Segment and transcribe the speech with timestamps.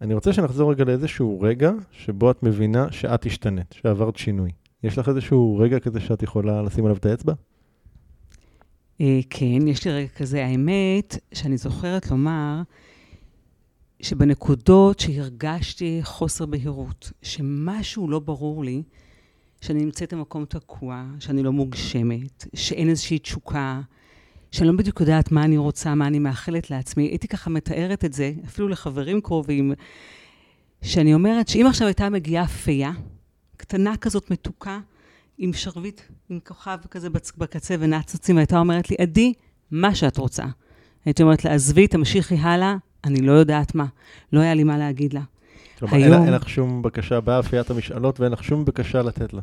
[0.00, 4.50] אני רוצה שנחזור רגע לאיזשהו רגע שבו את מבינה שאת השתנית, שעברת שינוי.
[4.82, 7.32] יש לך איזשהו רגע כזה שאת יכולה לשים עליו את האצבע?
[9.00, 10.44] אה, כן, יש לי רגע כזה.
[10.44, 12.62] האמת, שאני זוכרת לומר
[14.00, 18.82] שבנקודות שהרגשתי חוסר בהירות, שמשהו לא ברור לי,
[19.60, 23.80] שאני נמצאת במקום תקוע, שאני לא מוגשמת, שאין איזושהי תשוקה,
[24.52, 27.02] שאני לא בדיוק יודעת מה אני רוצה, מה אני מאחלת לעצמי.
[27.02, 29.72] הייתי ככה מתארת את זה, אפילו לחברים קרובים,
[30.82, 32.92] שאני אומרת שאם עכשיו הייתה מגיעה פייה,
[33.56, 34.80] קטנה כזאת מתוקה,
[35.38, 39.32] עם שרביט, עם כוכב כזה בקצה ונצוצים, והייתה אומרת לי, עדי,
[39.70, 40.44] מה שאת רוצה.
[41.04, 43.86] הייתי אומרת לה, עזבי, תמשיכי הלאה, אני לא יודעת מה.
[44.32, 45.20] לא היה לי מה להגיד לה.
[45.78, 46.24] כלומר, היום...
[46.24, 49.40] אין לך שום בקשה באפיית המשאלות ואין לך שום בקשה לתת לה.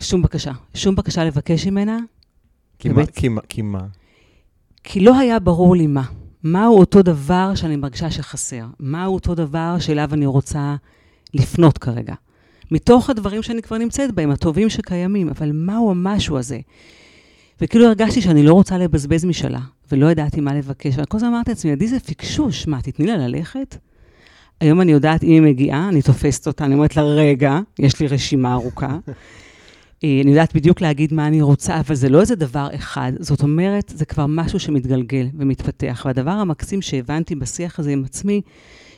[0.00, 0.52] שום בקשה.
[0.74, 1.98] שום בקשה לבקש ממנה.
[2.78, 3.02] כי מה?
[3.48, 3.86] כי מה?
[4.88, 6.02] כי לא היה ברור לי מה.
[6.42, 8.64] מהו אותו דבר שאני מרגישה שחסר?
[8.80, 10.76] מהו אותו דבר שאליו אני רוצה
[11.34, 12.14] לפנות כרגע?
[12.70, 16.58] מתוך הדברים שאני כבר נמצאת בהם, הטובים שקיימים, אבל מהו המשהו הזה?
[17.60, 19.60] וכאילו הרגשתי שאני לא רוצה לבזבז משאלה,
[19.92, 20.94] ולא ידעתי מה לבקש.
[20.98, 23.76] וכל הזמן אמרתי לעצמי, עדי זה פיקשוש, מה, תתני לה ללכת?
[24.60, 28.06] היום אני יודעת, אם היא מגיעה, אני תופסת אותה, אני אומרת לה, רגע, יש לי
[28.06, 28.98] רשימה ארוכה.
[30.04, 33.12] אה, אני יודעת בדיוק להגיד מה אני רוצה, אבל זה לא איזה דבר אחד.
[33.20, 36.02] זאת אומרת, זה כבר משהו שמתגלגל ומתפתח.
[36.06, 38.40] והדבר המקסים שהבנתי בשיח הזה עם עצמי,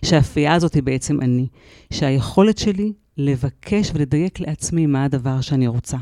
[0.04, 1.46] שהאפייה הזאת היא בעצם אני.
[1.92, 5.96] שהיכולת שלי לבקש ולדייק לעצמי מה הדבר שאני רוצה.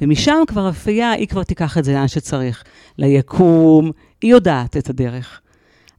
[0.00, 2.64] ומשם כבר אפייה, היא כבר תיקח את זה לאן שצריך.
[2.98, 3.90] ליקום,
[4.22, 5.40] היא יודעת את הדרך.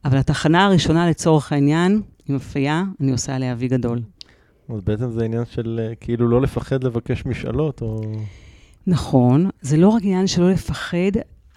[0.05, 4.02] אבל התחנה הראשונה לצורך העניין, עם אפייה, אני עושה עליה וי גדול.
[4.69, 8.01] אז בעצם זה עניין של אה, כאילו לא לפחד לבקש משאלות, או...
[8.87, 10.97] נכון, זה לא רק עניין של לא לפחד,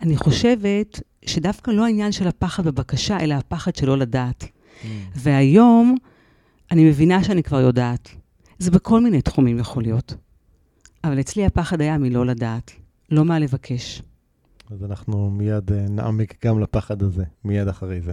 [0.02, 4.44] אני חושבת שדווקא לא העניין של הפחד בבקשה, אלא הפחד שלא לדעת.
[4.44, 4.86] Mm.
[5.16, 5.96] והיום
[6.70, 8.08] אני מבינה שאני כבר יודעת.
[8.58, 10.14] זה בכל מיני תחומים יכול להיות.
[11.04, 12.70] אבל אצלי הפחד היה מלא לדעת,
[13.10, 14.02] לא מה לבקש.
[14.70, 18.12] אז אנחנו מיד אה, נעמיק גם לפחד הזה, מיד אחרי זה.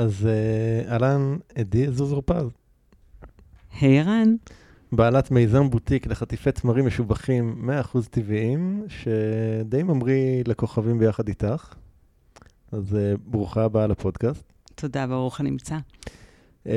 [0.00, 2.46] אז אה, אהלן, עדי עזוז-אורפז.
[3.80, 4.34] היי ערן.
[4.92, 11.74] בעלת מיזם בוטיק לחטיפי תמרים משובחים 100% טבעיים, שדי ממריא לכוכבים ביחד איתך.
[12.72, 14.52] אז uh, ברוכה הבאה לפודקאסט.
[14.74, 15.78] תודה, ברוך הנמצא.
[16.64, 16.68] Uh,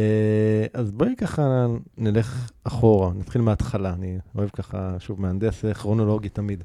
[0.73, 1.65] אז בואי ככה
[1.97, 3.93] נלך אחורה, נתחיל מההתחלה.
[3.93, 6.63] אני אוהב ככה, שוב, מהנדס כרונולוגי תמיד.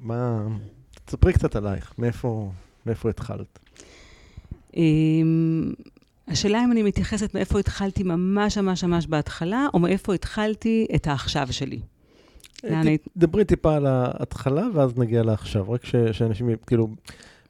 [0.00, 0.46] מה,
[1.04, 2.50] תספרי קצת עלייך, מאיפה,
[2.86, 3.58] מאיפה התחלת?
[4.76, 5.72] אמ,
[6.28, 11.48] השאלה אם אני מתייחסת מאיפה התחלתי ממש ממש ממש בהתחלה, או מאיפה התחלתי את העכשיו
[11.50, 11.80] שלי.
[13.16, 15.72] דברי טיפה על ההתחלה, ואז נגיע לעכשיו.
[15.72, 16.88] רק שאנשים, כאילו,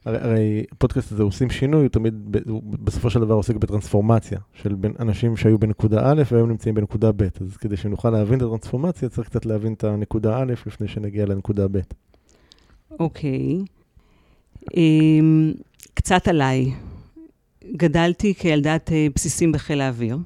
[0.05, 4.73] הרי, הרי הפודקאסט הזה עושים שינוי, הוא תמיד, הוא בסופו של דבר עוסק בטרנספורמציה של
[4.73, 7.21] בין אנשים שהיו בנקודה א' והיום נמצאים בנקודה ב'.
[7.21, 11.67] אז כדי שנוכל להבין את הטרנספורמציה, צריך קצת להבין את הנקודה א' לפני שנגיע לנקודה
[11.67, 11.79] ב'.
[12.99, 13.59] אוקיי.
[13.59, 13.73] Okay.
[14.77, 15.61] אמ, um,
[15.93, 16.71] קצת עליי.
[17.71, 20.17] גדלתי כילדת אה, בסיסים בחיל האוויר.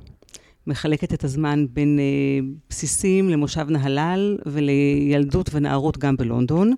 [0.67, 6.73] מחלקת את הזמן בין אה, בסיסים למושב נהלל ולילדות ונערות גם בלונדון.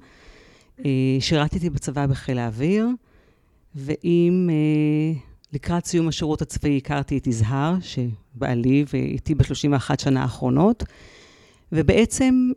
[0.86, 2.88] אה, שירתתי בצבא בחיל האוויר,
[3.76, 4.50] ועם,
[5.54, 10.84] לקראת סיום השירות הצבאי הכרתי את יזהר, שבעלי ואיתי ב-31 שנה האחרונות,
[11.72, 12.52] ובעצם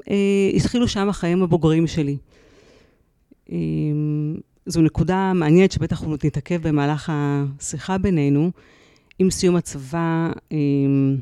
[0.57, 2.17] התחילו שם החיים הבוגרים שלי.
[4.67, 8.51] זו נקודה מעניינת שבטח עוד נתעכב במהלך השיחה בינינו.
[9.19, 11.17] עם סיום הצבא אמ,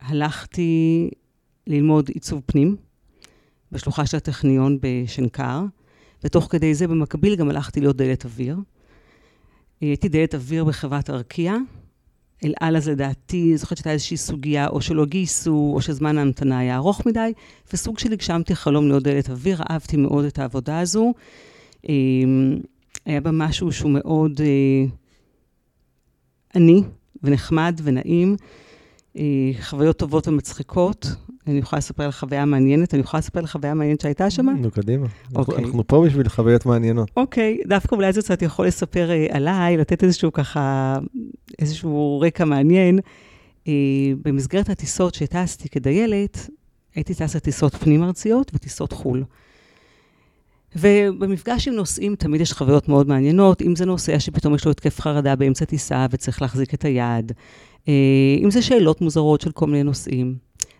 [0.00, 1.10] הלכתי
[1.66, 2.76] ללמוד עיצוב פנים
[3.72, 5.62] בשלוחה של הטכניון בשנקר,
[6.24, 8.56] ותוך כדי זה במקביל גם הלכתי להיות דלת אוויר.
[9.80, 11.56] הייתי דלת אוויר בחברת ארקיע.
[12.44, 16.76] אל על אז לדעתי, זוכרת שהייתה איזושהי סוגיה, או שלא גייסו, או שזמן ההמתנה היה
[16.76, 17.32] ארוך מדי,
[17.72, 21.14] וסוג של הגשמתי חלום להיות דלת אוויר, אהבתי מאוד את העבודה הזו.
[21.88, 22.60] אמ,
[23.06, 24.84] היה בה משהו שהוא מאוד אה,
[26.54, 26.82] עני
[27.22, 28.36] ונחמד ונעים.
[29.16, 29.22] אה,
[29.60, 31.06] חוויות טובות ומצחיקות.
[31.46, 34.46] אני יכולה לספר על חוויה מעניינת, אני יכולה לספר על חוויה מעניינת שהייתה שם?
[34.46, 35.06] נו, קדימה.
[35.34, 35.64] אוקיי.
[35.64, 37.10] אנחנו פה בשביל חוויות מעניינות.
[37.16, 40.98] אוקיי, דווקא אולי זה קצת יכול לספר אה, עליי, לתת איזשהו ככה,
[41.58, 42.98] איזשהו רקע מעניין.
[44.22, 46.50] במסגרת הטיסות שטסתי כדיילת,
[46.94, 49.24] הייתי טסה טיסות פנים-ארציות וטיסות חו"ל.
[50.76, 55.00] ובמפגש עם נוסעים תמיד יש חוויות מאוד מעניינות, אם זה נוסע שפתאום יש לו התקף
[55.00, 57.32] חרדה באמצע טיסה וצריך להחזיק את היד,
[57.88, 57.92] אה,
[58.44, 60.34] אם זה שאלות מוזרות של כל מיני נושאים.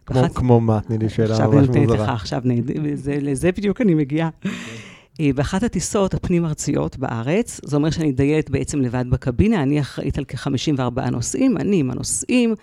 [0.06, 0.80] כמו, ואחת- כמו מה?
[0.80, 2.12] תני לי שאלה עכשיו ממש אני נותנת לך, מוזרה.
[2.14, 4.28] עכשיו, נהד- זה- לזה בדיוק אני מגיעה.
[5.20, 10.24] אה, באחת הטיסות הפנים-ארציות בארץ, זה אומר שאני דיילת בעצם לבד בקבינה, אני אחראית על
[10.28, 12.54] כ-54 נוסעים, אני עם הנוסעים,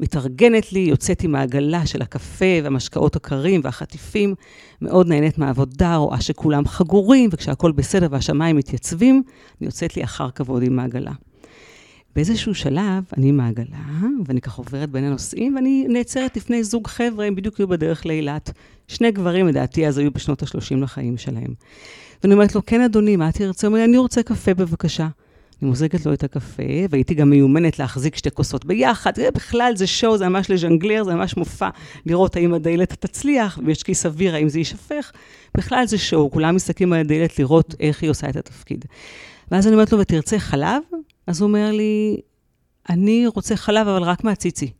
[0.00, 4.34] מתארגנת לי, יוצאת עם העגלה של הקפה והמשקאות הקרים והחטיפים,
[4.82, 9.22] מאוד נהנית מהעבודה, רואה שכולם חגורים, וכשהכול בסדר והשמיים מתייצבים,
[9.60, 11.12] אני יוצאת לי אחר כבוד עם העגלה.
[12.16, 13.78] באיזשהו שלב, אני עם העגלה,
[14.26, 18.50] ואני ככה עוברת בין הנוסעים, ואני נעצרת לפני זוג חבר'ה, הם בדיוק היו בדרך לאילת.
[18.88, 21.54] שני גברים, לדעתי, אז היו בשנות ה-30 לחיים שלהם.
[22.22, 23.66] ואני אומרת לו, כן, אדוני, מה תרצה?
[23.66, 25.08] הוא אומר אני רוצה קפה, בבקשה.
[25.62, 29.14] אני מוזגת לו את הקפה, והייתי גם מיומנת להחזיק שתי כוסות ביחד.
[29.16, 31.68] זה בכלל, זה שואו, זה ממש לז'נגלר, זה ממש מופע,
[32.06, 35.12] לראות האם הדיילת תצליח, ויש כיס אוויר, האם זה יישפך.
[35.56, 38.84] בכלל זה שואו, כולם מסתכלים על הדיילת לראות איך היא עושה את התפקיד.
[39.50, 40.82] ואז אני אומרת לו, ותרצה חלב?
[41.26, 42.20] אז הוא אומר לי,
[42.88, 44.70] אני רוצה חלב, אבל רק מהציצי.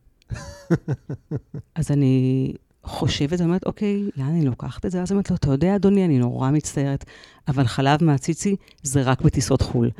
[1.79, 2.53] אז אני
[2.85, 5.03] חושבת, ואומרת, אוקיי, לאן אני לוקחת את זה?
[5.03, 7.05] אז אומרת לו, אתה יודע, אדוני, אני נורא מצטערת,
[7.49, 9.91] אבל חלב מהציצי זה רק בטיסות חו"ל.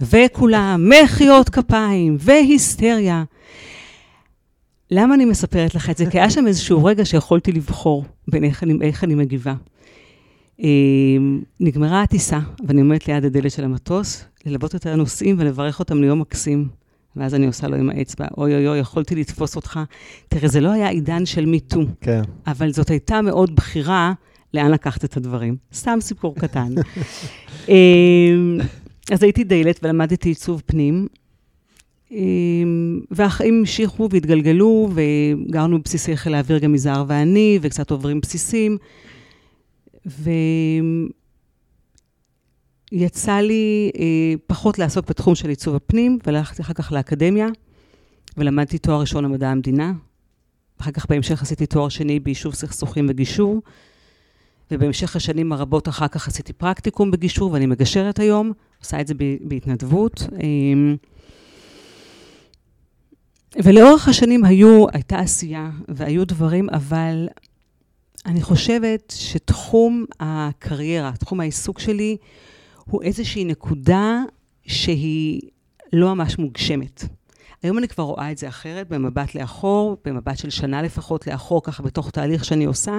[0.00, 3.24] וכולם, מחיאות כפיים והיסטריה.
[4.90, 6.06] למה אני מספרת לך את זה?
[6.10, 9.54] כי היה שם איזשהו רגע שיכולתי לבחור בין איך אני, איך אני מגיבה.
[10.62, 10.68] אה,
[11.60, 16.68] נגמרה הטיסה, ואני עומדת ליד הדלת של המטוס, ללוות את הנוסעים ולברך אותם ליום מקסים.
[17.16, 19.80] ואז אני עושה לו עם האצבע, אוי אוי אוי, יכולתי לתפוס אותך.
[20.28, 22.22] תראה, זה לא היה עידן של מיטו, כן.
[22.46, 24.12] אבל זאת הייתה מאוד בחירה
[24.54, 25.56] לאן לקחת את הדברים.
[25.74, 26.74] סתם סיפור קטן.
[29.12, 31.06] אז הייתי דיילת ולמדתי עיצוב פנים,
[33.10, 38.78] והחיים המשיכו והתגלגלו, וגרנו בבסיסי חיל האוויר גם יזהר ואני, וקצת עוברים בסיסים.
[42.92, 47.46] ויצא לי אה, פחות לעסוק בתחום של עיצוב הפנים, והלכתי אחר כך לאקדמיה,
[48.36, 49.92] ולמדתי תואר ראשון במדע המדינה.
[50.80, 53.62] אחר כך בהמשך עשיתי תואר שני ביישוב סכסוכים וגישור,
[54.70, 60.22] ובהמשך השנים הרבות אחר כך עשיתי פרקטיקום בגישור, ואני מגשרת היום, עושה את זה בהתנדבות.
[60.42, 60.96] אמ,
[63.64, 67.28] ולאורך השנים היו, הייתה עשייה והיו דברים, אבל
[68.26, 72.16] אני חושבת שתחום הקריירה, תחום העיסוק שלי,
[72.84, 74.22] הוא איזושהי נקודה
[74.66, 75.40] שהיא
[75.92, 77.04] לא ממש מוגשמת.
[77.62, 81.82] היום אני כבר רואה את זה אחרת, במבט לאחור, במבט של שנה לפחות לאחור, ככה
[81.82, 82.98] בתוך תהליך שאני עושה.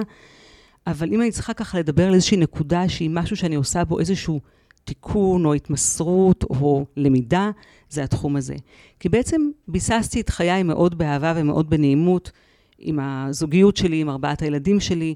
[0.86, 4.40] אבל אם אני צריכה ככה לדבר על איזושהי נקודה שהיא משהו שאני עושה בו איזשהו
[4.84, 7.50] תיקון או התמסרות או למידה,
[7.90, 8.54] זה התחום הזה.
[9.00, 12.30] כי בעצם ביססתי את חיי מאוד באהבה ומאוד בנעימות,
[12.78, 15.14] עם הזוגיות שלי, עם ארבעת הילדים שלי,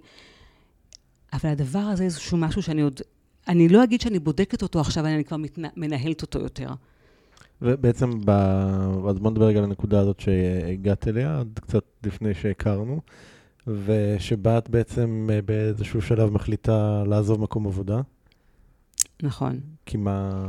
[1.33, 3.01] אבל הדבר הזה איזשהו משהו שאני עוד...
[3.49, 6.69] אני לא אגיד שאני בודקת אותו עכשיו, אני כבר מתנה, מנהלת אותו יותר.
[7.63, 8.31] ובעצם, ב...
[9.09, 13.01] אז בוא נדבר רגע על הנקודה הזאת שהגעת אליה, עד קצת לפני שהכרנו,
[13.67, 18.01] ושבה את בעצם אה, באיזשהו שלב מחליטה לעזוב מקום עבודה,
[19.23, 19.61] נכון.
[19.87, 20.47] כי מה...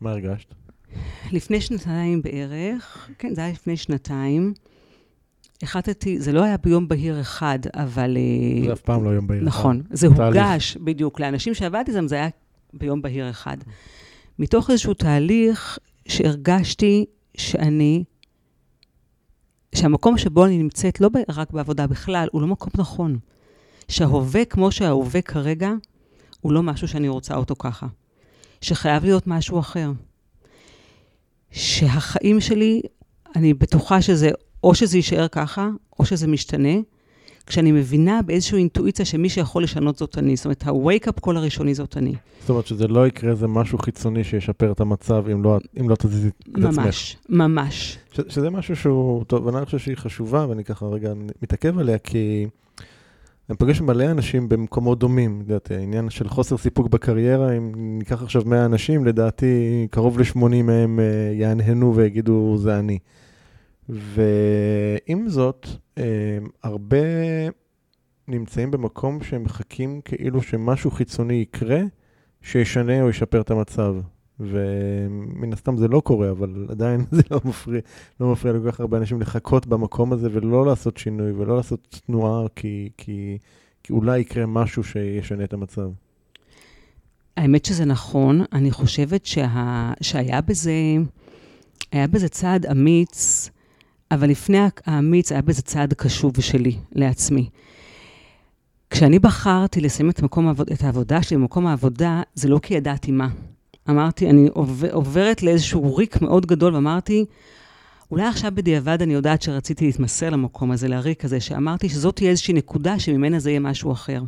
[0.00, 0.54] מה הרגשת?
[1.32, 4.54] לפני שנתיים בערך, כן, זה היה לפני שנתיים,
[5.62, 8.16] החלטתי, זה לא היה ביום בהיר אחד, אבל...
[8.16, 9.44] אה, זה אף פעם לא יום בהיר.
[9.44, 10.42] נכון, זה תהליך.
[10.44, 11.20] הוגש בדיוק.
[11.20, 12.28] לאנשים שעבדתי איתם זה היה
[12.72, 13.56] ביום בהיר אחד.
[14.38, 15.78] מתוך איזשהו תהליך
[16.08, 17.04] שהרגשתי
[17.36, 18.04] שאני,
[19.74, 23.18] שהמקום שבו אני נמצאת, לא רק בעבודה בכלל, הוא לא מקום נכון.
[23.88, 25.70] שההווה כמו שההווה כרגע,
[26.40, 27.86] הוא לא משהו שאני רוצה אותו ככה.
[28.60, 29.90] שחייב להיות משהו אחר.
[31.50, 32.82] שהחיים שלי,
[33.36, 34.30] אני בטוחה שזה,
[34.64, 36.74] או שזה יישאר ככה, או שזה משתנה.
[37.48, 40.36] כשאני מבינה באיזושהי אינטואיציה שמי שיכול לשנות זאת אני.
[40.36, 42.14] זאת אומרת, ה-wake-up קול הראשוני זאת אני.
[42.40, 45.94] זאת אומרת שזה לא יקרה איזה משהו חיצוני שישפר את המצב אם לא, אם לא
[45.94, 46.78] תזיזי את עצמך.
[46.78, 47.98] ממש, ממש.
[48.12, 51.12] ש, שזה משהו שהוא, טוב, ואני חושב שהיא חשובה, ואני ככה רגע
[51.42, 52.46] מתעכב עליה, כי
[53.50, 55.42] אני פוגש מלא אנשים במקומות דומים.
[55.46, 61.00] לדעתי, העניין של חוסר סיפוק בקריירה, אם ניקח עכשיו 100 אנשים, לדעתי קרוב ל-80 מהם
[61.00, 62.98] אה, יהנהנו ויגידו, זה אני.
[63.88, 65.66] ועם זאת,
[65.98, 66.96] אה, הרבה
[68.28, 71.80] נמצאים במקום שהם מחכים כאילו שמשהו חיצוני יקרה,
[72.42, 73.94] שישנה או ישפר את המצב.
[74.40, 77.80] ומן הסתם זה לא קורה, אבל עדיין זה לא מפריע,
[78.20, 82.46] לא מפריע לכל כך הרבה אנשים לחכות במקום הזה ולא לעשות שינוי ולא לעשות תנועה,
[82.56, 83.38] כי, כי,
[83.82, 85.90] כי אולי יקרה משהו שישנה את המצב.
[87.36, 89.92] האמת שזה נכון, אני חושבת שה...
[90.00, 90.72] שהיה בזה,
[91.92, 93.50] היה בזה צעד אמיץ,
[94.10, 97.48] אבל לפני האמיץ היה בזה צעד קשוב שלי, לעצמי.
[98.90, 103.28] כשאני בחרתי לסיים את, מקום, את העבודה שלי במקום העבודה, זה לא כי ידעתי מה.
[103.90, 107.24] אמרתי, אני עובר, עוברת לאיזשהו ריק מאוד גדול, ואמרתי,
[108.10, 112.54] אולי עכשיו בדיעבד אני יודעת שרציתי להתמסר למקום הזה, לריק הזה, שאמרתי שזאת תהיה איזושהי
[112.54, 114.22] נקודה שממנה זה יהיה משהו אחר.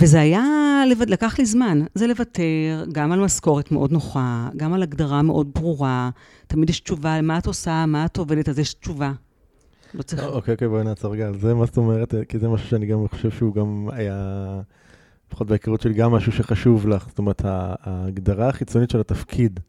[0.00, 0.42] וזה היה,
[1.06, 1.80] לקח לי זמן.
[1.94, 6.10] זה לוותר גם על משכורת מאוד נוחה, גם על הגדרה מאוד ברורה.
[6.46, 9.12] תמיד יש תשובה, מה את עושה, מה את עובדת, אז יש תשובה.
[9.94, 10.22] לא צריך...
[10.22, 12.14] אוקיי, אוקיי, בואי נעצור רגע על זה, מה זאת אומרת?
[12.28, 14.60] כי זה משהו שאני גם חושב שהוא גם היה,
[15.28, 17.08] לפחות בהיכרות שלי, גם משהו שחשוב לך.
[17.08, 19.60] זאת אומרת, ההגדרה החיצונית של התפקיד,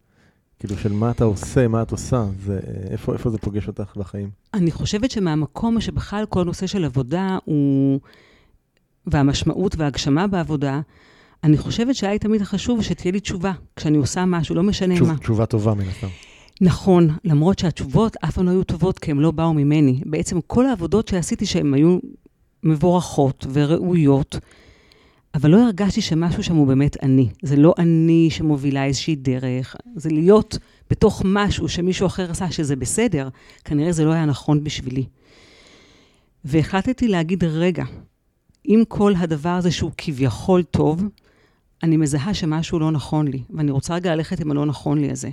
[0.60, 4.30] כאילו של מה אתה עושה, מה את עושה, זה, איפה, איפה זה פוגש אותך בחיים?
[4.54, 8.00] אני חושבת שמהמקום שבכלל כל נושא של עבודה הוא...
[9.08, 10.82] והמשמעות וההגשמה בעבודה,
[11.44, 15.08] אני חושבת שהיה לי תמיד חשוב שתהיה לי תשובה כשאני עושה משהו, לא משנה תשוב,
[15.08, 15.18] מה.
[15.18, 16.08] תשובה טובה מן הסתם.
[16.62, 20.02] נכון, למרות שהתשובות אף פעם לא היו טובות כי הן לא באו ממני.
[20.06, 21.98] בעצם כל העבודות שעשיתי שהן היו
[22.64, 24.40] מבורכות וראויות,
[25.36, 27.30] אבל לא הרגשתי שמשהו שם הוא באמת אני.
[27.42, 30.58] זה לא אני שמובילה איזושהי דרך, זה להיות
[30.90, 33.30] בתוך משהו שמישהו אחר עשה שזה בסדר,
[33.66, 35.06] כנראה זה לא היה נכון בשבילי.
[36.46, 37.84] והחלטתי להגיד, רגע,
[38.68, 41.04] עם כל הדבר הזה שהוא כביכול טוב,
[41.84, 45.30] אני מזהה שמשהו לא נכון לי, ואני רוצה רגע ללכת עם הלא נכון לי הזה.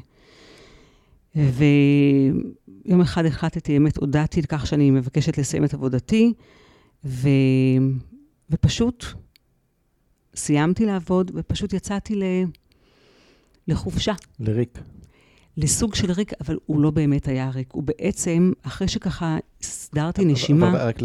[1.35, 6.33] ויום אחד החלטתי, באמת הודעתי על כך שאני מבקשת לסיים את עבודתי,
[7.05, 7.29] ו...
[8.51, 9.05] ופשוט
[10.37, 12.23] סיימתי לעבוד, ופשוט יצאתי ל...
[13.69, 14.12] לחופשה.
[14.41, 14.79] לריק.
[15.57, 17.73] לסוג של ריק, אבל הוא לא באמת היה ריק.
[17.73, 20.71] הוא בעצם, אחרי שככה הסדרתי נשימה...
[20.71, 21.03] אבל רק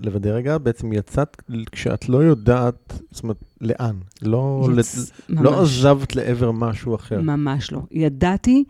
[0.00, 1.42] לוודא רגע, בעצם יצאת
[1.72, 3.96] כשאת לא יודעת, זאת אומרת, לאן.
[4.22, 5.12] לא, יצ...
[5.28, 7.20] לא עזבת לעבר משהו אחר.
[7.20, 7.80] ממש לא.
[7.90, 8.64] ידעתי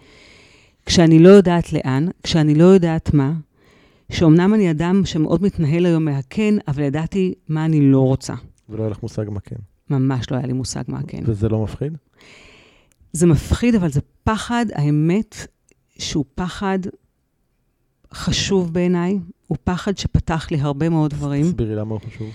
[0.87, 3.33] כשאני לא יודעת לאן, כשאני לא יודעת מה,
[4.11, 8.35] שאומנם אני אדם שמאוד מתנהל היום מהכן, אבל ידעתי מה אני לא רוצה.
[8.69, 9.57] ולא היה לך מושג מה כן.
[9.91, 11.23] ממש לא היה לי מושג מה כן.
[11.27, 11.93] וזה לא מפחיד?
[13.15, 15.47] זה מפחיד, אבל זה פחד, האמת,
[15.99, 16.79] שהוא פחד
[18.15, 19.19] חשוב בעיניי.
[19.47, 21.45] הוא פחד שפתח לי הרבה מאוד דברים.
[21.45, 22.29] תסבירי למה הוא חשוב.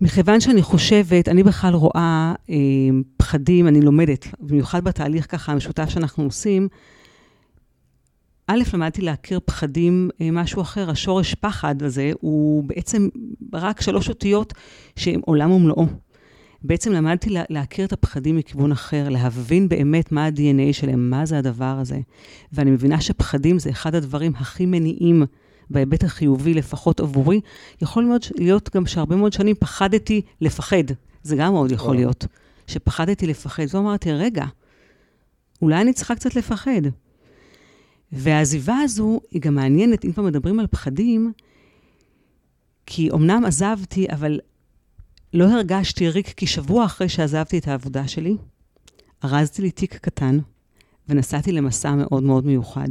[0.00, 2.54] מכיוון שאני חושבת, אני בכלל רואה אה,
[3.16, 6.68] פחדים, אני לומדת, במיוחד בתהליך ככה המשותף שאנחנו עושים,
[8.46, 13.08] א', למדתי להכיר פחדים, אה, משהו אחר, השורש פחד הזה הוא בעצם
[13.52, 14.52] רק שלוש אותיות
[14.96, 15.86] שהם עולם ומלואו.
[16.66, 21.38] בעצם למדתי לה, להכיר את הפחדים מכיוון אחר, להבין באמת מה ה-DNA שלהם, מה זה
[21.38, 22.00] הדבר הזה.
[22.52, 25.22] ואני מבינה שפחדים זה אחד הדברים הכי מניעים
[25.70, 27.40] בהיבט החיובי, לפחות עבורי.
[27.82, 30.84] יכול מאוד להיות גם שהרבה מאוד שנים פחדתי לפחד.
[31.22, 32.26] זה גם מאוד יכול להיות.
[32.66, 33.62] שפחדתי לפחד.
[33.70, 34.44] ואמרתי, רגע,
[35.62, 36.82] אולי אני צריכה קצת לפחד.
[38.12, 41.32] והעזיבה הזו היא גם מעניינת, אם כבר מדברים על פחדים,
[42.86, 44.40] כי אמנם עזבתי, אבל
[45.34, 48.36] לא הרגשתי ריק, כי שבוע אחרי שעזבתי את העבודה שלי,
[49.24, 50.38] ארזתי לי תיק קטן
[51.08, 52.88] ונסעתי למסע מאוד מאוד מיוחד.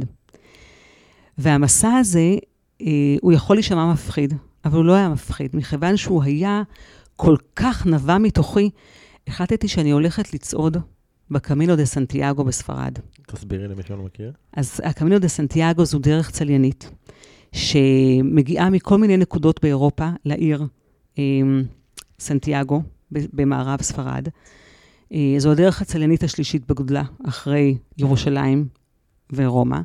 [1.38, 2.34] והמסע הזה,
[2.80, 6.62] אה, הוא יכול להישמע מפחיד, אבל הוא לא היה מפחיד, מכיוון שהוא היה
[7.16, 8.70] כל כך נבע מתוכי,
[9.26, 10.76] החלטתי שאני הולכת לצעוד
[11.30, 12.98] בקמינו דה סנטיאגו בספרד.
[13.26, 14.32] תסבירי למי שלא מכיר.
[14.52, 16.90] אז הקמינו דה סנטיאגו זו דרך צליינית,
[17.52, 20.66] שמגיעה מכל מיני נקודות באירופה לעיר
[21.18, 21.24] אה,
[22.18, 24.28] סנטיאגו, במערב ספרד.
[25.12, 28.68] אה, זו הדרך הצליינית השלישית בגודלה, אחרי ירושלים
[29.32, 29.78] ורומא.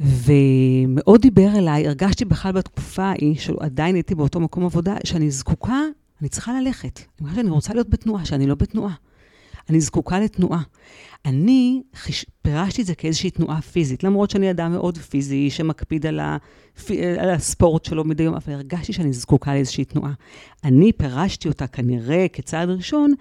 [0.00, 5.80] ומאוד דיבר אליי, הרגשתי בכלל בתקופה ההיא, שעדיין הייתי באותו מקום עבודה, שאני זקוקה,
[6.20, 7.00] אני צריכה ללכת.
[7.38, 8.94] אני רוצה להיות בתנועה, שאני לא בתנועה.
[9.68, 10.62] אני זקוקה לתנועה.
[11.24, 12.26] אני חיש...
[12.42, 16.90] פירשתי את זה כאיזושהי תנועה פיזית, למרות שאני אדם מאוד פיזי, שמקפיד על, הפ...
[17.18, 20.12] על הספורט שלו מדי יום, אבל הרגשתי שאני זקוקה לאיזושהי תנועה.
[20.64, 23.14] אני פירשתי אותה כנראה כצעד ראשון,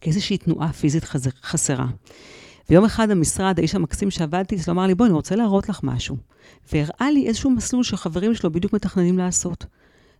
[0.00, 1.28] כאיזושהי תנועה פיזית חז...
[1.42, 1.86] חסרה.
[2.70, 6.16] ויום אחד המשרד, האיש המקסים שעבדתי אצלו, אמר לי, בואי, אני רוצה להראות לך משהו.
[6.72, 9.66] והראה לי איזשהו מסלול שחברים שלו בדיוק מתכננים לעשות.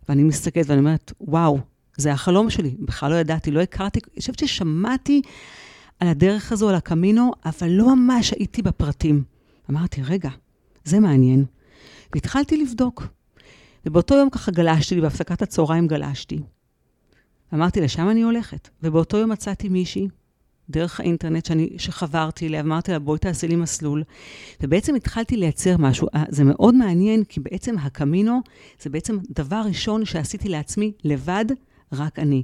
[0.09, 1.59] ואני מסתכלת ואני אומרת, וואו,
[1.97, 2.75] זה החלום שלי.
[2.79, 5.21] בכלל לא ידעתי, לא הכרתי, אני חושבת ששמעתי
[6.03, 9.23] על הדרך הזו, על הקמינו, אבל לא ממש הייתי בפרטים.
[9.69, 10.29] אמרתי, רגע,
[10.83, 11.45] זה מעניין.
[12.13, 13.07] והתחלתי לבדוק.
[13.85, 16.39] ובאותו יום ככה גלשתי לי, בהפסקת הצהריים גלשתי.
[17.53, 18.69] אמרתי, לשם אני הולכת.
[18.83, 20.07] ובאותו יום מצאתי מישהי,
[20.69, 24.03] דרך האינטרנט, שאני, שחברתי אליה, אמרתי לה, בואי תעשי לי מסלול.
[24.63, 26.07] ובעצם התחלתי לייצר משהו.
[26.15, 28.41] אה, זה מאוד מעניין, כי בעצם הקמינו
[28.81, 31.45] זה בעצם דבר ראשון שעשיתי לעצמי לבד,
[31.91, 32.43] רק אני.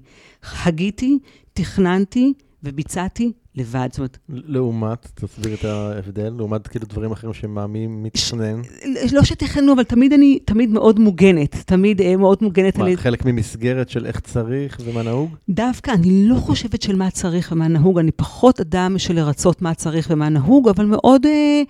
[0.65, 1.19] הגיתי,
[1.53, 3.87] תכננתי וביצעתי לבד.
[3.91, 4.17] זאת אומרת...
[4.29, 8.61] לעומת, תסביר את ההבדל, לעומת כאילו דברים אחרים שמאמין מתכנן.
[9.07, 9.13] ש...
[9.13, 12.77] לא שתכננו, אבל תמיד אני, תמיד מאוד מוגנת, תמיד אה, מאוד מוגנת.
[12.77, 12.95] מה, על...
[12.95, 15.35] חלק ממסגרת של איך צריך ומה נהוג?
[15.49, 19.73] דווקא, אני לא חושבת של מה צריך ומה נהוג, אני פחות אדם של לרצות מה
[19.73, 21.61] צריך ומה נהוג, אבל מאוד, אה,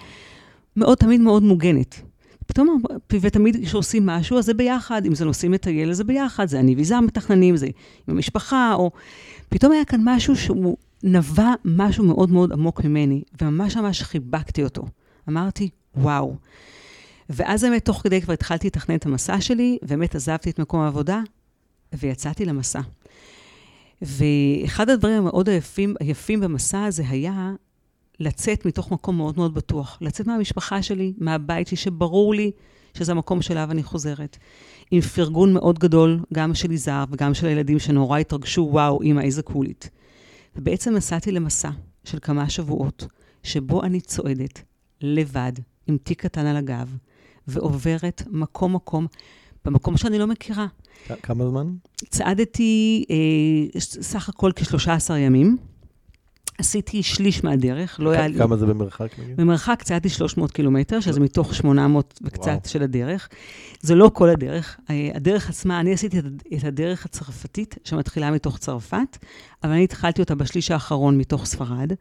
[0.76, 2.02] מאוד, תמיד מאוד מוגנת.
[2.46, 2.82] פתאום,
[3.22, 5.06] ותמיד כשעושים משהו, אז זה ביחד.
[5.06, 6.48] אם זה נוסעים לטייל, זה ביחד.
[6.48, 8.92] זה אני ויזם מתכננים, זה עם המשפחה, או...
[9.50, 14.84] פתאום היה כאן משהו שהוא נבע משהו מאוד מאוד עמוק ממני, וממש ממש חיבקתי אותו.
[15.30, 16.36] אמרתי, וואו.
[17.30, 21.22] ואז באמת, תוך כדי כבר התחלתי לתכנן את המסע שלי, ובאמת עזבתי את מקום העבודה,
[21.94, 22.82] ויצאתי למסע.
[24.02, 27.52] ואחד הדברים המאוד היפים, היפים במסע הזה היה
[28.20, 29.98] לצאת מתוך מקום מאוד מאוד בטוח.
[30.02, 32.52] לצאת מהמשפחה שלי, מהבית שלי, שברור לי
[32.94, 34.38] שזה המקום שאליו אני חוזרת.
[34.92, 39.42] עם פרגון מאוד גדול, גם של יזהר וגם של הילדים שנורא התרגשו, וואו, אמא, איזה
[39.42, 39.90] קולית.
[40.56, 41.70] ובעצם נסעתי למסע
[42.04, 43.08] של כמה שבועות,
[43.44, 44.62] שבו אני צועדת
[45.02, 45.52] לבד,
[45.88, 46.96] עם תיק קטן על הגב,
[47.48, 49.08] ועוברת מקום-מקום,
[49.66, 50.68] במקום שאני לא מכירה.
[51.24, 51.68] כמה זמן?
[52.10, 55.58] צעדתי אה, סך הכל כ-13 ימים.
[56.60, 58.38] עשיתי שליש מהדרך, לא היה לי...
[58.38, 59.08] כמה זה במרחק?
[59.36, 62.60] במרחק צעדתי 300 קילומטר, שזה מתוך 800 וקצת וואו.
[62.66, 63.30] של הדרך.
[63.82, 64.80] זה לא כל הדרך.
[64.90, 66.20] אה, הדרך עצמה, אני עשיתי
[66.58, 69.18] את הדרך הצרפתית, שמתחילה מתוך צרפת,
[69.64, 71.92] אבל אני התחלתי אותה בשליש האחרון מתוך ספרד.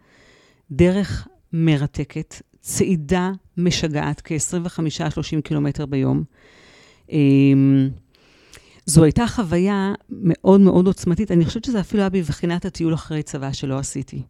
[0.71, 6.25] דרך מרתקת, צעידה משגעת, כ-25-30 קילומטר ביום.
[8.89, 11.31] זו הייתה חוויה מאוד מאוד עוצמתית.
[11.31, 14.23] אני חושבת שזה אפילו היה בבחינת הטיול אחרי צבא שלא עשיתי.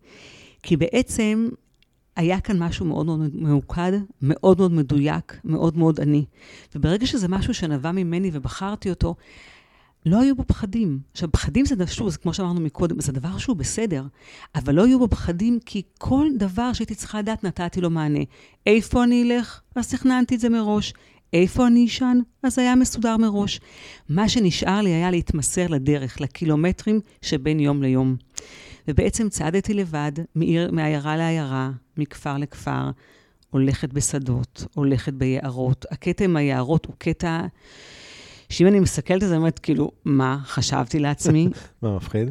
[0.63, 1.49] כי בעצם
[2.17, 3.93] היה כאן משהו מאוד מאוד ממוקד,
[4.23, 6.25] מאוד מאוד מדויק, מאוד מאוד עני.
[6.75, 9.15] וברגע שזה משהו שנבע ממני ובחרתי אותו,
[10.07, 11.01] לא היו בו פחדים.
[11.13, 14.05] עכשיו, פחדים זה, שוב, כמו שאמרנו מקודם, זה דבר שהוא בסדר,
[14.55, 18.21] אבל לא היו בו פחדים כי כל דבר שהייתי צריכה לדעת, נתתי לו מענה.
[18.67, 19.61] איפה אני אלך?
[19.75, 20.95] אז תכננתי את זה מראש.
[21.33, 22.19] איפה אני אשן?
[22.43, 23.61] אז היה מסודר מראש.
[24.09, 28.17] מה שנשאר לי היה להתמסר לדרך, לקילומטרים שבין יום ליום.
[28.89, 32.91] ובעצם צעדתי לבד, מעיר, מעיירה לעיירה, מכפר לכפר,
[33.51, 35.87] הולכת בשדות, הולכת ביערות.
[35.91, 37.47] הקטע עם היערות הוא קטע
[38.49, 41.49] שאם אני מסתכלת על זה, אני אומרת, כאילו, מה חשבתי לעצמי?
[41.83, 42.31] מה מפחיד?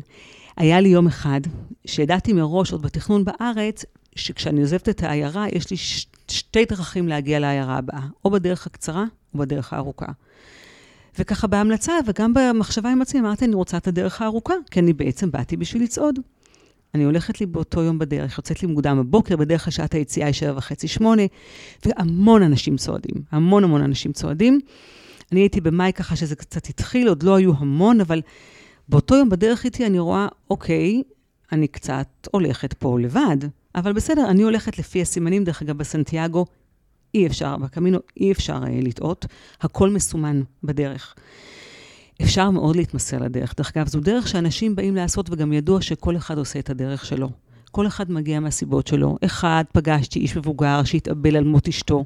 [0.58, 1.42] היה לי יום אחד,
[1.86, 7.40] שידעתי מראש, עוד בתכנון בארץ, שכשאני עוזבת את העיירה, יש לי ש- שתי דרכים להגיע
[7.40, 10.06] לעיירה הבאה, או בדרך הקצרה או בדרך הארוכה.
[11.20, 15.32] וככה בהמלצה וגם במחשבה עם עצמי, אמרתי, אני רוצה את הדרך הארוכה, כי אני בעצם
[15.32, 16.20] באתי בשביל לצעוד.
[16.94, 20.34] אני הולכת לי באותו יום בדרך, יוצאת לי מוקדם בבוקר, בדרך כלל שעת היציאה היא
[20.34, 21.22] שבע וחצי, שמונה,
[21.86, 24.60] והמון אנשים צועדים, המון המון אנשים צועדים.
[25.32, 28.22] אני הייתי במאי ככה שזה קצת התחיל, עוד לא היו המון, אבל
[28.90, 31.02] באותו יום בדרך איתי אני רואה, אוקיי,
[31.52, 33.38] אני קצת הולכת פה לבד.
[33.76, 36.46] אבל בסדר, אני הולכת לפי הסימנים, דרך אגב, בסנטיאגו
[37.14, 39.26] אי אפשר, בקמינו אי אפשר uh, לטעות,
[39.62, 41.16] הכל מסומן בדרך.
[42.22, 43.54] אפשר מאוד להתמסר לדרך.
[43.58, 47.30] דרך אגב, זו דרך שאנשים באים לעשות, וגם ידוע שכל אחד עושה את הדרך שלו.
[47.72, 49.18] כל אחד מגיע מהסיבות שלו.
[49.26, 52.06] אחד, פגשתי איש מבוגר שהתאבל על מות אשתו,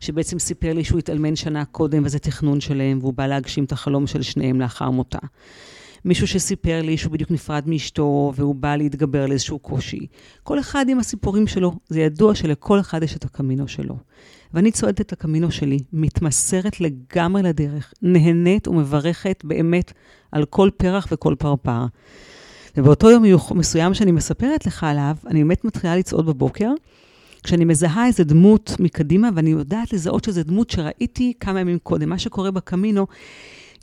[0.00, 4.06] שבעצם סיפר לי שהוא התאלמן שנה קודם, וזה תכנון שלהם, והוא בא להגשים את החלום
[4.06, 5.18] של שניהם לאחר מותה.
[6.04, 10.06] מישהו שסיפר לי שהוא בדיוק נפרד מאשתו, והוא בא להתגבר על איזשהו קושי.
[10.42, 11.72] כל אחד עם הסיפורים שלו.
[11.88, 13.96] זה ידוע שלכל אחד יש את הקמינו שלו.
[14.54, 19.92] ואני צועדת את הקמינו שלי, מתמסרת לגמרי לדרך, נהנית ומברכת באמת
[20.32, 21.86] על כל פרח וכל פרפר.
[22.76, 26.70] ובאותו יום מסוים שאני מספרת לך עליו, אני באמת מתחילה לצעוד בבוקר,
[27.42, 32.08] כשאני מזהה איזה דמות מקדימה, ואני יודעת לזהות שזו דמות שראיתי כמה ימים קודם.
[32.08, 33.06] מה שקורה בקמינו,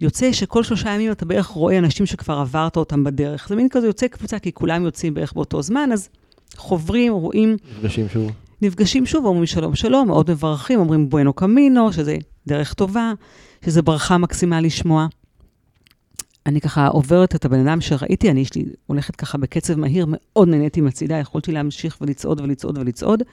[0.03, 3.47] יוצא שכל שלושה ימים אתה בערך רואה אנשים שכבר עברת אותם בדרך.
[3.49, 6.09] זה מין כזה יוצא קבוצה, כי כולם יוצאים בערך באותו זמן, אז
[6.55, 8.31] חוברים, רואים, נפגשים שוב.
[8.61, 13.13] נפגשים שוב, אומרים שלום שלום, מאוד מברכים, אומרים בואנו קמינו, שזה דרך טובה,
[13.65, 15.07] שזה ברכה מקסימה לשמוע.
[16.45, 20.47] אני ככה עוברת את הבן אדם שראיתי, אני יש לי, הולכת ככה בקצב מהיר, מאוד
[20.47, 23.23] נהניתי מצידה, יכולתי להמשיך ולצעוד ולצעוד ולצעוד.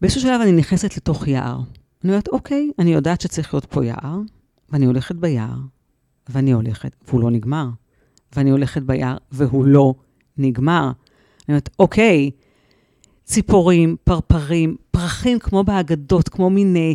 [0.00, 1.58] באיזשהו שלב אני נכנסת לתוך יער.
[2.04, 4.18] אני אומרת, אוקיי, אני יודעת שצריך להיות פה יער,
[4.70, 5.56] ואני הולכת ביער,
[6.28, 7.68] ואני הולכת, והוא לא נגמר.
[8.36, 9.94] ואני הולכת ביער, והוא לא
[10.36, 10.84] נגמר.
[10.84, 10.92] אני
[11.48, 12.30] אומרת, אוקיי,
[13.24, 16.92] ציפורים, פרפרים, פרחים כמו באגדות, כמו מין, אה,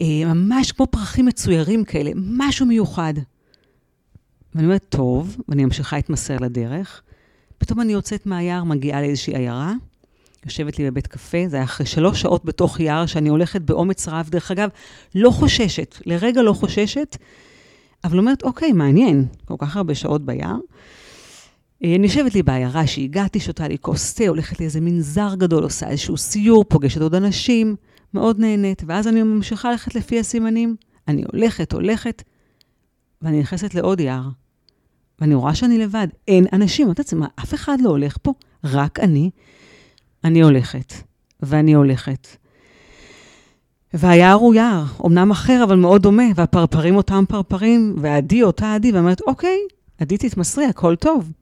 [0.00, 3.14] אה, ממש כמו פרחים מצוירים כאלה, משהו מיוחד.
[4.54, 7.02] ואני אומרת, טוב, ואני ממשיכה להתמסר לדרך.
[7.58, 9.74] פתאום אני יוצאת מהיער, מגיעה לאיזושהי עיירה,
[10.44, 14.28] יושבת לי בבית קפה, זה היה אחרי שלוש שעות בתוך יער, שאני הולכת באומץ רב,
[14.30, 14.68] דרך אגב,
[15.14, 17.16] לא חוששת, לרגע לא חוששת,
[18.04, 20.56] אבל אומרת, אוקיי, מעניין, כל כך הרבה שעות ביער.
[21.84, 25.88] אה, אני יושבת לי בעיירה שהגעתי, שותה לי כוס תה, הולכת לאיזה מנזר גדול, עושה
[25.88, 27.76] איזשהו סיור, פוגשת עוד אנשים,
[28.14, 30.76] מאוד נהנית, ואז אני ממשיכה ללכת לפי הסימנים.
[31.08, 32.22] אני הולכת, הולכת,
[33.22, 34.28] ואני נכנסת לעוד יער.
[35.20, 36.90] ואני רואה שאני לבד, אין אנשים.
[36.90, 38.32] את יודעת, אף אחד לא הולך פה,
[38.64, 39.30] רק אני.
[40.24, 40.92] אני הולכת,
[41.40, 42.28] ואני הולכת.
[43.94, 49.00] והיער הוא יער, אמנם אחר, אבל מאוד דומה, והפרפרים אותם פרפרים, ועדי אותה עדי, ואני
[49.00, 49.58] אומרת, אוקיי,
[49.98, 51.32] עדי תתמסרי, הכל טוב.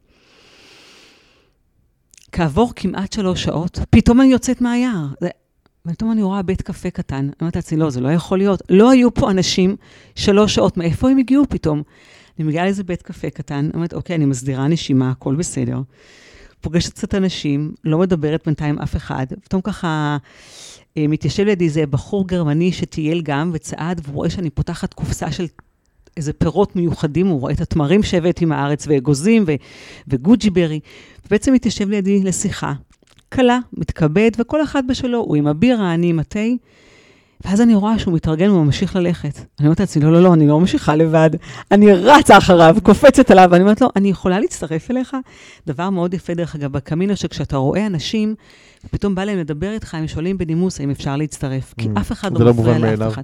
[2.33, 5.07] כעבור כמעט שלוש שעות, פתאום אני יוצאת מהיער.
[5.87, 7.17] ופתאום אני רואה בית קפה קטן.
[7.17, 8.63] אני אומרת לעצמי, לא, זה לא יכול להיות.
[8.71, 9.77] לא היו פה אנשים
[10.15, 11.83] שלוש שעות, מאיפה הם הגיעו פתאום?
[12.39, 15.81] אני מגיעה לאיזה בית קפה קטן, אומרת, אוקיי, אני מסדירה נשימה, הכל בסדר.
[16.61, 20.17] פוגשת קצת אנשים, לא מדברת בינתיים אף אחד, פתאום ככה
[20.97, 25.47] אה, מתיישב לידי איזה בחור גרמני שטייל גם וצעד, והוא רואה שאני פותחת קופסה של
[26.17, 29.55] איזה פירות מיוחדים, הוא רואה את התמרים שהבאתי מהארץ, ואגוזים ו-
[30.09, 30.81] וגוג'י ברי,
[31.27, 32.73] ובעצם מתיישב לידי לשיחה.
[33.29, 36.41] קלה, מתכבד, וכל אחד בשלו, הוא עם הבירה, אני עם התה.
[37.45, 39.39] ואז אני רואה שהוא מתארגן וממשיך ללכת.
[39.39, 41.31] אני אומרת לעצמי, לא, לא, לא, אני לא ממשיכה לבד.
[41.71, 45.17] אני רצה אחריו, קופצת עליו, ואני אומרת לו, אני יכולה להצטרף אליך?
[45.67, 48.35] דבר מאוד יפה, דרך אגב, בקמינו, שכשאתה רואה אנשים,
[48.91, 52.01] פתאום בא להם לדבר איתך, הם שואלים בנימוס האם אפשר להצטרף, כי mm.
[52.01, 53.23] אף אחד לא, לא מפריע לאף אחד.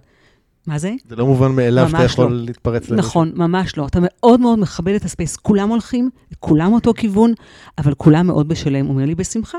[0.67, 0.95] מה זה?
[1.09, 2.37] זה לא מובן מאליו שאתה יכול לא.
[2.37, 2.97] להתפרץ למישהו.
[3.09, 3.87] נכון, ממש לא.
[3.87, 5.37] אתה מאוד מאוד מכבד את הספייס.
[5.37, 7.33] כולם הולכים, כולם אותו כיוון,
[7.79, 8.87] אבל כולם מאוד בשלם.
[8.87, 9.59] הוא אומר לי, בשמחה.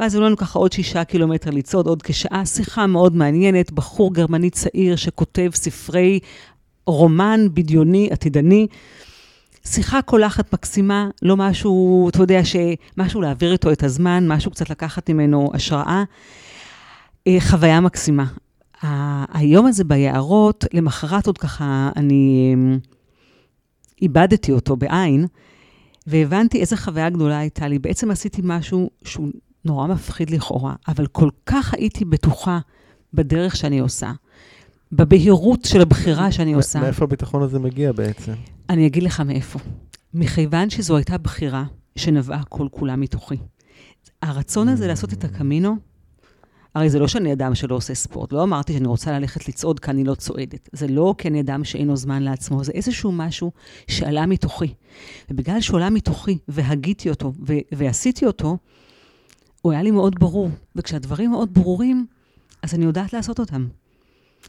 [0.00, 4.50] ואז היו לנו ככה עוד שישה קילומטר לצעוד, עוד כשעה, שיחה מאוד מעניינת, בחור גרמני
[4.50, 6.20] צעיר שכותב ספרי
[6.86, 8.66] רומן בדיוני, עתידני.
[9.66, 12.40] שיחה קולחת מקסימה, לא משהו, אתה יודע,
[12.96, 16.04] משהו להעביר איתו את הזמן, משהו קצת לקחת ממנו השראה.
[17.26, 18.24] אה, חוויה מקסימה.
[19.32, 22.78] היום הזה ביערות, למחרת עוד ככה, אני אמ,
[24.02, 25.26] איבדתי אותו בעין,
[26.06, 27.78] והבנתי איזה חוויה גדולה הייתה לי.
[27.78, 29.28] בעצם עשיתי משהו שהוא
[29.64, 32.58] נורא מפחיד לכאורה, אבל כל כך הייתי בטוחה
[33.14, 34.12] בדרך שאני עושה,
[34.92, 36.80] בבהירות של הבחירה שאני עושה.
[36.80, 38.32] מאיפה הביטחון הזה מגיע בעצם?
[38.70, 39.58] אני אגיד לך מאיפה.
[40.14, 41.64] מכיוון שזו הייתה בחירה
[41.96, 43.36] שנבעה כל כולה מתוכי.
[44.22, 45.76] הרצון הזה לעשות את הקמינו,
[46.74, 48.32] הרי זה לא שאני אדם שלא עושה ספורט.
[48.32, 50.68] לא אמרתי שאני רוצה ללכת לצעוד כי אני לא צועדת.
[50.72, 53.52] זה לא כי אני אדם שאין לו זמן לעצמו, זה איזשהו משהו
[53.88, 54.74] שעלה מתוכי.
[55.30, 58.56] ובגלל שהוא עלה מתוכי, והגיתי אותו, ו- ועשיתי אותו,
[59.62, 60.50] הוא היה לי מאוד ברור.
[60.76, 62.06] וכשהדברים מאוד ברורים,
[62.62, 63.66] אז אני יודעת לעשות אותם.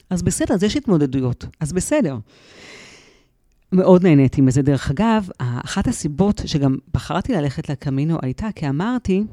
[0.10, 2.18] אז בסדר, אז יש התמודדויות, אז בסדר.
[3.72, 4.62] מאוד נהניתי מזה.
[4.62, 9.24] דרך אגב, אחת הסיבות שגם בחרתי ללכת לקמינו הייתה כי אמרתי,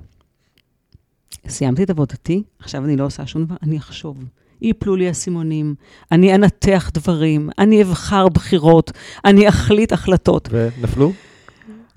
[1.48, 4.24] סיימתי את עבודתי, עכשיו אני לא עושה שום דבר, אני אחשוב.
[4.62, 5.74] ייפלו לי אסימונים,
[6.12, 8.90] אני אנתח דברים, אני אבחר בחירות,
[9.24, 10.48] אני אחליט החלטות.
[10.52, 11.12] ונפלו?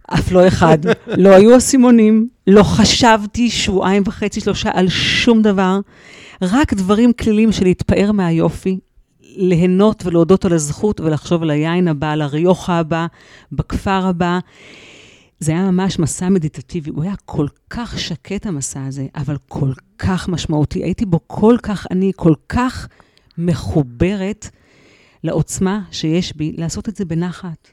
[0.08, 0.78] אף לא אחד.
[1.08, 5.80] לא היו אסימונים, לא חשבתי שבועיים וחצי, שלושה על שום דבר.
[6.42, 8.80] רק דברים כלילים של להתפאר מהיופי,
[9.22, 13.06] ליהנות ולהודות על הזכות ולחשוב על היין הבא, על הריוחה הבא,
[13.52, 14.40] בכפר הבא.
[15.40, 20.30] זה היה ממש מסע מדיטטיבי, הוא היה כל כך שקט המסע הזה, אבל כל כך
[20.30, 20.84] משמעותי.
[20.84, 22.88] הייתי בו כל כך אני, כל כך
[23.38, 24.50] מחוברת
[25.24, 27.68] לעוצמה שיש בי לעשות את זה בנחת.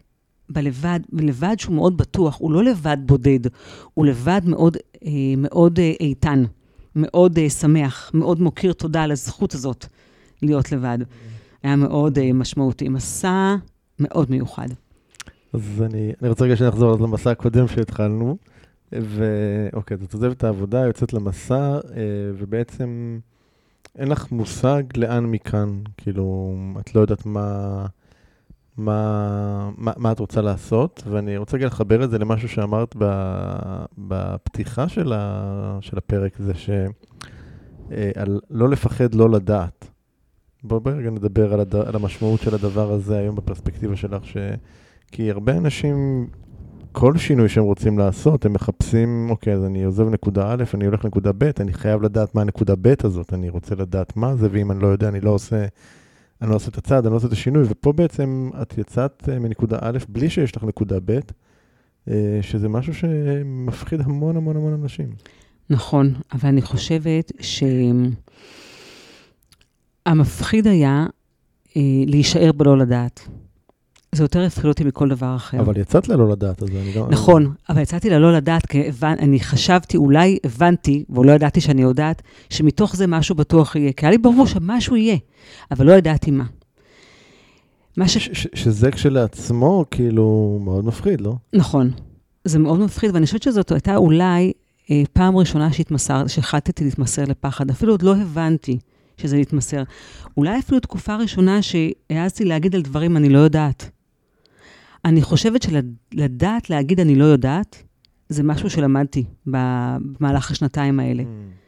[0.51, 3.41] בלבד, בלבד שהוא מאוד בטוח, הוא לא לבד בודד,
[3.95, 6.45] הוא לבד מאוד, אה, מאוד אה, איתן,
[6.97, 9.87] מאוד אה, שמח, מאוד מוקיר תודה על הזכות הזאת
[10.43, 10.99] להיות לבד.
[11.63, 13.55] היה מאוד משמעותי, מסע
[13.99, 14.69] מאוד מיוחד.
[15.53, 18.37] אז אני, אני רוצה רגע שנחזור למסע הקודם שהתחלנו.
[18.93, 21.79] ואוקיי, אז את עוזבת העבודה, יוצאת למסע,
[22.39, 23.19] ובעצם
[23.99, 25.81] אין לך מושג לאן מכאן.
[25.97, 27.87] כאילו, את לא יודעת מה,
[28.77, 32.97] מה, מה, מה את רוצה לעשות, ואני רוצה רגע לחבר את זה למשהו שאמרת
[33.99, 39.91] בפתיחה של, ה, של הפרק, זה שעל לא לפחד לא לדעת.
[40.63, 41.75] בואי רגע נדבר על, הד...
[41.75, 44.37] על המשמעות של הדבר הזה היום בפרספקטיבה שלך, ש...
[45.13, 46.27] כי הרבה אנשים,
[46.93, 51.05] כל שינוי שהם רוצים לעשות, הם מחפשים, אוקיי, אז אני עוזב נקודה א', אני הולך
[51.05, 54.71] לנקודה ב', אני חייב לדעת מה הנקודה ב' הזאת, אני רוצה לדעת מה זה, ואם
[54.71, 55.67] אני לא יודע, אני לא עושה,
[56.43, 59.39] אני לא עושה את הצעד, אני לא עושה את השינוי, ופה בעצם את יצאת אה,
[59.39, 61.19] מנקודה א', בלי שיש לך נקודה ב',
[62.09, 65.09] אה, שזה משהו שמפחיד המון המון המון אנשים.
[65.71, 67.63] נכון, אבל אני חושבת ש...
[70.07, 71.07] המפחיד היה
[71.77, 73.29] אה, להישאר בלא לדעת.
[74.15, 75.61] זה יותר הפחיד אותי מכל דבר אחר.
[75.61, 77.07] אבל יצאת ללא לדעת, אז אני לא...
[77.11, 77.53] נכון, אני...
[77.69, 79.15] אבל יצאתי ללא לדעת, כי הבנ...
[79.19, 83.93] אני חשבתי, אולי הבנתי, ולא ידעתי שאני יודעת, שמתוך זה משהו בטוח יהיה.
[83.93, 85.17] כי היה לי ברור שמשהו יהיה,
[85.71, 86.45] אבל לא ידעתי מה.
[87.97, 88.19] מה ש...
[88.19, 88.47] ש...
[88.55, 91.35] שזה כשלעצמו, כאילו, מאוד מפחיד, לא?
[91.53, 91.91] נכון.
[92.45, 94.53] זה מאוד מפחיד, ואני חושבת שזאת הייתה אולי
[94.91, 95.69] אה, פעם ראשונה
[96.27, 97.71] שהחלטתי להתמסר לפחד.
[97.71, 98.79] אפילו עוד לא הבנתי
[99.17, 99.83] שזה להתמסר.
[100.37, 103.91] אולי אפילו תקופה ראשונה שהעזתי להגיד על דברים אני לא יודעת.
[105.05, 107.83] אני חושבת שלדעת להגיד אני לא יודעת,
[108.29, 111.23] זה משהו שלמדתי במהלך השנתיים האלה.
[111.23, 111.61] Mm.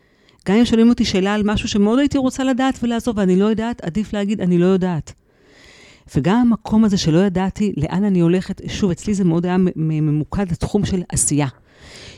[0.48, 3.80] גם אם שואלים אותי שאלה על משהו שמאוד הייתי רוצה לדעת ולעזוב, ואני לא יודעת,
[3.84, 5.12] עדיף להגיד אני לא יודעת.
[6.16, 10.84] וגם המקום הזה שלא ידעתי לאן אני הולכת, שוב, אצלי זה מאוד היה ממוקד לתחום
[10.84, 11.46] של עשייה,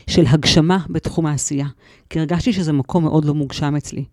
[0.07, 1.67] של הגשמה בתחום העשייה.
[2.09, 4.05] כי הרגשתי שזה מקום מאוד לא מוגשם אצלי.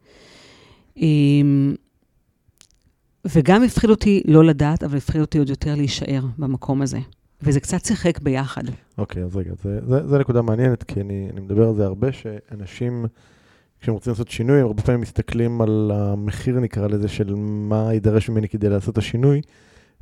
[3.27, 6.99] וגם הפחיד אותי לא לדעת, אבל הפחיד אותי עוד יותר להישאר במקום הזה.
[7.43, 8.63] וזה קצת שיחק ביחד.
[8.99, 9.53] אוקיי, okay, אז רגע,
[10.07, 13.05] זו נקודה מעניינת, כי אני, אני מדבר על זה הרבה, שאנשים,
[13.81, 18.29] כשהם רוצים לעשות שינוי, הם הרבה פעמים מסתכלים על המחיר, נקרא לזה, של מה יידרש
[18.29, 19.41] ממני כדי לעשות את השינוי,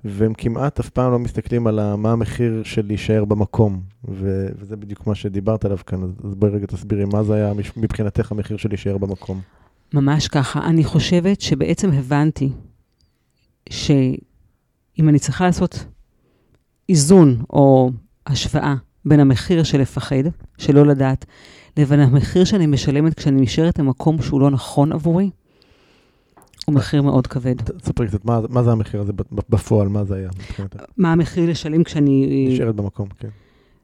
[0.05, 3.81] והם כמעט אף פעם לא מסתכלים על מה המחיר של להישאר במקום.
[4.09, 8.33] ו, וזה בדיוק מה שדיברת עליו כאן, אז בואי רגע תסבירי, מה זה היה מבחינתך
[8.33, 9.41] המחיר של להישאר במקום?
[9.95, 10.65] ממש ככה.
[10.65, 12.53] אני חושבת שבעצם הבנתי
[13.69, 15.85] שאם אני צריכה לעשות
[16.89, 17.91] איזון או
[18.27, 20.25] השוואה בין המחיר של לפחד,
[20.59, 21.25] של לא לדעת,
[21.77, 25.31] לבין המחיר שאני משלמת כשאני נשארת במקום שהוא לא נכון עבורי,
[26.67, 27.63] הוא מחיר מאוד כבד.
[27.63, 29.13] תספרי קצת, מה, מה זה המחיר הזה
[29.49, 29.89] בפועל?
[29.89, 30.81] מה זה היה מבחינתך?
[30.97, 32.49] מה המחיר לשלם כשאני...
[32.53, 33.29] נשארת במקום, כן.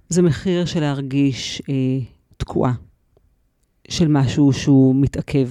[0.09, 1.75] זה מחיר של להרגיש אה,
[2.37, 2.73] תקועה,
[3.89, 5.49] של משהו שהוא מתעכב,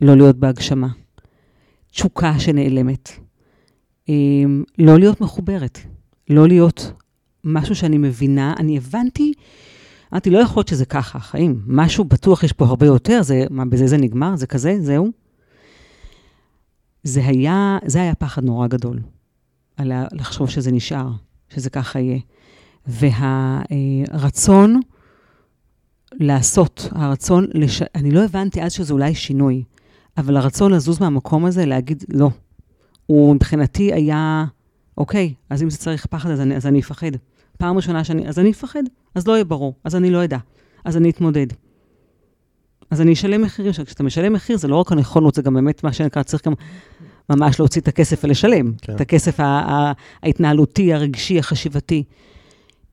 [0.00, 0.88] לא להיות בהגשמה.
[1.94, 3.10] תשוקה שנעלמת.
[4.08, 5.78] אמ, לא להיות מחוברת.
[6.30, 6.92] לא להיות
[7.44, 8.54] משהו שאני מבינה.
[8.58, 9.32] אני הבנתי,
[10.12, 11.60] אמרתי, לא יכול להיות שזה ככה, החיים.
[11.66, 14.36] משהו בטוח יש פה הרבה יותר, זה, מה, בזה זה נגמר?
[14.36, 14.76] זה כזה?
[14.80, 15.10] זהו?
[17.02, 19.00] זה היה, זה היה פחד נורא גדול,
[19.76, 21.10] על לחשוב שזה נשאר,
[21.48, 22.18] שזה ככה יהיה.
[22.86, 24.80] והרצון
[26.12, 27.82] לעשות, הרצון, לש...
[27.94, 29.64] אני לא הבנתי אז שזה אולי שינוי.
[30.18, 32.30] אבל הרצון לזוז מהמקום הזה, להגיד לא.
[33.06, 34.44] הוא מבחינתי היה,
[34.98, 37.10] אוקיי, אז אם זה צריך פחד, אז אני, אז אני אפחד.
[37.58, 38.82] פעם ראשונה שאני, אז אני אפחד,
[39.14, 40.38] אז לא יהיה ברור, אז אני לא אדע,
[40.84, 41.46] אז אני אתמודד.
[42.90, 45.92] אז אני אשלם מחיר, כשאתה משלם מחיר, זה לא רק הנכונות, זה גם באמת מה
[45.92, 46.52] שנקרא, צריך גם
[47.30, 48.72] ממש להוציא את הכסף ולשלם.
[48.82, 48.94] כן.
[48.94, 49.36] את הכסף
[50.22, 52.04] ההתנהלותי, הרגשי, החשיבתי.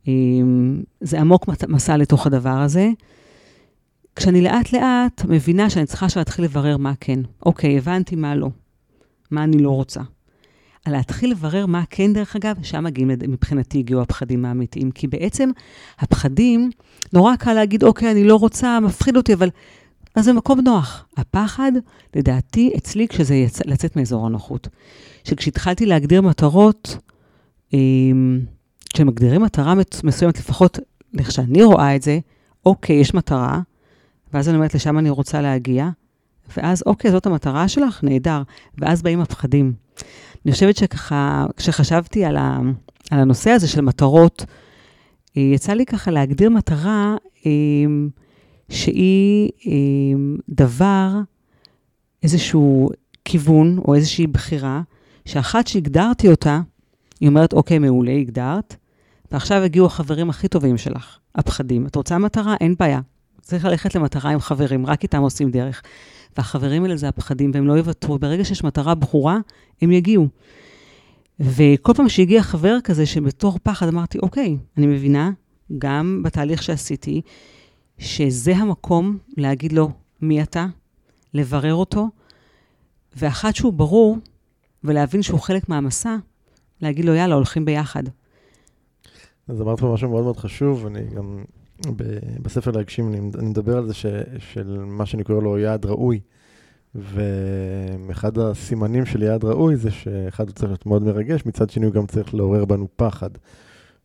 [0.07, 2.89] אמ, זה עמוק מסע לתוך הדבר הזה.
[4.15, 7.19] כשאני לאט לאט מבינה שאני צריכה להתחיל לברר מה כן.
[7.45, 8.50] אוקיי, הבנתי מה לא,
[9.32, 10.02] מה אני לא רוצה.
[10.86, 14.91] על להתחיל לברר מה כן, דרך אגב, שם מגיעים, מבחינתי הגיעו הפחדים האמיתיים.
[14.91, 15.50] כי בעצם
[16.00, 16.71] הפחדים,
[17.13, 19.50] נורא קל להגיד, אוקיי, אני לא רוצה, מפחיד אותי, אבל...
[20.15, 21.06] אז זה מקום נוח.
[21.17, 21.71] הפחד,
[22.15, 24.67] לדעתי, אצלי, כשזה יצא, לצאת מאזור הנוחות.
[25.24, 26.97] שכשהתחלתי להגדיר מטרות,
[27.74, 28.39] אמ,
[28.93, 30.80] כשמגדירים מטרה מסוימת, לפחות
[31.19, 32.19] איך שאני רואה את זה,
[32.65, 33.60] אוקיי, יש מטרה,
[34.34, 35.89] ואז אני אומרת, לשם אני רוצה להגיע,
[36.58, 38.04] ואז, אוקיי, זאת המטרה שלך?
[38.04, 38.41] נהדר.
[38.78, 39.74] ואז באים הפחדים.
[40.46, 42.60] אני חושבת שככה, כשחשבתי על, ה,
[43.12, 44.46] על הנושא הזה של מטרות,
[45.38, 47.15] אה, יצא לי ככה להגדיר מטרה
[47.46, 47.52] אה,
[48.70, 49.72] שהיא אה,
[50.50, 51.10] דבר,
[52.24, 52.89] איזשהו
[53.26, 54.82] כיוון או איזושהי בחירה,
[55.26, 56.62] שאחת שהגדרתי אותה,
[57.20, 58.76] היא אומרת, אוקיי, מעולה, הגדרת,
[59.32, 61.88] ועכשיו הגיעו החברים הכי טובים שלך, הפחדים.
[61.88, 62.56] את רוצה מטרה?
[62.62, 63.00] אין בעיה.
[63.41, 65.82] צריך ללכת למטרה עם חברים, רק איתם עושים דרך.
[66.38, 68.19] והחברים האלה זה הפחדים, והם לא יוותרו.
[68.19, 69.38] ברגע שיש מטרה ברורה,
[69.82, 70.27] הם יגיעו.
[71.39, 75.32] וכל פעם שהגיע חבר כזה, שבתור פחד אמרתי, אוקיי, אני מבינה,
[75.77, 77.21] גם בתהליך שעשיתי,
[77.97, 80.65] שזה המקום להגיד לו מי אתה,
[81.34, 82.10] לברר אותו,
[83.15, 84.17] ואחת שהוא ברור,
[84.84, 86.15] ולהבין שהוא חלק מהמסע,
[86.82, 88.04] להגיד לו, יאללה, הולכים ביחד.
[89.47, 91.43] אז אמרת פה משהו מאוד מאוד חשוב, אני גם,
[92.41, 94.06] בספר להגשים, אני, אני מדבר על זה ש,
[94.38, 96.20] של מה שאני קורא לו יעד ראוי.
[96.96, 101.94] ואחד הסימנים של יעד ראוי זה שאחד הוא צריך להיות מאוד מרגש, מצד שני הוא
[101.94, 103.30] גם צריך לעורר בנו פחד.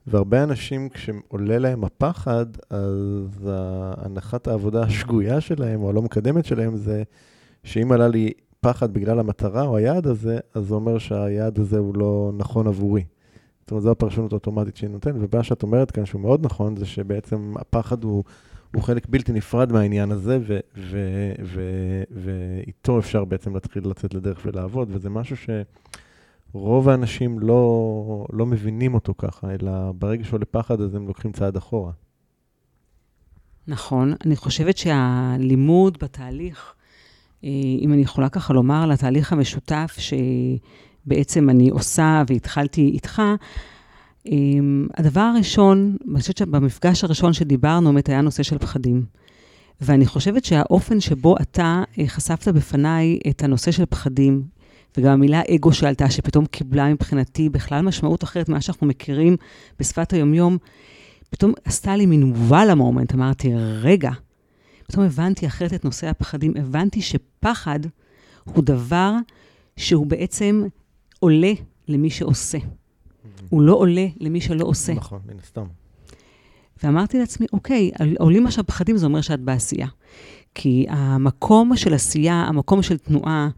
[0.07, 3.51] והרבה אנשים, כשעולה להם הפחד, אז
[3.97, 7.03] הנחת העבודה השגויה שלהם, או הלא מקדמת שלהם, זה
[7.65, 11.97] שאם עלה לי פחד בגלל המטרה או היעד הזה, אז זה אומר שהיעד הזה הוא
[11.97, 13.05] לא נכון עבורי.
[13.67, 16.87] זאת אומרת, זו הפרשנות האוטומטית שהיא נותנת, ומה שאת אומרת כאן, שהוא מאוד נכון, זה
[16.87, 18.25] שבעצם הפחד הוא,
[18.75, 20.39] הוא חלק בלתי נפרד מהעניין הזה,
[22.11, 25.37] ואיתו אפשר בעצם להתחיל לצאת לדרך ולעבוד, וזה משהו
[26.53, 31.57] שרוב האנשים לא, לא מבינים אותו ככה, אלא ברגע שעולה פחד, אז הם לוקחים צעד
[31.57, 31.93] אחורה.
[33.69, 34.15] נכון.
[34.27, 36.75] אני חושבת שהלימוד בתהליך,
[37.45, 37.51] אה,
[37.81, 39.95] אם אני יכולה ככה לומר, על התהליך המשותף
[41.07, 43.23] שבעצם אני עושה והתחלתי איתך,
[44.27, 49.05] אמ, הדבר הראשון, אני חושבת שבמפגש הראשון שדיברנו, באמת היה נושא של פחדים.
[49.81, 54.43] ואני חושבת שהאופן שבו אתה אה, חשפת בפניי את הנושא של פחדים,
[54.99, 59.37] וגם המילה אגו שעלתה, שפתאום קיבלה מבחינתי בכלל משמעות אחרת ממה שאנחנו מכירים
[59.81, 60.59] בשפת היומיום,
[61.31, 63.51] פתאום עשתה לי מין וואלה מומנט, אמרתי,
[63.83, 64.11] רגע,
[64.87, 67.81] פתאום הבנתי אחרת את נושא הפחדים, הבנתי שפחד
[68.45, 69.13] הוא דבר
[69.77, 70.67] שהוא בעצם
[71.27, 71.53] עולה
[71.89, 72.59] למי שעושה.
[73.49, 74.95] הוא לא עולה למי שלא עושה.
[74.95, 75.65] נכון, מן הסתם.
[76.83, 79.87] ואמרתי לעצמי, אוקיי, עולים עכשיו פחדים, זה אומר שאת בעשייה.
[80.55, 83.49] כי המקום של עשייה, המקום של תנועה,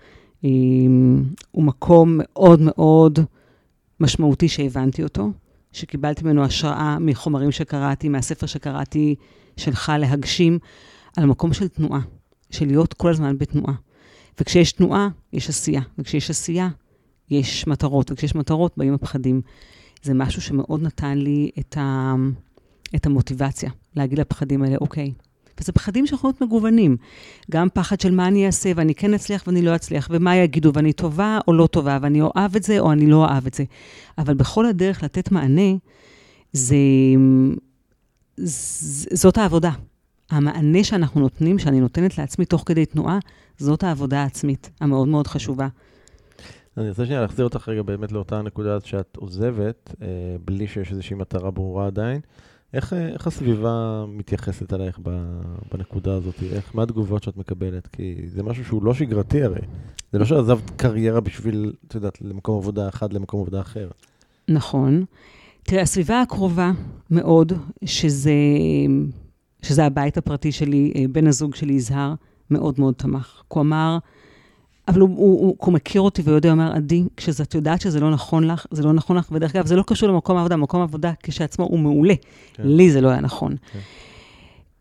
[1.51, 3.19] הוא מקום מאוד מאוד
[4.01, 5.31] משמעותי שהבנתי אותו,
[5.73, 9.15] שקיבלתי ממנו השראה מחומרים שקראתי, מהספר שקראתי
[9.57, 10.59] שלך להגשים,
[11.17, 12.01] על המקום של תנועה,
[12.51, 13.75] של להיות כל הזמן בתנועה.
[14.41, 16.69] וכשיש תנועה, יש עשייה, וכשיש עשייה,
[17.31, 19.41] יש מטרות, וכשיש מטרות, באים הפחדים.
[20.03, 22.15] זה משהו שמאוד נתן לי את, ה,
[22.95, 25.13] את המוטיבציה להגיד לפחדים האלה, אוקיי.
[25.61, 26.97] וזה פחדים שיכולים להיות מגוונים.
[27.51, 30.93] גם פחד של מה אני אעשה, ואני כן אצליח ואני לא אצליח, ומה יגידו, ואני
[30.93, 33.65] טובה או לא טובה, ואני אוהב את זה או אני לא אוהב את זה.
[34.19, 35.73] אבל בכל הדרך לתת מענה,
[36.53, 36.77] זה,
[39.13, 39.71] זאת העבודה.
[40.31, 43.19] המענה שאנחנו נותנים, שאני נותנת לעצמי תוך כדי תנועה,
[43.59, 45.69] זאת העבודה העצמית המאוד מאוד חשובה.
[46.79, 50.07] אני רוצה שנייה להחזיר אותך רגע באמת לאותה נקודה שאת עוזבת, אה,
[50.45, 52.21] בלי שיש איזושהי מטרה ברורה עדיין.
[52.75, 54.99] איך, אה, איך הסביבה מתייחסת אלייך
[55.73, 56.35] בנקודה הזאת?
[56.53, 57.87] איך, מה התגובות שאת מקבלת?
[57.87, 59.61] כי זה משהו שהוא לא שגרתי הרי.
[60.13, 63.89] זה לא שעזבת קריירה בשביל, את יודעת, למקום עבודה אחד למקום עבודה אחר.
[64.49, 65.05] נכון.
[65.63, 66.73] תראה, הסביבה הקרובה
[67.11, 67.53] מאוד,
[67.85, 68.33] שזה,
[69.63, 72.15] שזה הבית הפרטי שלי, אה, בן הזוג שלי יזהר,
[72.51, 73.43] מאוד מאוד תמך.
[73.49, 73.99] הוא אמר,
[74.89, 78.45] אבל הוא, הוא, הוא, הוא מכיר אותי ויודע, אומר, עדי, כשאת יודעת שזה לא נכון
[78.45, 81.65] לך, זה לא נכון לך, ודרך אגב, זה לא קשור למקום העבודה, מקום העבודה כשעצמו
[81.65, 82.15] הוא מעולה.
[82.55, 82.63] כן.
[82.67, 83.57] לי זה לא היה נכון.
[83.73, 83.79] כן.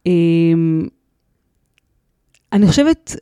[0.08, 0.90] Um,
[2.54, 3.16] אני חושבת,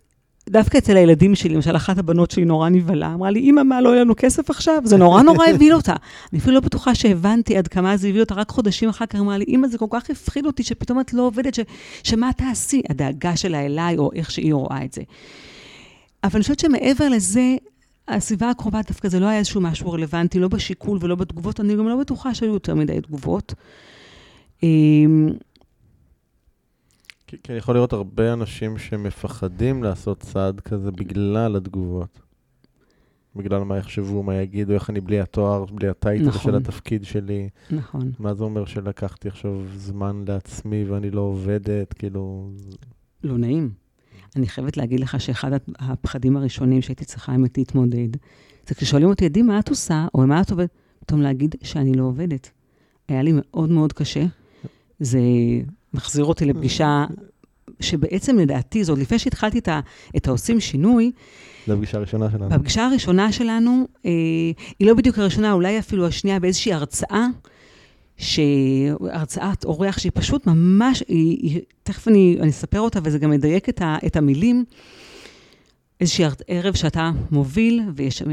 [0.50, 3.90] דווקא אצל הילדים שלי, למשל, אחת הבנות שלי נורא נבהלה, אמרה לי, אמא, מה, לא
[3.90, 4.82] יהיה לנו כסף עכשיו?
[4.84, 5.96] זה נורא נורא הבהיל אותה.
[6.34, 9.38] אני אפילו לא בטוחה שהבנתי עד כמה זה הביא אותה, רק חודשים אחר כך אמרה
[9.38, 11.60] לי, אמא, זה כל כך הפחיד אותי, שפתאום את לא עובדת, ש,
[12.04, 12.82] שמה תעשי?
[12.90, 15.02] הדאגה שלה אליי, או איך שהיא רואה את זה.
[16.26, 17.56] אבל אני חושבת שמעבר לזה,
[18.08, 21.88] הסביבה הקרובה דווקא זה לא היה איזשהו משהו רלוונטי, לא בשיקול ולא בתגובות, אני גם
[21.88, 23.54] לא בטוחה שהיו יותר מדי תגובות.
[24.64, 25.30] אמ,
[27.28, 32.20] כי, כי אני יכול לראות הרבה אנשים שמפחדים לעשות צעד כזה בגלל התגובות.
[33.36, 36.52] בגלל מה יחשבו, מה יגידו, איך אני בלי התואר, בלי הטייטל נכון.
[36.52, 37.50] של התפקיד שלי.
[37.72, 38.12] נכון.
[38.20, 42.50] מה זה אומר שלקחתי עכשיו זמן לעצמי ואני לא עובדת, כאילו...
[43.24, 43.85] לא נעים.
[44.36, 48.08] אני חייבת להגיד לך שאחד הפחדים הראשונים שהייתי צריכה באמת להתמודד,
[48.68, 50.70] זה כששואלים אותי, עדי, מה את עושה, או מה את עובדת?
[51.00, 52.50] פתאום להגיד שאני לא עובדת.
[53.08, 54.26] היה לי מאוד מאוד קשה.
[55.00, 55.20] זה
[55.94, 57.06] מחזיר אותי לפגישה
[57.80, 59.80] שבעצם לדעתי, זה עוד לפני שהתחלתי את, ה,
[60.18, 61.12] את העושים שינוי.
[61.68, 62.50] זו הפגישה הראשונה שלנו.
[62.50, 64.12] בפגישה הראשונה שלנו, אה,
[64.80, 67.28] היא לא בדיוק הראשונה, אולי אפילו השנייה באיזושהי הרצאה,
[68.18, 73.70] שהרצאת אורח שהיא פשוט ממש, היא, היא, תכף אני, אני אספר אותה וזה גם מדייק
[73.70, 74.66] את, ה, את המילים.
[76.02, 78.24] איזושהי ערב שאתה מוביל ויש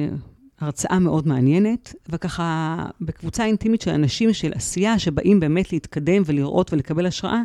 [0.60, 7.06] הרצאה מאוד מעניינת, וככה בקבוצה אינטימית של אנשים של עשייה שבאים באמת להתקדם ולראות ולקבל
[7.06, 7.42] השראה,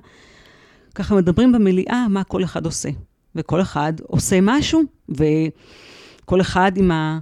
[0.95, 2.89] ככה מדברים במליאה מה כל אחד עושה.
[3.35, 7.19] וכל אחד עושה משהו, וכל אחד עם ה...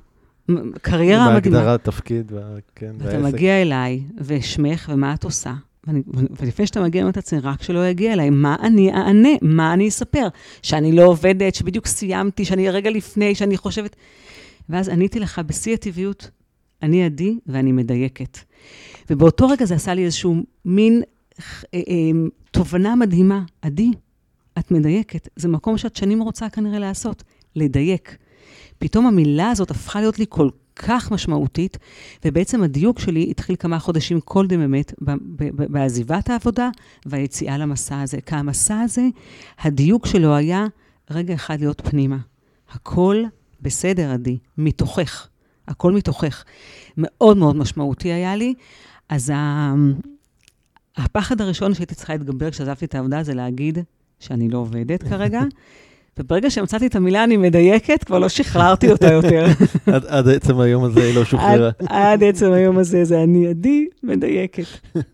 [0.81, 1.57] קריירה מדהימה.
[1.57, 2.31] בהגדרת תפקיד,
[2.75, 5.53] כן, ואתה מגיע אליי, ושמך, ומה את עושה?
[5.87, 6.01] ואני,
[6.39, 9.29] ולפני שאתה מגיע, אני אומרת לעצמי, רק שלא יגיע אליי, מה אני אענה?
[9.41, 10.27] מה אני אספר?
[10.61, 13.95] שאני לא עובדת, שבדיוק סיימתי, שאני רגע לפני, שאני חושבת...
[14.69, 16.29] ואז עניתי לך בשיא הטבעיות,
[16.83, 18.37] אני עדי ואני מדייקת.
[19.09, 20.35] ובאותו רגע זה עשה לי איזשהו
[20.65, 21.01] מין
[21.39, 21.43] אה,
[21.73, 21.83] אה,
[22.51, 23.43] תובנה מדהימה.
[23.61, 23.91] עדי,
[24.59, 25.29] את מדייקת.
[25.35, 27.23] זה מקום שאת שנים רוצה כנראה לעשות,
[27.55, 28.17] לדייק.
[28.80, 31.78] פתאום המילה הזאת הפכה להיות לי כל כך משמעותית,
[32.26, 34.93] ובעצם הדיוק שלי התחיל כמה חודשים קודם באמת,
[35.51, 36.69] בעזיבת העבודה
[37.05, 38.21] והיציאה למסע הזה.
[38.21, 39.07] כי המסע הזה,
[39.59, 40.65] הדיוק שלו היה
[41.11, 42.17] רגע אחד להיות פנימה.
[42.71, 43.23] הכל
[43.61, 45.28] בסדר, עדי, מתוכך.
[45.67, 46.43] הכל מתוכך.
[46.97, 48.53] מאוד מאוד משמעותי היה לי.
[49.09, 49.73] אז ה...
[50.97, 53.80] הפחד הראשון שהייתי צריכה להתגבר כשעזבתי את העבודה זה להגיד
[54.19, 55.41] שאני לא עובדת כרגע.
[56.20, 59.45] וברגע שמצאתי את המילה אני מדייקת, כבר לא שחררתי אותה יותר.
[59.93, 61.70] עד, עד עצם היום הזה היא לא שוחררה.
[61.80, 64.63] עד, עד עצם היום הזה זה אני עדי מדייקת.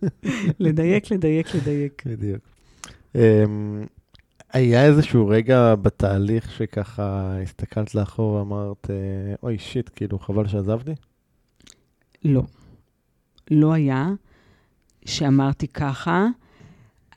[0.60, 2.04] לדייק, לדייק, לדייק.
[2.06, 2.42] בדיוק.
[3.14, 3.20] Um,
[4.54, 8.96] היה איזשהו רגע בתהליך שככה הסתכלת לאחור ואמרת, אה,
[9.44, 10.92] אוי שיט, כאילו חבל שעזבתי?
[12.26, 12.42] לא.
[13.52, 14.10] לא היה
[15.06, 16.28] שאמרתי ככה.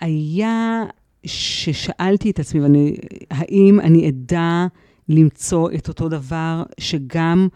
[0.00, 0.82] היה
[1.24, 2.96] ששאלתי את עצמי, ואני,
[3.30, 4.66] האם אני אדע
[5.08, 7.48] למצוא את אותו דבר שגם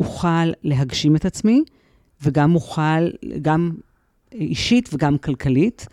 [0.00, 1.62] אוכל להגשים את עצמי,
[2.22, 3.10] וגם אוכל,
[3.42, 3.70] גם
[4.32, 5.86] אישית וגם כלכלית.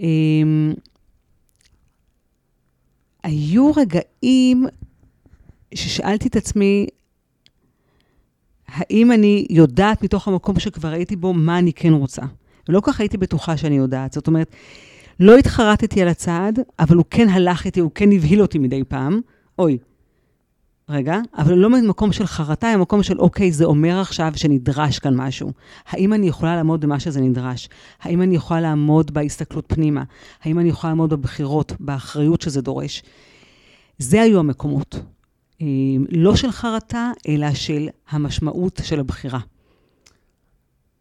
[0.00, 0.74] אמ,
[3.22, 4.66] היו רגעים
[5.74, 6.86] ששאלתי את עצמי,
[8.68, 12.22] האם אני יודעת מתוך המקום שכבר הייתי בו, מה אני כן רוצה?
[12.68, 14.12] ולא כך הייתי בטוחה שאני יודעת.
[14.12, 14.54] זאת אומרת,
[15.20, 19.20] לא התחרטתי על הצעד, אבל הוא כן הלך איתי, הוא כן הבהיל אותי מדי פעם.
[19.58, 19.78] אוי,
[20.88, 25.14] רגע, אבל לא ממקום של חרטה, אלא ממקום של אוקיי, זה אומר עכשיו שנדרש כאן
[25.16, 25.52] משהו.
[25.88, 27.68] האם אני יכולה לעמוד במה שזה נדרש?
[28.00, 30.02] האם אני יכולה לעמוד בהסתכלות פנימה?
[30.42, 33.02] האם אני יכולה לעמוד בבחירות, באחריות שזה דורש?
[33.98, 35.00] זה היו המקומות.
[35.62, 35.66] אה,
[36.10, 39.40] לא של חרטה, אלא של המשמעות של הבחירה.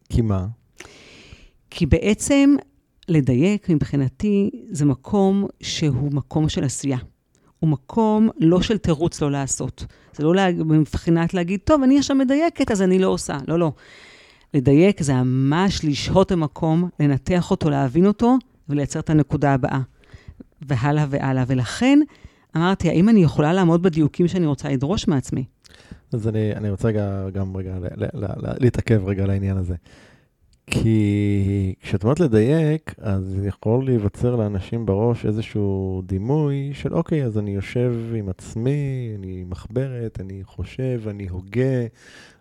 [0.10, 0.46] כי מה?
[1.70, 2.56] כי בעצם
[3.08, 6.98] לדייק מבחינתי זה מקום שהוא מקום של עשייה.
[7.60, 9.86] הוא מקום לא של תירוץ לא לעשות.
[10.14, 13.38] זה לא לה, מבחינת להגיד, טוב, אני עכשיו מדייקת, אז אני לא עושה.
[13.48, 13.72] לא, לא.
[14.54, 18.38] לדייק זה ממש לשהות במקום, לנתח אותו, להבין אותו,
[18.70, 19.80] ולייצר את הנקודה הבאה.
[20.62, 21.44] והלאה והלאה.
[21.48, 22.00] ולכן
[22.56, 25.46] אמרתי, האם אני יכולה לעמוד בדיוקים שאני רוצה לדרוש מעצמי?
[26.14, 26.92] אז אני, אני רוצה
[27.34, 27.78] גם רגע
[28.60, 29.76] להתעכב רגע על העניין הזה.
[30.70, 37.52] כי כשאת אומרת לדייק, אז יכול להיווצר לאנשים בראש איזשהו דימוי של אוקיי, אז אני
[37.52, 41.86] יושב עם עצמי, אני מחברת, אני חושב, אני הוגה,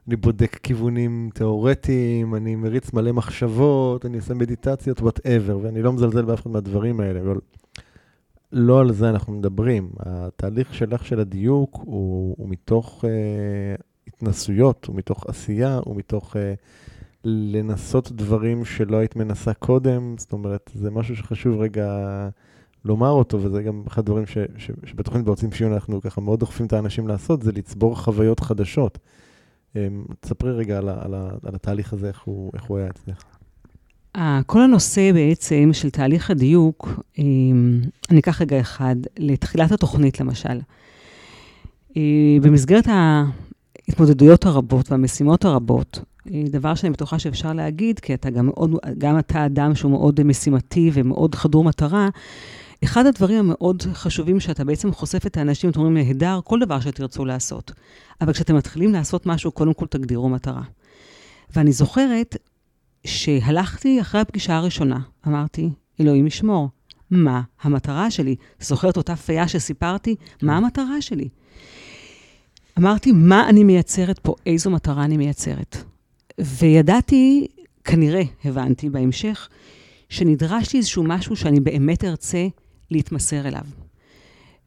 [0.09, 6.22] אני בודק כיוונים תיאורטיים, אני מריץ מלא מחשבות, אני עושה מדיטציות, וואטאבר, ואני לא מזלזל
[6.22, 7.39] באף אחד מהדברים האלה, אבל
[8.53, 9.91] לא על זה אנחנו מדברים.
[9.99, 16.37] התהליך שלך של הדיוק הוא, הוא מתוך uh, התנסויות, הוא מתוך עשייה, הוא מתוך...
[16.37, 16.39] Uh,
[17.29, 21.89] לנסות דברים שלא היית מנסה קודם, זאת אומרת, זה משהו שחשוב רגע
[22.85, 26.66] לומר אותו, וזה גם אחד הדברים ש, ש, שבתוכנית בעוצים שיון אנחנו ככה מאוד דוחפים
[26.66, 28.99] את האנשים לעשות, זה לצבור חוויות חדשות.
[29.77, 33.22] אמ, תספרי רגע על, על, על התהליך הזה, איך הוא, איך הוא היה אצלך.
[34.47, 40.61] כל הנושא בעצם של תהליך הדיוק, אמ, אני אקח רגע אחד, לתחילת התוכנית למשל.
[41.97, 42.03] אה,
[42.43, 46.01] במסגרת ההתמודדויות הרבות והמשימות הרבות,
[46.51, 50.91] דבר שאני בטוחה שאפשר להגיד, כי אתה גם מאוד, גם אתה אדם שהוא מאוד משימתי
[50.93, 52.09] ומאוד חדור מטרה,
[52.85, 57.24] אחד הדברים המאוד חשובים שאתה בעצם חושף את האנשים, אתם אומרים, נהדר, כל דבר שתרצו
[57.24, 57.72] לעשות.
[58.20, 60.62] אבל כשאתם מתחילים לעשות משהו, קודם כל תגדירו מטרה.
[61.57, 62.37] ואני זוכרת
[63.07, 65.70] שהלכתי אחרי הפגישה הראשונה, אמרתי,
[66.01, 66.68] אלוהים ישמור,
[67.11, 68.37] מה המטרה שלי?
[68.61, 70.14] זוכרת אותה פיה שסיפרתי?
[70.43, 71.29] מה המטרה שלי?
[72.79, 74.35] אמרתי, מה אני מייצרת פה?
[74.47, 75.77] איזו מטרה אני מייצרת?
[76.41, 77.47] וידעתי,
[77.84, 79.49] כנראה הבנתי בהמשך,
[80.09, 82.47] שנדרש לי איזשהו משהו שאני באמת ארצה
[82.91, 83.64] להתמסר אליו.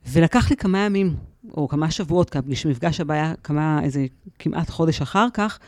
[0.07, 1.15] ולקח לי כמה ימים,
[1.57, 4.05] או כמה שבועות, כי המפגש הבא היה כמה, איזה
[4.39, 5.59] כמעט חודש אחר כך,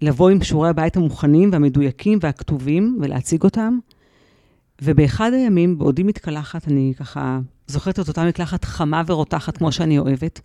[0.00, 3.78] לבוא עם שיעורי הבית המוכנים והמדויקים והכתובים ולהציג אותם.
[4.82, 10.40] ובאחד הימים, בעודי מתקלחת, אני ככה זוכרת את אותה מקלחת חמה ורותחת כמו שאני אוהבת,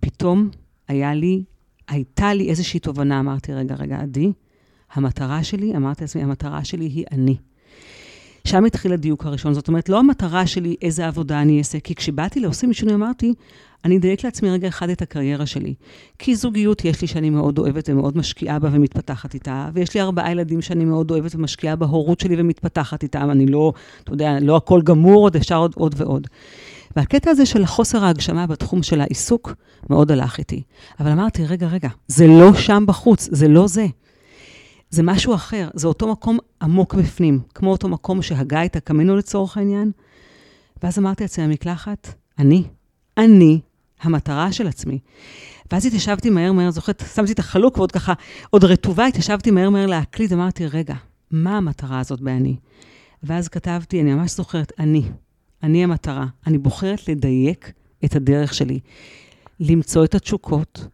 [0.00, 0.50] פתאום
[0.88, 1.42] היה לי
[1.88, 4.32] הייתה לי איזושהי תובנה, אמרתי, רגע, רגע, עדי,
[4.92, 7.36] המטרה שלי, אמרתי לעצמי, המטרה שלי היא אני.
[8.44, 9.54] שם התחיל הדיוק הראשון.
[9.54, 13.34] זאת אומרת, לא המטרה שלי איזה עבודה אני אעשה, כי כשבאתי לעושים משהו, אמרתי,
[13.84, 15.74] אני אדייק לעצמי רגע אחד את הקריירה שלי.
[16.18, 20.30] כי זוגיות יש לי שאני מאוד אוהבת ומאוד משקיעה בה ומתפתחת איתה, ויש לי ארבעה
[20.30, 23.30] ילדים שאני מאוד אוהבת ומשקיעה בהורות שלי ומתפתחת איתם.
[23.30, 23.72] אני לא,
[24.04, 26.26] אתה יודע, לא הכל גמור, עוד אפשר עוד, עוד ועוד.
[26.96, 29.54] והקטע הזה של חוסר ההגשמה בתחום של העיסוק
[29.90, 30.62] מאוד הלך איתי.
[31.00, 33.86] אבל אמרתי, רגע, רגע, זה לא שם בחוץ, זה לא זה.
[34.90, 39.56] זה משהו אחר, זה אותו מקום עמוק בפנים, כמו אותו מקום שהגה את הקמינו לצורך
[39.56, 39.90] העניין.
[40.82, 42.64] ואז אמרתי לעצמי, המקלחת, אני,
[43.18, 43.60] אני
[44.00, 44.98] המטרה של עצמי.
[45.72, 48.12] ואז התיישבתי מהר מהר, זוכרת, שמתי את החלוק ועוד ככה,
[48.50, 50.94] עוד רטובה, התיישבתי מהר מהר להקליט, אמרתי, רגע,
[51.30, 52.56] מה המטרה הזאת באני?
[53.22, 55.02] ואז כתבתי, אני ממש זוכרת, אני,
[55.62, 56.26] אני המטרה.
[56.46, 57.72] אני בוחרת לדייק
[58.04, 58.78] את הדרך שלי,
[59.60, 60.86] למצוא את התשוקות,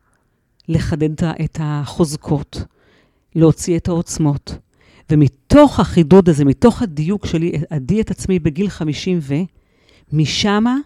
[0.69, 2.65] לחדד את החוזקות,
[3.35, 4.57] להוציא את העוצמות.
[5.12, 9.35] ומתוך החידוד הזה, מתוך הדיוק שלי, אדי את עצמי בגיל 50 ו...
[10.12, 10.77] משמה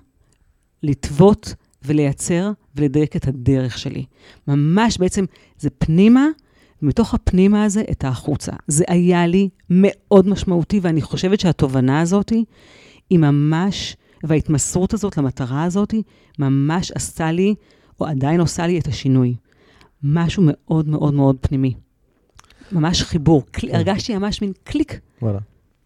[0.83, 4.05] לטוות ולייצר ולדייק את הדרך שלי.
[4.49, 5.25] ממש בעצם
[5.59, 6.27] זה פנימה,
[6.83, 8.53] ומתוך הפנימה הזה את החוצה.
[8.67, 12.33] זה היה לי מאוד משמעותי, ואני חושבת שהתובנה הזאת
[13.11, 15.95] היא ממש, וההתמסרות הזאת למטרה הזאת,
[16.39, 17.55] ממש עשתה לי,
[18.01, 19.35] או עדיין עושה לי את השינוי.
[20.03, 21.75] משהו מאוד מאוד מאוד פנימי.
[22.73, 23.43] ממש חיבור.
[23.51, 23.69] קל...
[23.69, 23.75] כן.
[23.75, 25.01] הרגשתי ממש מין קליק.
[25.23, 25.39] וואלה.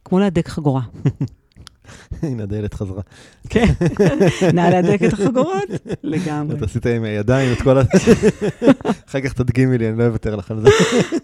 [0.05, 0.83] כמו להדק חגורה.
[2.23, 3.03] הנה, הדיילת חזרה.
[3.49, 3.67] כן,
[4.55, 5.69] נא להדק את החגורות,
[6.03, 6.57] לגמרי.
[6.57, 7.83] אתה עשית עם הידיים את כל ה...
[9.09, 10.69] אחר כך תדגימי לי, אני לא אוותר לך על זה.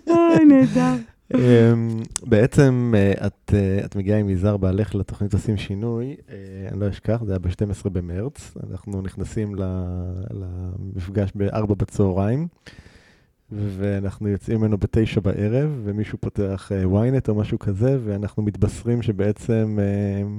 [0.06, 0.94] אוי, נהדר.
[1.34, 6.34] אמ, בעצם אה, את, אה, את מגיעה עם יזהר בעלך לתוכנית עושים שינוי, אה,
[6.72, 9.54] אני לא אשכח, זה היה ב-12 במרץ, אנחנו נכנסים
[10.30, 12.48] למפגש ב-4 בצהריים.
[13.52, 19.78] ואנחנו יוצאים ממנו בתשע בערב, ומישהו פותח ynet או משהו כזה, ואנחנו מתבשרים שבעצם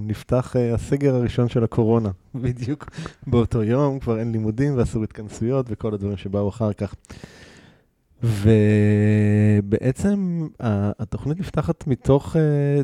[0.08, 2.90] נפתח הסגר הראשון של הקורונה, בדיוק
[3.28, 6.96] באותו יום, כבר אין לימודים ואסור התכנסויות וכל הדברים שבאו אחר כך.
[8.24, 10.18] ובעצם
[11.00, 12.36] התוכנית נפתחת מתוך,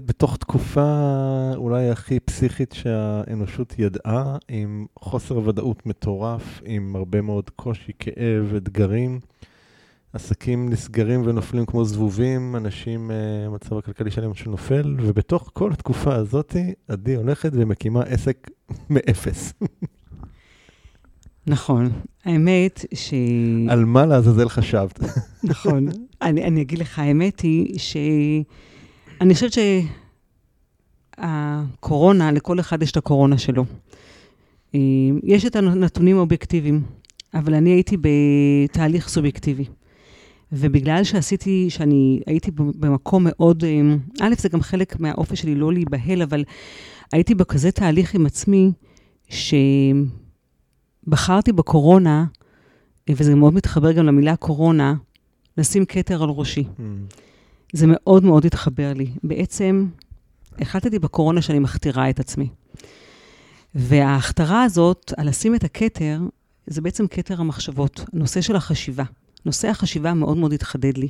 [0.06, 7.92] בתוך תקופה אולי הכי פסיכית שהאנושות ידעה, עם חוסר ודאות מטורף, עם הרבה מאוד קושי,
[8.00, 9.20] כאב, אתגרים.
[10.14, 13.12] עסקים נסגרים ונופלים כמו זבובים, אנשים,
[13.48, 16.56] המצב הכלכלי שלהם שנופל, ובתוך כל התקופה הזאת,
[16.88, 18.50] עדי הולכת ומקימה עסק
[18.90, 19.54] מאפס.
[21.48, 21.92] נכון.
[22.26, 23.14] האמת ש...
[23.70, 25.00] על מה לעזאזל חשבת?
[25.44, 25.88] נכון.
[26.22, 29.52] אני, אני אגיד לך, האמת היא שאני חושבת
[31.18, 33.66] שהקורונה, לכל אחד יש את הקורונה שלו.
[34.76, 34.80] אה,
[35.24, 36.84] יש את הנתונים האובייקטיביים,
[37.34, 39.66] אבל אני הייתי בתהליך סובייקטיבי.
[40.52, 43.82] ובגלל שעשיתי, שאני הייתי במקום מאוד, אה,
[44.22, 46.44] א', זה גם חלק מהאופי שלי לא להיבהל, אבל
[47.14, 48.72] הייתי בכזה תהליך עם עצמי,
[51.06, 52.26] שבחרתי בקורונה,
[53.10, 54.94] וזה מאוד מתחבר גם למילה קורונה,
[55.58, 56.64] לשים כתר על ראשי.
[56.78, 56.82] Mm.
[57.74, 59.12] זה מאוד מאוד התחבר לי.
[59.24, 59.88] בעצם,
[60.60, 62.50] החלטתי בקורונה שאני מכתירה את עצמי.
[63.76, 66.20] וההכתרה הזאת, על לשים את הכתר,
[66.68, 69.04] זה בעצם כתר המחשבות, נושא של החשיבה.
[69.46, 71.08] נושא החשיבה מאוד מאוד התחדד לי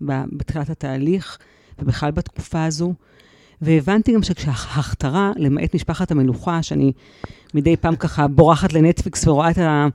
[0.00, 1.38] בתחילת התהליך,
[1.78, 2.94] ובכלל בתקופה הזו.
[3.62, 6.92] והבנתי גם שכשההכתרה, למעט משפחת המלוכה, שאני
[7.54, 9.86] מדי פעם ככה בורחת לנטפליקס ורואה את, ה,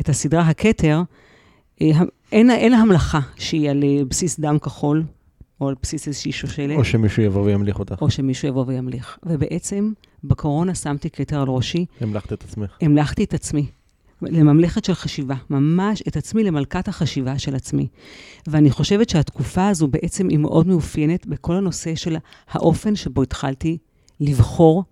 [0.00, 1.02] את הסדרה הכתר,
[1.82, 1.90] אה,
[2.32, 5.04] אין, אין המלאכה שהיא על אה, בסיס דם כחול,
[5.60, 6.76] או על בסיס איזושהי שושלת.
[6.76, 8.02] או שמישהו יבוא וימליך אותך.
[8.02, 9.18] או שמישהו יבוא וימליך.
[9.26, 9.92] ובעצם,
[10.24, 11.86] בקורונה שמתי כתר על ראשי.
[12.00, 12.76] המלכת את עצמך.
[12.80, 13.66] המלכתי את עצמי.
[14.22, 17.86] לממלכת של חשיבה, ממש את עצמי למלכת החשיבה של עצמי.
[18.46, 22.16] ואני חושבת שהתקופה הזו בעצם היא מאוד מאופיינת בכל הנושא של
[22.50, 23.78] האופן שבו התחלתי
[24.20, 24.84] לבחור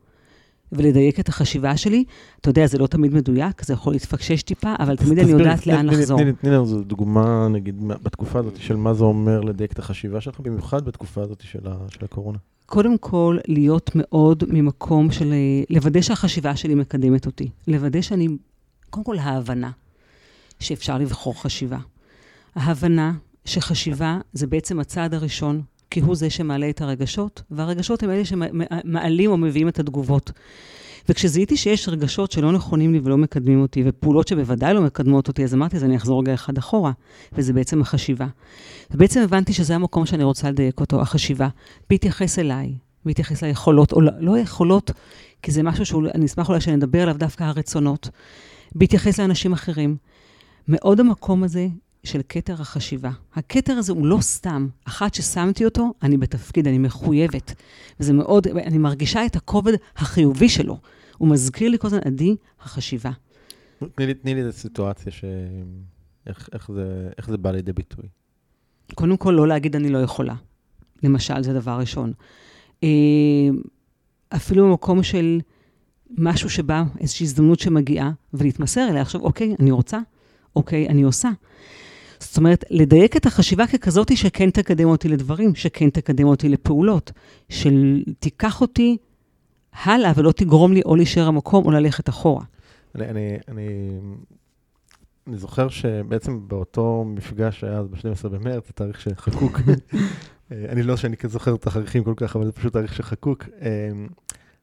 [0.73, 2.05] ולדייק את החשיבה שלי.
[2.41, 5.87] אתה יודע, זה לא תמיד מדויק, זה יכול להתפקשש טיפה, אבל תמיד אני יודעת לאן
[5.87, 6.21] לחזור.
[6.41, 10.85] תני לנו דוגמה, נגיד, בתקופה הזאת של מה זה אומר לדייק את החשיבה שלך, במיוחד
[10.85, 11.43] בתקופה הזאת
[11.89, 12.39] של הקורונה.
[12.67, 15.35] קודם כל, להיות מאוד ממקום של
[15.71, 17.49] לוודא שהחשיבה שלי מקדמת אותי.
[17.69, 18.29] לוודא שאני
[18.97, 19.71] קודם כל, ההבנה
[20.61, 21.79] שאפשר לבחור חשיבה.
[22.55, 23.13] ההבנה
[23.45, 29.31] שחשיבה זה בעצם הצעד הראשון, כי הוא זה שמעלה את הרגשות, והרגשות הם אלה שמעלים
[29.31, 30.33] או מביאים את התגובות.
[31.09, 35.55] וכשזיהיתי שיש רגשות שלא נכונים לי ולא מקדמים אותי, ופעולות שבוודאי לא מקדמות אותי, אז
[35.55, 36.93] אמרתי, אז אני אחזור רגע אחד אחורה,
[37.33, 38.27] וזה בעצם החשיבה.
[38.91, 41.49] ובעצם הבנתי שזה המקום שאני רוצה לדייק אותו, החשיבה,
[41.91, 42.75] בהתייחס אליי,
[43.05, 44.91] בהתייחס ליכולות, או לא, לא יכולות,
[45.43, 48.09] כי זה משהו שאני אשמח אולי שנדבר עליו דווקא הרצונות.
[48.79, 49.97] בהתייחס לאנשים אחרים.
[50.69, 51.69] מאוד המקום הזה
[52.05, 53.11] של כתר החשיבה.
[53.35, 54.69] הכתר הזה הוא לא סתם.
[54.85, 57.55] אחת ששמתי אותו, אני בתפקיד, אני מחויבת.
[58.01, 60.79] וזה מאוד, אני מרגישה את הכובד החיובי שלו.
[61.19, 63.11] הוא מזכיר לי כל הזמן, עדי, החשיבה.
[63.95, 65.25] תני לי, תני לי את הסיטואציה ש...
[66.27, 68.05] איך, איך, זה, איך זה בא לידי ביטוי?
[68.95, 70.35] קודם כל, לא להגיד אני לא יכולה.
[71.03, 72.13] למשל, זה דבר ראשון.
[72.83, 72.89] אה,
[74.29, 75.41] אפילו במקום של
[76.19, 79.99] משהו שבא, איזושהי הזדמנות שמגיעה, ולהתמסר אליה, עכשיו, אוקיי, אני רוצה,
[80.57, 81.31] אוקיי, אני עושה.
[82.21, 87.13] זאת אומרת, לדייק את החשיבה ככזאת שכן תקדם אותי לדברים, שכן תקדם אותי לפעולות,
[87.49, 88.97] שתיקח אותי
[89.85, 92.45] הלאה ולא תגרום לי או להישאר המקום או ללכת אחורה.
[92.95, 93.69] אני, אני, אני,
[95.27, 99.61] אני זוכר שבעצם באותו מפגש שהיה אז ב-12 במרץ, התאריך שחקוק,
[100.51, 103.45] אני לא שאני זוכר את התאריכים כל כך, אבל זה פשוט תאריך שחקוק.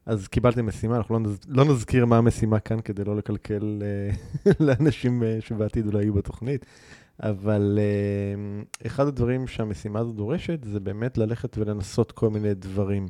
[0.06, 3.82] אז קיבלתי משימה, אנחנו לא, נז, לא נזכיר מה המשימה כאן כדי לא לקלקל
[4.44, 6.66] uh, לאנשים uh, שבעתיד אולי יהיו בתוכנית,
[7.20, 7.78] אבל
[8.82, 13.06] uh, אחד הדברים שהמשימה הזו דורשת זה באמת ללכת ולנסות כל מיני דברים.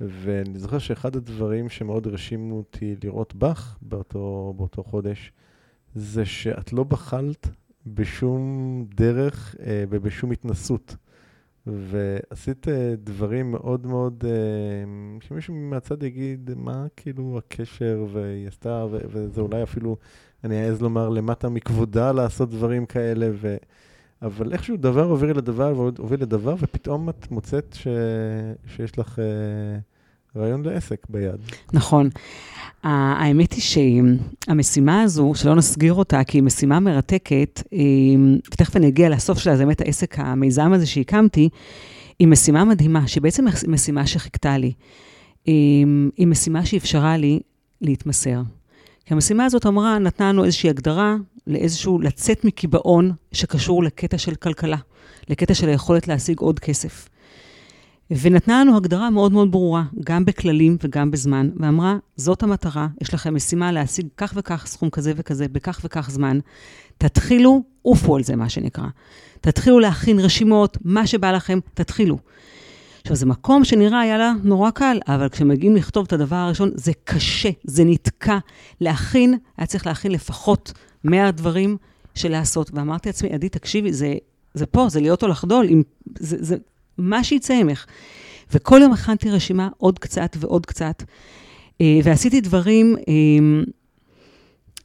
[0.00, 5.32] ואני זוכר שאחד הדברים שמאוד הרשימו אותי לראות בך באותו, באותו חודש,
[5.94, 7.48] זה שאת לא בחלת
[7.86, 9.54] בשום דרך
[9.90, 10.96] ובשום התנסות.
[11.68, 19.40] ועשית אה, דברים מאוד מאוד, אה, שמישהו מהצד יגיד, מה כאילו הקשר, והיא עשתה, וזה
[19.40, 19.96] אולי אפילו,
[20.44, 23.56] אני אעז לומר, למטה מכבודה לעשות דברים כאלה, ו...
[24.22, 27.86] אבל איכשהו דבר עובר לדבר והוביל לדבר, ופתאום את מוצאת ש...
[28.66, 29.20] שיש לך uh,
[30.38, 31.40] רעיון לעסק ביד.
[31.72, 32.08] נכון.
[32.82, 37.62] האמת היא שהמשימה הזו, שלא נסגיר אותה, כי היא משימה מרתקת,
[38.52, 41.48] ותכף אני אגיע לסוף שלה, זה באמת העסק, המיזם הזה שהקמתי,
[42.18, 44.72] היא משימה מדהימה, שהיא בעצם משימה שחיכתה לי.
[46.16, 47.40] היא משימה שאפשרה לי
[47.80, 48.40] להתמסר.
[49.04, 51.16] כי המשימה הזאת אמרה, נתנה לנו איזושהי הגדרה
[51.46, 54.76] לאיזשהו, לצאת מקיבעון שקשור לקטע של כלכלה,
[55.28, 57.08] לקטע של היכולת להשיג עוד כסף.
[58.10, 63.34] ונתנה לנו הגדרה מאוד מאוד ברורה, גם בכללים וגם בזמן, ואמרה, זאת המטרה, יש לכם
[63.34, 66.38] משימה להשיג כך וכך סכום כזה וכזה, בכך וכך זמן.
[66.98, 68.84] תתחילו, עופו על זה, מה שנקרא.
[69.40, 72.18] תתחילו להכין רשימות, מה שבא לכם, תתחילו.
[73.00, 76.92] עכשיו, זה מקום שנראה היה לה נורא קל, אבל כשמגיעים לכתוב את הדבר הראשון, זה
[77.04, 78.38] קשה, זה נתקע.
[78.80, 80.72] להכין, היה צריך להכין לפחות
[81.04, 81.76] 100 דברים
[82.14, 82.70] של לעשות.
[82.74, 84.14] ואמרתי לעצמי, עדי, תקשיבי, זה,
[84.54, 85.82] זה פה, זה להיות או לחדול, עם,
[86.18, 86.56] זה, זה,
[86.98, 87.86] מה שיצא ממך.
[88.52, 91.02] וכל יום הכנתי רשימה עוד קצת ועוד קצת,
[91.80, 93.62] אה, ועשיתי דברים אה,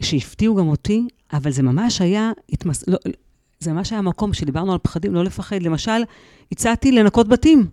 [0.02, 2.84] שהפתיעו גם אותי, אבל זה ממש היה, התמס...
[2.88, 2.98] לא,
[3.60, 5.64] זה ממש היה מקום שדיברנו על פחדים, לא לפחד.
[5.64, 6.02] למשל,
[6.52, 7.66] הצעתי לנקות בתים,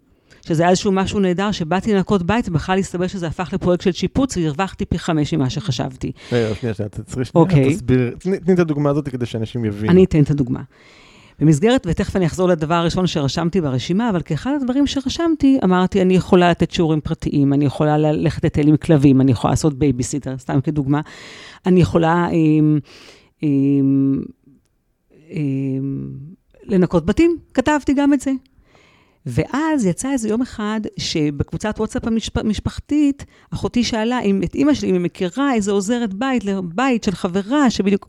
[0.46, 4.36] שזה היה איזשהו משהו נהדר, שבאתי לנקות בית, ובכלל הסתבר שזה הפך לפרויקט של שיפוץ,
[4.36, 6.12] והרווחתי פי חמש ממה שחשבתי.
[6.32, 7.74] רגע, שנייה, שנייה, תעצרי שנייה, אוקיי.
[7.74, 9.92] תסביר, תני את הדוגמה הזאת כדי שאנשים יבינו.
[9.92, 10.60] אני אתן את הדוגמה.
[11.40, 16.50] במסגרת, ותכף אני אחזור לדבר הראשון שרשמתי ברשימה, אבל כאחד הדברים שרשמתי, אמרתי, אני יכולה
[16.50, 21.00] לתת שיעורים פרטיים, אני יכולה ללכת לטייל עם כלבים, אני יכולה לעשות בייביסיטר, סתם כדוגמה.
[21.66, 22.78] אני יכולה עם,
[23.42, 24.22] עם,
[25.28, 26.10] עם,
[26.64, 28.32] לנקות בתים, כתבתי גם את זה.
[29.26, 32.02] ואז יצא איזה יום אחד שבקבוצת וואטסאפ
[32.36, 33.24] המשפחתית,
[33.54, 37.70] אחותי שאלה אם את אימא שלי, אם היא מכירה איזה עוזרת בית לבית של חברה
[37.70, 38.08] שבדיוק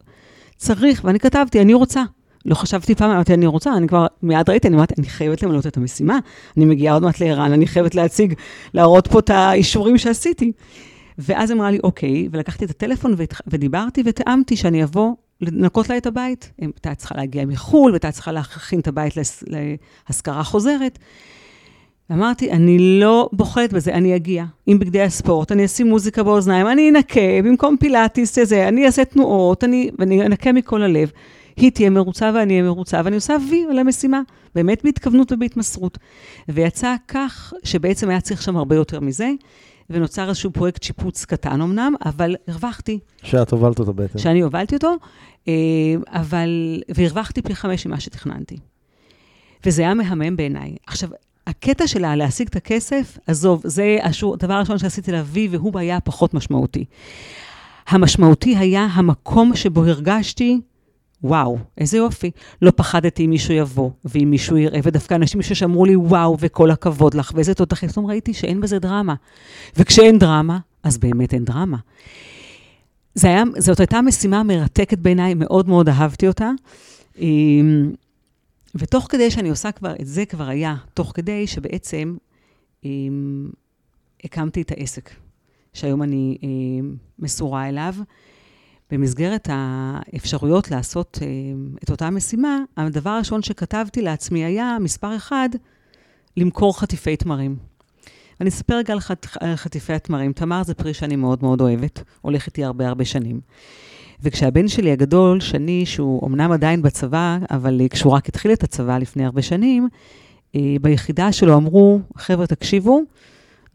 [0.57, 2.03] צריך, ואני כתבתי, אני רוצה.
[2.45, 5.67] לא חשבתי פעם, אמרתי, אני רוצה, אני כבר מיד ראיתי, אני אמרתי, אני חייבת למלות
[5.67, 6.19] את המשימה.
[6.57, 8.33] אני מגיעה עוד מעט לערן, אני חייבת להציג,
[8.73, 10.51] להראות פה את האישורים שעשיתי.
[11.17, 13.15] ואז אמרה לי, אוקיי, ולקחתי את הטלפון
[13.47, 15.11] ודיברתי ותיאמתי שאני אבוא
[15.41, 16.51] לנקות לה את הבית.
[16.61, 19.13] הייתה צריכה להגיע מחו"ל, והייתה צריכה להכין את הבית
[20.09, 20.99] להשכרה חוזרת.
[22.11, 26.89] אמרתי, אני לא בוחלת בזה, אני אגיע עם בגדי הספורט, אני אשים מוזיקה באוזניים, אני
[26.89, 31.11] אנקה, במקום פילאטיס, אני אעשה תנועות, אני, ואני אנקה מכל הלב.
[31.55, 34.21] היא תהיה מרוצה ואני אהיה מרוצה, ואני עושה וי על המשימה,
[34.55, 35.97] באמת בהתכוונות ובהתמסרות.
[36.49, 39.31] ויצא כך שבעצם היה צריך שם הרבה יותר מזה,
[39.89, 42.99] ונוצר איזשהו פרויקט שיפוץ קטן אמנם, אבל הרווחתי.
[43.23, 44.19] שאת הובלת אותו בעצם.
[44.19, 44.95] שאני הובלתי אותו,
[45.47, 45.53] אה,
[46.07, 48.57] אבל, והרווחתי פי חמש ממה שתכננתי.
[49.65, 50.75] וזה היה מהמם בעיניי.
[50.87, 51.09] עכשיו,
[51.47, 53.97] הקטע שלה להשיג את הכסף, עזוב, זה
[54.33, 56.85] הדבר הראשון שעשיתי להביא, והוא היה פחות משמעותי.
[57.87, 60.61] המשמעותי היה המקום שבו הרגשתי
[61.23, 62.31] וואו, איזה יופי.
[62.61, 67.13] לא פחדתי אם מישהו יבוא, ואם מישהו יראה, ודווקא אנשים שאמרו לי, וואו, וכל הכבוד
[67.13, 69.15] לך, ואיזה תותחים, פתאום ראיתי שאין בזה דרמה.
[69.77, 71.77] וכשאין דרמה, אז באמת אין דרמה.
[73.15, 76.49] זה היה, זאת הייתה משימה מרתקת בעיניי, מאוד מאוד אהבתי אותה.
[77.19, 77.91] אמ,
[78.75, 82.15] ותוך כדי שאני עושה כבר, את זה כבר היה, תוך כדי שבעצם
[82.85, 83.49] אמ,
[84.23, 85.09] הקמתי את העסק,
[85.73, 87.95] שהיום אני אמ, מסורה אליו.
[88.91, 91.27] במסגרת האפשרויות לעשות אה,
[91.83, 95.49] את אותה משימה, הדבר הראשון שכתבתי לעצמי היה, מספר אחד,
[96.37, 97.55] למכור חטיפי תמרים.
[98.41, 98.93] אני אספר רגע
[99.39, 100.33] על חטיפי התמרים.
[100.33, 103.39] תמר זה פרי שאני מאוד מאוד אוהבת, הולך איתי הרבה הרבה שנים.
[104.23, 109.25] וכשהבן שלי הגדול, שני, שהוא אמנם עדיין בצבא, אבל כשהוא רק התחיל את הצבא לפני
[109.25, 109.89] הרבה שנים,
[110.55, 113.01] אה, ביחידה שלו אמרו, חבר'ה, תקשיבו,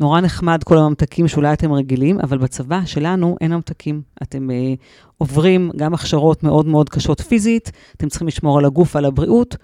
[0.01, 4.03] נורא נחמד כל הממתקים שאולי אתם רגילים, אבל בצבא שלנו אין ממתקים.
[4.23, 4.75] אתם אה,
[5.19, 9.57] עוברים גם הכשרות מאוד מאוד קשות פיזית, אתם צריכים לשמור על הגוף ועל הבריאות,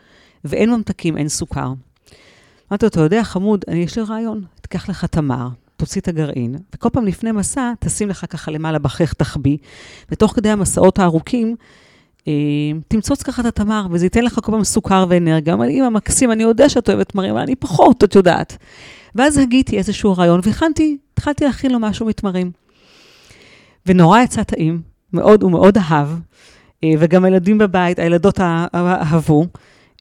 [0.45, 1.73] ואין ממתקים, אין סוכר.
[2.71, 6.57] אמרתי לו, אתה יודע, חמוד, אני, יש לי רעיון, תיקח לך תמר, תוציא את הגרעין,
[6.75, 9.59] וכל פעם לפני מסע, תשים לך ככה למעלה בחך תחביא,
[10.11, 11.57] ותוך כדי המסעות הארוכים,
[12.89, 15.57] תמצוץ ככה את התמר, וזה ייתן לך כל פעם סוכר ואנרגיה.
[15.57, 18.57] לי, אמא, מקסים, אני יודע שאת אוהבת תמרים, אבל אני פחות, את יודעת.
[19.15, 22.51] ואז הגיתי איזשהו רעיון, והכנתי, התחלתי להכין לו משהו מתמרים.
[23.87, 26.09] ונורא יצא טעים, מאוד, הוא מאוד אהב,
[26.85, 28.41] אה, וגם הילדים בבית, הילדות
[28.75, 29.47] אהבו,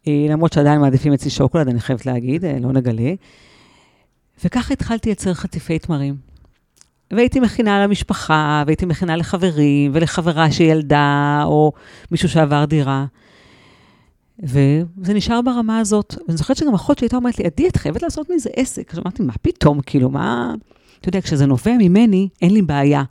[0.07, 3.13] אה, למרות שעדיין מעדיפים אצלי שוקולד, אני חייבת להגיד, לא נגלה.
[4.45, 6.30] וככה התחלתי לייצר חטיפי תמרים.
[7.11, 11.71] והייתי מכינה למשפחה, והייתי מכינה לחברים, ולחברה שילדה, או
[12.11, 13.05] מישהו שעבר דירה.
[14.43, 16.15] וזה נשאר ברמה הזאת.
[16.27, 18.93] ואני זוכרת שגם אחות שהייתה אומרת לי, עדי, את חייבת לעשות מזה עסק.
[18.93, 20.53] אז אמרתי, מה פתאום, כאילו, מה...
[20.99, 23.03] אתה יודע, כשזה נובע ממני, אין לי בעיה.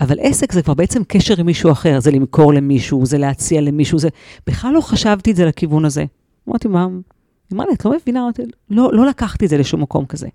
[0.00, 3.98] אבל עסק זה כבר בעצם קשר עם מישהו אחר, זה למכור למישהו, זה להציע למישהו,
[3.98, 4.08] זה...
[4.46, 6.04] בכלל לא חשבתי את זה לכיוון הזה.
[6.48, 6.84] אמרתי, מה?
[6.84, 8.28] היא אמרה לי, את לא מבינה?
[8.70, 10.28] לא, לא לקחתי את זה לשום מקום כזה.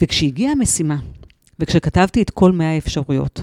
[0.00, 0.96] וכשהגיעה המשימה,
[1.60, 3.40] וכשכתבתי את כל 100 האפשרויות,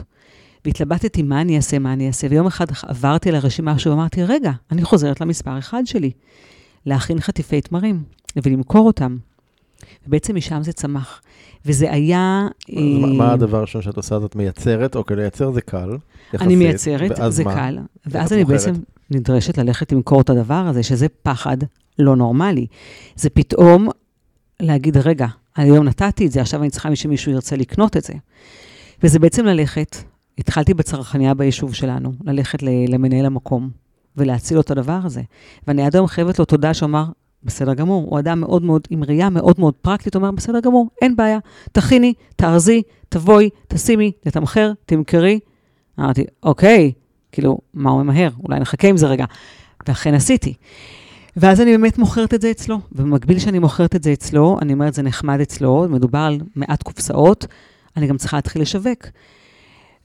[0.65, 4.51] והתלבטתי מה אני אעשה, מה אני אעשה, ויום אחד עברתי על הרשימה שלו ואמרתי, רגע,
[4.71, 6.11] אני חוזרת למספר אחד שלי,
[6.85, 8.03] להכין חטיפי תמרים
[8.43, 9.17] ולמכור אותם.
[10.07, 11.21] ובעצם משם זה צמח.
[11.65, 12.47] וזה היה...
[12.69, 14.17] מה, אה, מה הדבר הראשון שאת עושה?
[14.25, 14.95] את מייצרת?
[14.95, 15.97] אוקיי, לייצר זה קל,
[16.33, 16.41] יחסית.
[16.41, 17.55] אני מייצרת, זה מה?
[17.55, 17.79] קל.
[18.05, 18.73] ואז אני בעצם
[19.11, 21.57] נדרשת ללכת למכור את הדבר הזה, שזה פחד
[21.99, 22.65] לא נורמלי.
[23.15, 23.89] זה פתאום
[24.59, 28.13] להגיד, רגע, היום נתתי את זה, עכשיו אני צריכה שמישהו ירצה לקנות את זה.
[29.03, 29.97] וזה בעצם ללכת,
[30.37, 33.69] התחלתי בצרכניה ביישוב שלנו, ללכת למנהל המקום
[34.17, 35.21] ולהציל לו את הדבר הזה.
[35.67, 37.05] ואני עד היום חייבת לו תודה שאומר,
[37.43, 41.15] בסדר גמור, הוא אדם מאוד מאוד, עם ראייה מאוד מאוד פרקטית, אומר, בסדר גמור, אין
[41.15, 41.39] בעיה,
[41.71, 45.39] תכיני, תארזי, תבואי, תשימי, לתמחר, תמכרי.
[45.99, 46.91] אמרתי, אוקיי,
[47.31, 48.29] כאילו, מה הוא ממהר?
[48.43, 49.25] אולי נחכה עם זה רגע.
[49.87, 50.53] ואכן עשיתי.
[51.37, 52.79] ואז אני באמת מוכרת את זה אצלו.
[52.91, 57.45] ובמקביל שאני מוכרת את זה אצלו, אני אומרת, זה נחמד אצלו, מדובר על מעט קופסאות,
[57.97, 59.07] אני גם צריכה להתחיל לשווק.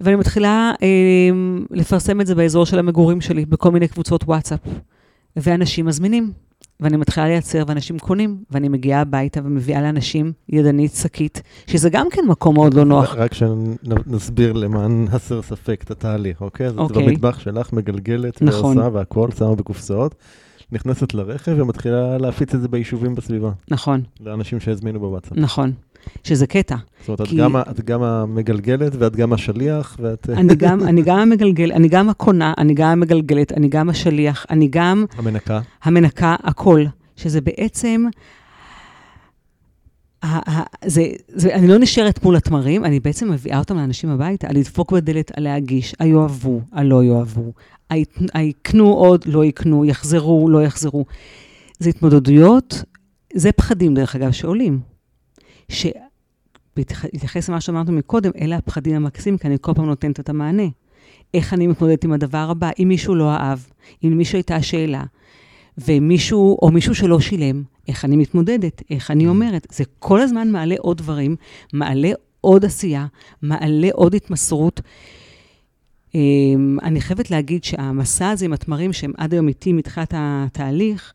[0.01, 0.89] ואני מתחילה אה,
[1.71, 4.61] לפרסם את זה באזור של המגורים שלי, בכל מיני קבוצות וואטסאפ.
[5.37, 6.33] ואנשים מזמינים,
[6.81, 12.23] ואני מתחילה לייצר, ואנשים קונים, ואני מגיעה הביתה ומביאה לאנשים ידנית שקית, שזה גם כן
[12.29, 13.15] מקום מאוד לא נוח.
[13.15, 16.67] רק שנסביר למען הסר ספק את התהליך, אוקיי?
[16.67, 17.03] אז אוקיי.
[17.03, 18.79] את במטבח שלך מגלגלת, נכון.
[18.79, 20.15] ועושה והכול, שמה בקופסאות.
[20.73, 23.51] נכנסת לרכב ומתחילה להפיץ את זה ביישובים בסביבה.
[23.71, 24.03] נכון.
[24.21, 25.33] לאנשים שהזמינו בוואטסאפ.
[25.37, 25.73] נכון.
[26.25, 26.77] שזה קטע.
[27.01, 27.37] זאת אומרת, כי...
[27.37, 30.31] את, גם, את גם המגלגלת ואת גם השליח, ואת...
[30.31, 34.69] אני גם, אני גם המגלגל, אני גם הקונה, אני גם המגלגלת, אני גם השליח, אני
[34.69, 35.05] גם...
[35.17, 35.61] המנקה.
[35.83, 36.85] המנקה, הכל.
[37.17, 38.07] שזה בעצם...
[40.85, 44.93] זה, זה, אני לא נשארת מול התמרים, אני בעצם מביאה אותם לאנשים הביתה, על לדפוק
[44.93, 47.53] בדלת, על להגיש, היאהבו, הלא יאהבו,
[48.35, 51.05] היקנו עוד, לא יקנו, יחזרו, לא יחזרו.
[51.79, 52.83] זה התמודדויות,
[53.35, 54.81] זה פחדים, דרך אגב, שעולים.
[55.69, 60.67] שבהתייחס למה שאמרנו מקודם, אלה הפחדים המקסימים, כי אני כל פעם נותנת את המענה.
[61.35, 62.71] איך אני מתמודדת עם הדבר הבא?
[62.79, 63.59] אם מישהו לא אהב,
[64.05, 65.05] אם למישהו הייתה שאלה,
[65.79, 69.67] ומישהו, או מישהו שלא שילם, איך אני מתמודדת, איך אני אומרת.
[69.71, 71.37] זה כל הזמן מעלה עוד דברים,
[71.73, 72.11] מעלה
[72.41, 73.07] עוד עשייה,
[73.43, 74.81] מעלה עוד התמסרות.
[76.15, 81.13] אמ, אני חייבת להגיד שהמסע הזה עם התמרים, שהם עד היום איתי מתחילת התהליך,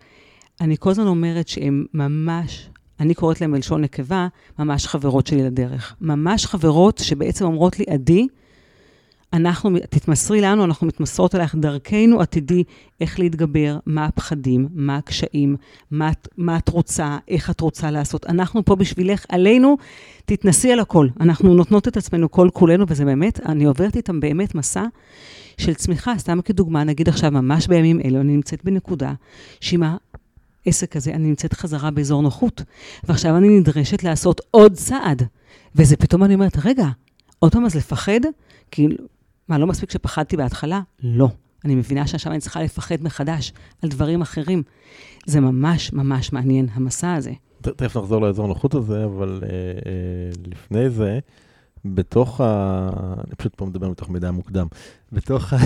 [0.61, 4.27] אני כל הזמן אומרת שהם ממש, אני קוראת להם בלשון נקבה,
[4.59, 5.95] ממש חברות שלי לדרך.
[6.01, 8.27] ממש חברות שבעצם אומרות לי, עדי,
[9.33, 12.63] אנחנו, תתמסרי לנו, אנחנו מתמסרות אלייך דרכנו, את תדעי
[13.01, 15.55] איך להתגבר, מה הפחדים, מה הקשיים,
[15.91, 18.27] מה, מה את רוצה, איך את רוצה לעשות.
[18.27, 19.77] אנחנו פה בשבילך, עלינו,
[20.25, 21.07] תתנסי על הכל.
[21.19, 24.85] אנחנו נותנות את עצמנו כל כולנו, וזה באמת, אני עוברת איתם באמת מסע
[25.57, 26.17] של צמיחה.
[26.17, 29.13] סתם כדוגמה, נגיד עכשיו, ממש בימים אלו, אני נמצאת בנקודה
[29.59, 29.83] שעם
[30.65, 32.61] העסק הזה, אני נמצאת חזרה באזור נוחות,
[33.03, 35.23] ועכשיו אני נדרשת לעשות עוד צעד.
[35.75, 36.87] וזה פתאום אני אומרת, רגע,
[37.39, 38.19] עוד פעם אז לפחד?
[38.71, 38.95] כאילו,
[39.51, 40.81] מה, לא מספיק שפחדתי בהתחלה?
[41.03, 41.29] לא.
[41.65, 44.63] אני מבינה שעכשיו אני צריכה לפחד מחדש על דברים אחרים.
[45.25, 47.31] זה ממש ממש מעניין, המסע הזה.
[47.61, 51.19] תכף נחזור לאזור הנוחות הזה, אבל אה, אה, לפני זה,
[51.85, 52.89] בתוך ה...
[53.27, 54.67] אני פשוט פה מדבר מתוך מידע מוקדם.
[55.11, 55.57] בתוך, ה...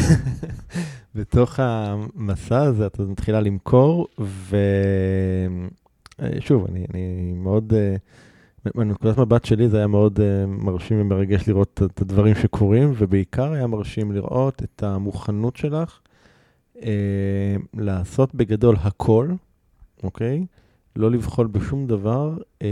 [1.16, 4.08] בתוך המסע הזה, את מתחילה למכור,
[6.20, 7.74] ושוב, אה, אני, אני מאוד...
[7.74, 7.96] אה,
[8.76, 13.68] מנקודת מבט שלי זה היה מאוד uh, מרשים ומרגש לראות את הדברים שקורים, ובעיקר היה
[13.68, 15.99] מרשים לראות את המוכנות שלך
[16.76, 16.80] uh,
[17.74, 19.30] לעשות בגדול הכל,
[20.03, 20.45] אוקיי?
[20.95, 22.63] לא לבחול בשום דבר uh,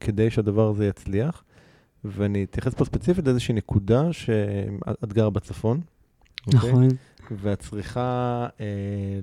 [0.00, 1.44] כדי שהדבר הזה יצליח.
[2.04, 5.80] ואני אתייחס פה ספציפית לאיזושהי נקודה שאת גרה בצפון.
[6.46, 6.70] אוקיי?
[6.70, 6.88] נכון.
[7.40, 8.66] ואת צריכה אה,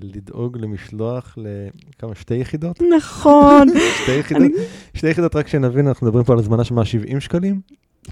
[0.02, 2.82] לדאוג למשלוח לכמה, שתי יחידות?
[2.98, 3.68] נכון.
[4.02, 4.42] שתי יחידות?
[4.42, 7.60] אני- שתי יחידות, רק שנבין, אנחנו מדברים פה על הזמנה של 170 שקלים?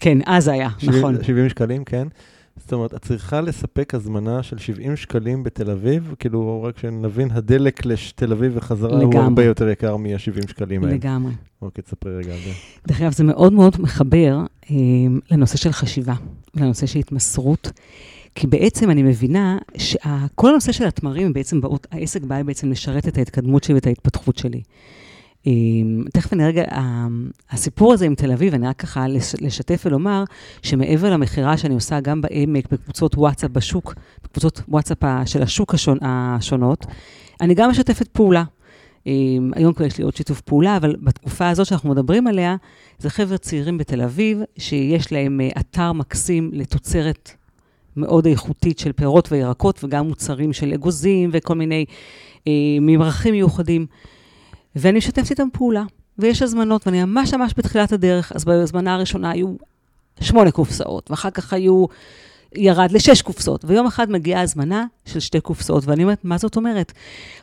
[0.01, 1.25] כן, אז היה, 70 נכון.
[1.25, 2.09] 70 שקלים, כן.
[2.57, 7.87] זאת אומרת, את צריכה לספק הזמנה של 70 שקלים בתל אביב, כאילו, רק שנבין, הדלק
[7.87, 9.19] לתל אביב וחזרה הוא לגמרי.
[9.25, 10.95] הרבה יותר יקר מה-70 שקלים האלה.
[10.95, 11.33] לגמרי.
[11.63, 12.51] אוקיי, תספרי רגע על זה.
[12.89, 14.39] דרך אגב, זה מאוד מאוד מחבר
[14.71, 14.77] אה,
[15.31, 16.15] לנושא של חשיבה,
[16.55, 17.71] לנושא של התמסרות,
[18.35, 23.19] כי בעצם אני מבינה שכל הנושא של התמרים, בעצם באות, העסק בא בעצם לשרת את
[23.19, 24.63] ההתקדמות שלי ואת ההתפתחות שלי.
[25.47, 25.53] אה,
[26.13, 26.65] תכף אני רגע,
[27.51, 30.25] הסיפור הזה עם תל אביב, אני רק ככה לש- לשתף ולומר,
[30.63, 36.87] שמעבר למכירה שאני עושה גם בעמק, בקבוצות וואטסאפ בשוק, בקבוצות וואטסאפ של השוק השון, השונות,
[37.41, 38.45] אני גם משתפת פעולה.
[39.07, 39.13] אה,
[39.55, 42.57] היום כבר יש לי עוד שיתוף פעולה, אבל בתקופה הזאת שאנחנו מדברים עליה,
[42.99, 47.31] זה חבר'ה צעירים בתל אביב, שיש להם אה, אתר מקסים לתוצרת
[47.99, 51.85] מאוד איכותית של פירות וירקות, וגם מוצרים של אגוזים וכל מיני
[52.47, 53.87] אה, ממרחים מיוחדים.
[54.77, 55.85] ואני משתפת איתם פעולה,
[56.19, 59.55] ויש הזמנות, ואני ממש ממש בתחילת הדרך, אז בהזמנה הראשונה היו
[60.21, 61.87] שמונה קופסאות, ואחר כך היו,
[62.55, 66.93] ירד לשש קופסאות, ויום אחד מגיעה הזמנה של שתי קופסאות, ואני אומרת, מה זאת אומרת?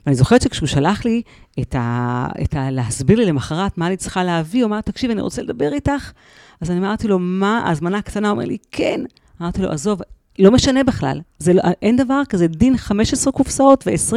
[0.06, 1.22] ואני זוכרת שכשהוא שלח לי
[1.60, 2.28] את ה...
[2.44, 5.74] את ה להסביר לי למחרת מה אני צריכה להביא, הוא אמר, תקשיב, אני רוצה לדבר
[5.74, 6.12] איתך.
[6.62, 8.28] אז אני אמרתי לו, מה, ההזמנה הקטנה?
[8.28, 9.02] הוא אומר לי, כן.
[9.42, 10.02] אמרתי לו, עזוב,
[10.40, 11.22] לא משנה בכלל.
[11.40, 14.16] זה, לא- אין דבר כזה, דין 15 קופסאות ו-20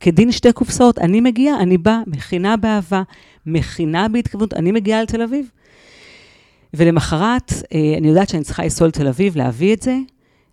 [0.00, 0.98] כדין שתי קופסאות.
[0.98, 3.02] אני מגיעה, אני באה, מכינה באהבה,
[3.46, 5.50] מכינה בהתכוונות, אני מגיעה לתל אביב.
[6.74, 9.96] ולמחרת, אה, אני יודעת שאני צריכה לנסוע לתל אביב, להביא את זה,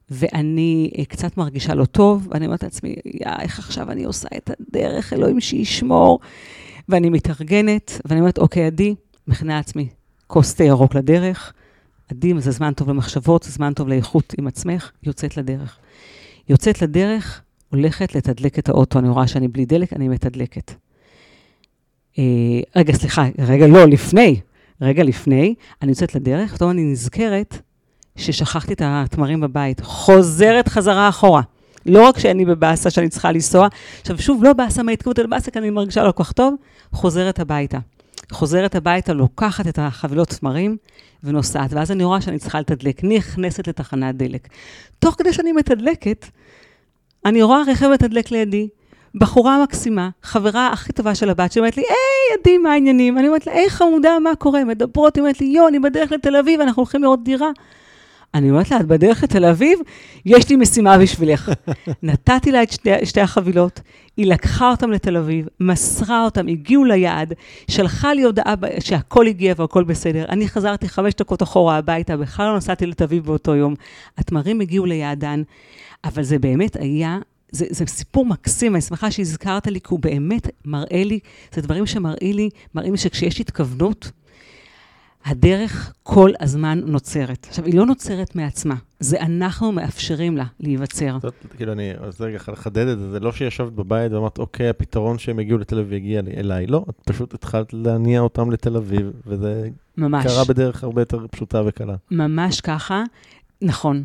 [0.10, 4.50] ואני אה, קצת מרגישה לא טוב, ואני אומרת לעצמי, יא, איך עכשיו אני עושה את
[4.60, 6.20] הדרך, אלוהים שישמור.
[6.90, 8.96] ואני מתארגנת, ואני אומרת, אוקיי, עדי,
[9.28, 9.88] מכינה לעצמי
[10.28, 11.54] כוס תה ירוק לדרך.
[12.12, 15.78] עדי, זה זמן טוב למחשבות, זה זמן טוב לאיכות עם עצמך, יוצאת לדרך.
[16.50, 20.72] יוצאת לדרך, הולכת לתדלק את האוטו, אני רואה שאני בלי דלק, אני מתדלקת.
[22.18, 22.24] אה,
[22.76, 24.40] רגע, סליחה, רגע, לא, לפני,
[24.82, 27.62] רגע לפני, אני יוצאת לדרך, פתאום אני נזכרת
[28.16, 31.42] ששכחתי את התמרים בבית, חוזרת חזרה אחורה.
[31.86, 33.68] לא רק שאני בבאסה שאני צריכה לנסוע,
[34.02, 36.56] עכשיו שוב, לא באסה מההתכוות, אלא באסה כי אני מרגישה לא כל כך טוב,
[36.92, 37.80] חוזרת הביתה.
[38.32, 40.78] חוזרת הביתה, לוקחת את החבילות תמרים
[41.24, 44.48] ונוסעת, ואז אני רואה שאני צריכה לתדלק, נכנסת לתחנת דלק.
[45.00, 46.26] תוך כדי שאני מתדלקת,
[47.26, 48.70] אני רואה רכב מתדלק לידי,
[49.16, 53.18] בחורה מקסימה, חברה הכי טובה של הבת, שאומרת לי, היי, עדי, מה העניינים?
[53.18, 54.64] אני אומרת לה, היי, חמודה, מה קורה?
[54.64, 57.50] מדברות, היא אומרת לי, יו, אני בדרך לתל אביב, אנחנו הולכים לראות דירה.
[58.34, 59.80] אני אומרת לה, את בדרך לתל אביב?
[60.26, 61.52] יש לי משימה בשבילך.
[62.04, 63.82] נתתי לה את שתי, שתי החבילות,
[64.18, 67.34] היא לקחה אותם לתל אביב, מסרה אותם, הגיעו ליעד,
[67.72, 70.26] שלחה לי הודעה שהכל הגיע והכל בסדר.
[70.30, 73.76] אני חזרתי חמש דקות אחורה הביתה, בכלל לא נסעתי לתל אביב באותו יום.
[74.18, 75.44] התמרים הגיעו ליעדן,
[76.04, 77.18] אבל זה באמת היה,
[77.52, 81.20] זה, זה סיפור מקסים, אני שמחה שהזכרת לי, כי הוא באמת מראה לי,
[81.54, 84.12] זה דברים שמראים לי, מראים לי שכשיש התכוונות,
[85.26, 87.46] הדרך כל הזמן נוצרת.
[87.50, 91.18] עכשיו, היא לא נוצרת מעצמה, זה אנחנו מאפשרים לה להיווצר.
[91.22, 95.18] זאת, כאילו, אני רוצה רגע לחדד את זה, זה לא שישבת בבית ואמרת, אוקיי, הפתרון
[95.18, 96.68] שהם הגיעו לתל אביב יגיע לי- אליי.
[96.68, 100.26] לא, את פשוט התחלת להניע אותם לתל אביב, וזה ממש.
[100.26, 101.96] קרה בדרך הרבה יותר פשוטה וקלה.
[102.12, 103.04] ממש ככה,
[103.62, 104.04] נכון.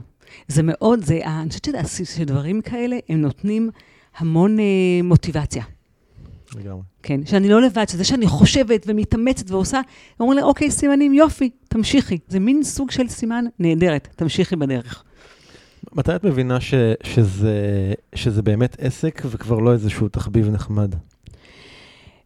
[0.49, 3.71] זה מאוד, זה, אני חושבת שדברים כאלה, הם נותנים
[4.19, 4.65] המון אה,
[5.05, 5.65] מוטיבציה.
[6.57, 6.83] לגמרי.
[7.03, 9.81] כן, שאני לא לבד, שזה שאני חושבת ומתאמצת ועושה,
[10.21, 12.19] אומרים לי, אוקיי, סימנים, יופי, תמשיכי.
[12.29, 15.05] זה מין סוג של סימן נהדרת, תמשיכי בדרך.
[15.93, 17.53] מתי את מבינה ש, שזה,
[18.15, 20.95] שזה באמת עסק וכבר לא איזשהו תחביב נחמד?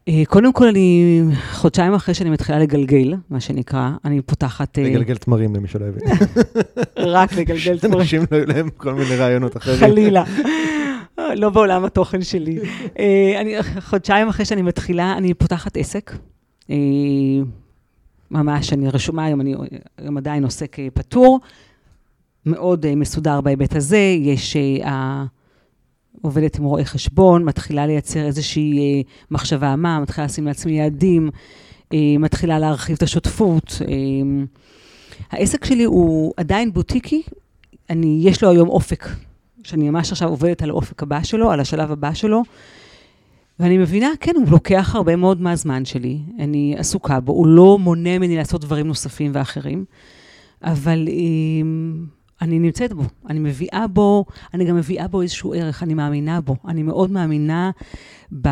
[0.09, 1.21] אה, קודם כל, אני,
[1.53, 4.79] חודשיים אחרי שאני מתחילה לגלגל, מה שנקרא, אני פותחת...
[4.79, 6.03] אה, לגלגל תמרים למי שלא הבין.
[7.15, 8.01] רק לגלגל תמרים.
[8.01, 9.79] אנשים לא היו להם כל מיני רעיונות אחרים.
[9.79, 10.25] חלילה.
[11.37, 12.59] לא בעולם התוכן שלי.
[12.99, 16.13] אה, אני, חודשיים אחרי שאני מתחילה, אני פותחת עסק.
[16.71, 16.77] אה,
[18.31, 19.55] ממש, אני רשומה היום, אני
[19.99, 21.41] היום עדיין עוסק אה, פטור,
[22.47, 24.17] מאוד מסודר בהיבט הזה.
[24.19, 24.57] יש,
[26.23, 31.31] עובדת עם רואי חשבון, מתחילה לייצר איזושהי מחשבה מה, מתחילה לשים לעצמי יעדים,
[31.95, 33.83] מתחילה להרחיב את השותפות.
[35.31, 37.23] העסק שלי הוא עדיין בוטיקי,
[37.91, 39.07] אני, יש לו היום אופק,
[39.69, 42.43] שאני ממש עכשיו עובדת על האופק הבא שלו, על השלב הבא שלו,
[43.61, 48.19] ואני מבינה, כן, הוא לוקח הרבה מאוד מהזמן שלי, אני עסוקה בו, הוא לא מונע
[48.19, 49.85] ממני לעשות דברים נוספים ואחרים,
[50.63, 51.15] אבל אה,
[52.43, 56.57] אני נמצאת בו, אני מביאה בו, אני גם מביאה בו איזשהו ערך, אני מאמינה בו,
[56.69, 57.71] אני מאוד מאמינה
[58.41, 58.49] ב...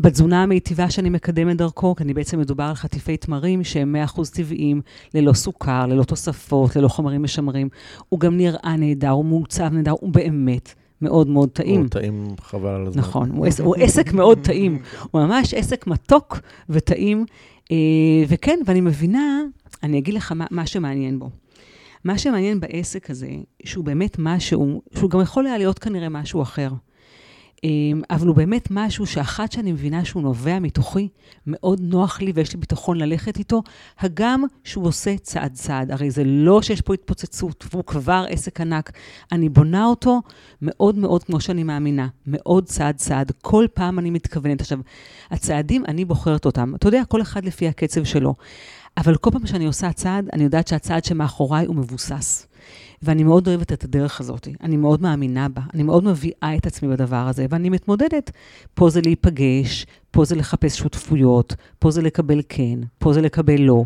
[0.00, 4.80] בתזונה המיטיבה שאני מקדמת דרכו, כי אני בעצם מדובר על חטיפי תמרים שהם 100% טבעיים,
[5.14, 7.68] ללא סוכר, ללא תוספות, ללא חומרים משמרים.
[8.08, 11.80] הוא גם נראה נהדר, הוא מעוצב נהדר, הוא באמת מאוד מאוד טעים.
[11.80, 13.02] הוא טעים חבל על הזמן.
[13.02, 14.78] נכון, הוא, עס, הוא עסק מאוד טעים.
[15.10, 17.24] הוא ממש עסק מתוק וטעים.
[17.72, 17.76] אה,
[18.28, 19.40] וכן, ואני מבינה,
[19.82, 21.30] אני אגיד לך מה, מה שמעניין בו.
[22.04, 23.30] מה שמעניין בעסק הזה,
[23.64, 26.70] שהוא באמת משהו, שהוא גם יכול היה להיות כנראה משהו אחר.
[27.64, 31.08] אמ, אבל הוא באמת משהו שאחת שאני מבינה שהוא נובע מתוכי,
[31.46, 33.62] מאוד נוח לי ויש לי ביטחון ללכת איתו,
[33.98, 35.90] הגם שהוא עושה צעד צעד.
[35.90, 38.92] הרי זה לא שיש פה התפוצצות, והוא כבר עסק ענק.
[39.32, 40.22] אני בונה אותו
[40.62, 43.32] מאוד מאוד כמו שאני מאמינה, מאוד צעד צעד.
[43.42, 44.60] כל פעם אני מתכוונת.
[44.60, 44.78] עכשיו,
[45.30, 46.74] הצעדים, אני בוחרת אותם.
[46.74, 48.34] אתה יודע, כל אחד לפי הקצב שלו.
[48.96, 52.46] אבל כל פעם שאני עושה צעד, אני יודעת שהצעד שמאחוריי הוא מבוסס.
[53.04, 56.88] ואני מאוד אוהבת את הדרך הזאת, אני מאוד מאמינה בה, אני מאוד מביאה את עצמי
[56.88, 58.30] בדבר הזה, ואני מתמודדת.
[58.74, 63.84] פה זה להיפגש, פה זה לחפש שותפויות, פה זה לקבל כן, פה זה לקבל לא.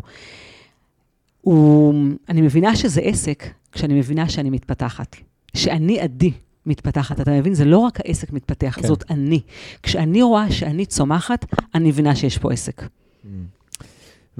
[1.41, 1.93] הוא,
[2.29, 5.15] אני מבינה שזה עסק כשאני מבינה שאני מתפתחת.
[5.53, 6.31] שאני עדי
[6.65, 7.53] מתפתחת, אתה מבין?
[7.53, 8.87] זה לא רק העסק מתפתח, כן.
[8.87, 9.41] זאת אני.
[9.83, 11.45] כשאני רואה שאני צומחת,
[11.75, 12.81] אני מבינה שיש פה עסק.
[12.81, 13.27] Mm.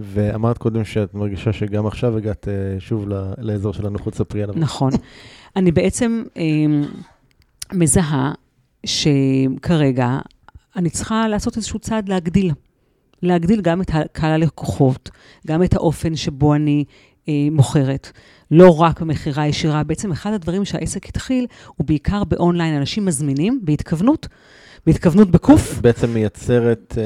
[0.02, 3.06] ואמרת קודם שאת מרגישה שגם עכשיו הגעת uh, שוב
[3.38, 4.56] לאזור של הנוחות, ספרי עליו.
[4.58, 4.91] נכון.
[5.56, 6.88] אני בעצם um,
[7.74, 8.32] מזהה
[8.86, 10.20] שכרגע
[10.76, 12.52] אני צריכה לעשות איזשהו צעד להגדיל.
[13.22, 15.10] להגדיל גם את קהל הלקוחות,
[15.47, 18.12] גם את האופן שבו אני uh, מוכרת.
[18.52, 21.45] לא רק במכירה ישירה, בעצם אחד הדברים שהעסק התחיל
[21.76, 24.28] הוא בעיקר באונליין, אנשים מזמינים בהתכוונות.
[24.86, 25.80] בהתכוונות בקוף.
[25.82, 27.03] בעצם מייצרת אה,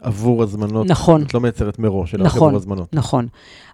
[0.00, 0.86] עבור הזמנות.
[0.86, 1.22] נכון.
[1.22, 2.94] את לא מייצרת מראש, אלא נכון, עבור הזמנות.
[2.94, 3.26] נכון.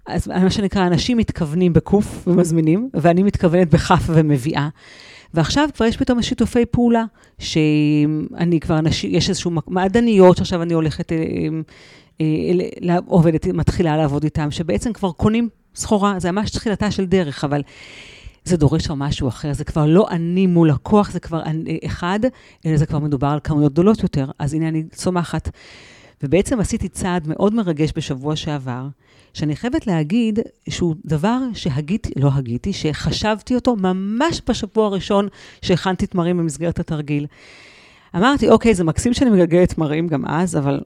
[0.06, 4.68] אז מה שנקרא, אנשים מתכוונים בקוף ומזמינים, ואני מתכוונת בכף ומביאה.
[5.34, 7.04] ועכשיו כבר יש פתאום שיתופי פעולה,
[7.38, 11.18] שאני כבר, אנשים, יש איזשהו מעדניות שעכשיו אני הולכת, אה,
[12.20, 17.62] אה, עובדת, מתחילה לעבוד איתם, שבעצם כבר קונים סחורה, זה ממש תחילתה של דרך, אבל
[18.44, 22.20] זה דורש שם משהו אחר, זה כבר לא אני מול לקוח, זה כבר אני, אחד,
[22.66, 25.48] אלא זה כבר מדובר על כמויות גדולות יותר, אז הנה אני צומחת.
[26.22, 28.86] ובעצם עשיתי צעד מאוד מרגש בשבוע שעבר,
[29.34, 30.38] שאני חייבת להגיד
[30.68, 35.28] שהוא דבר שהגיתי, לא הגיתי, שחשבתי אותו ממש בשבוע הראשון
[35.62, 37.26] שהכנתי תמרים במסגרת התרגיל.
[38.16, 40.80] אמרתי, אוקיי, זה מקסים שאני מגלגלת תמרים גם אז, אבל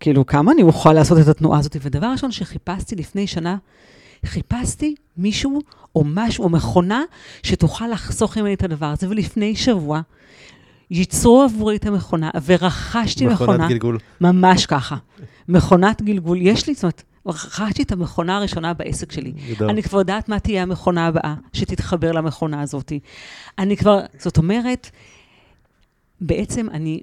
[0.00, 1.76] כאילו, כמה אני אוכל לעשות את התנועה הזאת?
[1.80, 3.56] ודבר ראשון שחיפשתי לפני שנה,
[4.26, 5.60] חיפשתי מישהו
[5.96, 7.02] או משהו, או מכונה,
[7.42, 9.08] שתוכל לחסוך ממני את הדבר הזה.
[9.10, 10.00] ולפני שבוע,
[10.90, 13.52] ייצרו עבורי את המכונה, ורכשתי מכונה.
[13.52, 13.98] מכונת גלגול.
[14.20, 14.96] ממש ככה.
[15.48, 16.38] מכונת גלגול.
[16.40, 19.32] יש לי, זאת אומרת, רכשתי את המכונה הראשונה בעסק שלי.
[19.50, 19.70] גדול.
[19.70, 22.92] אני כבר יודעת מה תהיה המכונה הבאה שתתחבר למכונה הזאת.
[23.58, 24.90] אני כבר, זאת אומרת,
[26.20, 27.00] בעצם אני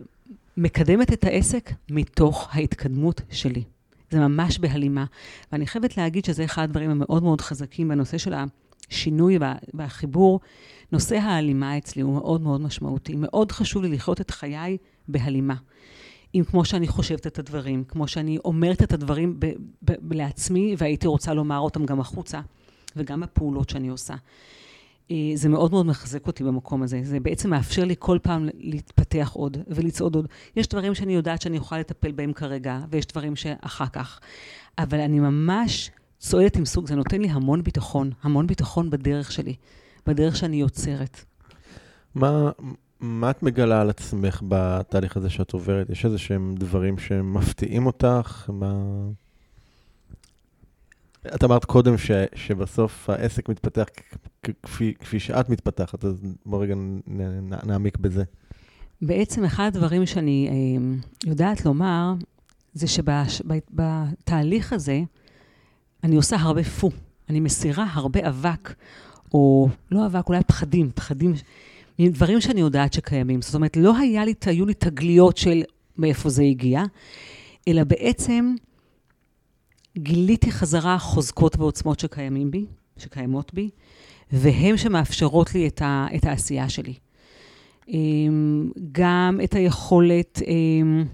[0.58, 3.64] מקדמת את העסק מתוך ההתקדמות שלי.
[4.12, 5.06] זה ממש בהלימה.
[5.52, 8.34] ואני חייבת להגיד שזה אחד הדברים המאוד מאוד חזקים בנושא של
[8.90, 9.38] השינוי
[9.74, 10.40] והחיבור.
[10.92, 13.16] נושא ההלימה אצלי הוא מאוד מאוד משמעותי.
[13.16, 14.78] מאוד חשוב לי לחיות את חיי
[15.08, 15.56] בהלימה.
[16.36, 19.54] אם כמו שאני חושבת את הדברים, כמו שאני אומרת את הדברים ב-
[19.86, 22.42] ב- לעצמי, והייתי רוצה לומר אותם גם החוצה,
[22.96, 24.16] וגם הפעולות שאני עושה.
[25.12, 27.00] אה, זה מאוד מאוד מחזק אותי במקום הזה.
[27.04, 30.28] זה בעצם מאפשר לי כל פעם להתפתח עוד ולצעוד עוד.
[30.56, 34.20] יש דברים שאני יודעת שאני יכולה לטפל בהם כרגע, ויש דברים שאחר כך.
[34.78, 39.56] אבל אני ממש צועדת עם סוג, זה נותן לי המון ביטחון, המון ביטחון בדרך שלי,
[40.08, 41.26] בדרך שאני יוצרת.
[42.16, 42.52] מה,
[43.00, 45.90] מה את מגלה על עצמך בתהליך הזה שאת עוברת?
[45.90, 48.50] יש איזה שהם דברים שמפתיעים אותך?
[48.54, 48.74] מה...
[51.36, 53.86] את אמרת קודם ש, שבסוף העסק מתפתח
[54.62, 56.76] כפי, כפי שאת מתפתחת, אז בוא רגע
[57.64, 58.24] נעמיק בזה.
[59.02, 62.14] בעצם אחד הדברים שאני אה, יודעת לומר,
[62.74, 65.02] זה שבתהליך הזה
[66.04, 66.90] אני עושה הרבה פו.
[67.30, 68.74] אני מסירה הרבה אבק,
[69.34, 71.34] או לא אבק, אולי פחדים, פחדים,
[72.02, 73.42] דברים שאני יודעת שקיימים.
[73.42, 75.64] זאת אומרת, לא היה לי, היו לי תגליות של
[75.98, 76.84] מאיפה זה הגיע,
[77.68, 78.56] אלא בעצם
[79.98, 82.66] גיליתי חזרה חוזקות ועוצמות שקיימים בי,
[82.98, 83.70] שקיימות בי,
[84.32, 86.94] והן שמאפשרות לי את, ה, את העשייה שלי.
[87.88, 91.06] אמ, גם את היכולת אמ,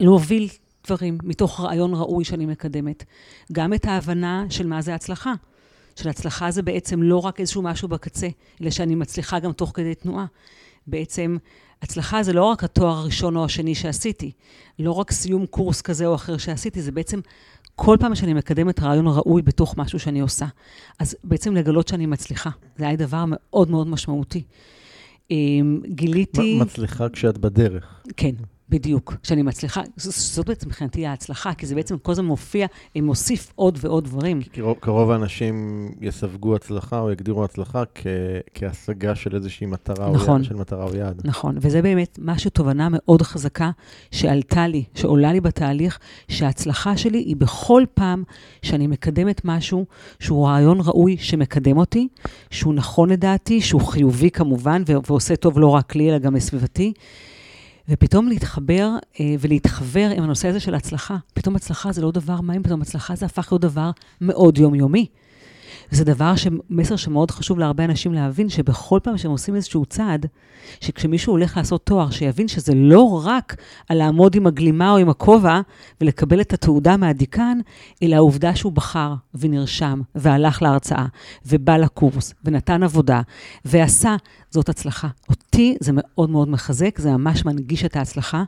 [0.00, 0.48] להוביל
[0.86, 3.04] דברים מתוך רעיון ראוי שאני מקדמת.
[3.52, 5.32] גם את ההבנה של מה זה הצלחה.
[5.96, 8.28] של הצלחה זה בעצם לא רק איזשהו משהו בקצה,
[8.62, 10.26] אלא שאני מצליחה גם תוך כדי תנועה.
[10.86, 11.36] בעצם
[11.82, 14.32] הצלחה זה לא רק התואר הראשון או השני שעשיתי,
[14.78, 17.20] לא רק סיום קורס כזה או אחר שעשיתי, זה בעצם
[17.80, 20.46] כל פעם שאני מקדמת רעיון ראוי בתוך משהו שאני עושה.
[20.98, 22.50] אז בעצם לגלות שאני מצליחה.
[22.76, 24.42] זה היה דבר מאוד מאוד משמעותי.
[25.30, 26.58] אמ, גיליתי...
[26.60, 28.02] מצליחה כשאת בדרך.
[28.16, 28.34] כן,
[28.70, 29.14] בדיוק.
[29.22, 32.66] כשאני מצליחה, זאת בעצם מבחינתי ההצלחה, כי זה בעצם כל הזמן מופיע,
[32.96, 34.42] מוסיף עוד ועוד דברים.
[34.42, 38.06] כי רוב האנשים יסווגו הצלחה או יגדירו הצלחה כ-
[38.54, 41.20] כהשגה של איזושהי מטרה נכון, או יעד, של מטרה או יעד.
[41.24, 43.70] נכון, וזה באמת משהו, תובנה מאוד חזקה
[44.10, 45.98] שעלתה לי, שעולה לי בתהליך,
[46.28, 48.22] שההצלחה שלי היא בכל פעם
[48.62, 49.86] שאני מקדמת משהו
[50.20, 52.08] שהוא רעיון ראוי שמקדם אותי,
[52.50, 56.92] שהוא נכון לדעתי, שהוא חיובי כמובן, ועושה טוב לא רק לי, אלא גם לסביבתי.
[57.88, 61.16] ופתאום להתחבר אה, ולהתחבר עם הנושא הזה של הצלחה.
[61.34, 65.06] פתאום הצלחה זה לא דבר מים, פתאום הצלחה זה הפך להיות דבר מאוד יומיומי.
[65.92, 66.46] וזה דבר, ש...
[66.70, 70.26] מסר שמאוד חשוב להרבה אנשים להבין, שבכל פעם שהם עושים איזשהו צעד,
[70.80, 73.56] שכשמישהו הולך לעשות תואר, שיבין שזה לא רק
[73.88, 75.60] על לעמוד עם הגלימה או עם הכובע
[76.00, 77.58] ולקבל את התעודה מהדיקן,
[78.02, 81.06] אלא העובדה שהוא בחר ונרשם והלך להרצאה
[81.46, 83.20] ובא לקורס ונתן עבודה
[83.64, 84.16] ועשה,
[84.50, 85.08] זאת הצלחה.
[85.28, 88.44] אותי זה מאוד מאוד מחזק, זה ממש מנגיש את ההצלחה.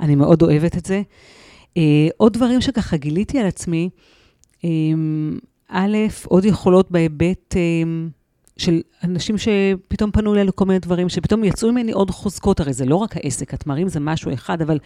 [0.00, 1.02] אני מאוד אוהבת את זה.
[1.78, 1.80] Uh,
[2.16, 3.90] עוד דברים שככה גיליתי על עצמי,
[4.58, 4.64] um,
[5.72, 7.60] א', עוד יכולות בהיבט אה,
[8.56, 12.84] של אנשים שפתאום פנו אליי לכל מיני דברים, שפתאום יצאו ממני עוד חוזקות, הרי זה
[12.84, 14.78] לא רק העסק, התמרים זה משהו אחד, אבל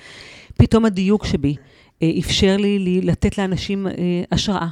[0.59, 1.57] פתאום הדיוק שבי
[2.03, 3.93] אה, אפשר לי לתת לאנשים אה,
[4.33, 4.69] השראה.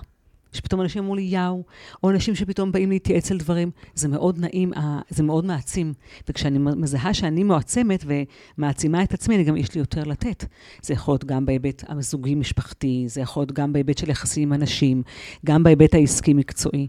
[0.55, 1.63] שפתאום אנשים אמרו לי יאו,
[2.03, 3.71] או אנשים שפתאום באים להתייעץ על דברים.
[3.95, 4.73] זה מאוד נעים,
[5.09, 5.93] זה מאוד מעצים.
[6.29, 8.05] וכשאני מזהה שאני מועצמת
[8.59, 10.45] ומעצימה את עצמי, אני גם, יש לי יותר לתת.
[10.83, 15.03] זה יכול להיות גם בהיבט הזוגי-משפחתי, זה יכול להיות גם בהיבט של יחסים עם אנשים,
[15.47, 16.89] גם בהיבט העסקי-מקצועי.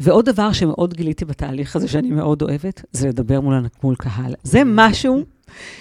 [0.00, 4.34] ועוד דבר שמאוד גיליתי בתהליך הזה, שאני מאוד אוהבת, זה לדבר מול, מול קהל.
[4.42, 5.24] זה משהו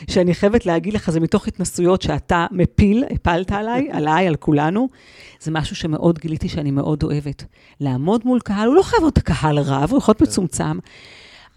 [0.10, 4.88] שאני חייבת להגיד לך, זה מתוך התנסויות שאתה מפיל, הפלת עליי, עליי, על כולנו.
[5.40, 7.46] זה משהו שמאוד גיליתי שאני מאוד אוהבת.
[7.80, 10.26] לעמוד מול קהל, הוא לא חייב להיות קהל רב, הוא יכול להיות כן.
[10.26, 10.80] מצומצם.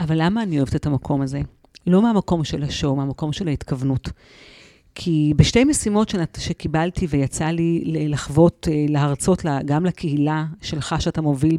[0.00, 1.40] אבל למה אני אוהבת את המקום הזה?
[1.86, 4.08] לא מהמקום של השואו, מהמקום של ההתכוונות.
[4.94, 11.58] כי בשתי משימות שקיבלתי ויצא לי לחוות, אה, להרצות גם לקהילה שלך, שאתה מוביל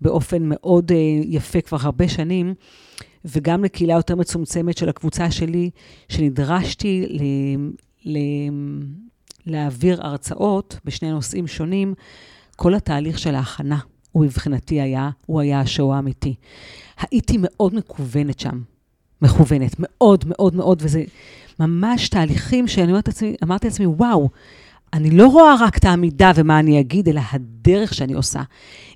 [0.00, 2.54] באופן מאוד אה, יפה כבר הרבה שנים,
[3.24, 5.70] וגם לקהילה יותר מצומצמת של הקבוצה שלי,
[6.08, 7.22] שנדרשתי ל,
[8.04, 8.18] ל,
[9.46, 11.94] להעביר הרצאות בשני נושאים שונים,
[12.56, 13.78] כל התהליך של ההכנה,
[14.12, 16.34] הוא מבחינתי היה, הוא היה השואו האמיתי.
[17.10, 18.60] הייתי מאוד מקוונת שם,
[19.22, 21.04] מכוונת, מאוד מאוד מאוד, וזה
[21.60, 24.28] ממש תהליכים שאני אומרת לעצמי, אמרתי לעצמי, וואו,
[24.92, 28.42] אני לא רואה רק את העמידה ומה אני אגיד, אלא הדרך שאני עושה.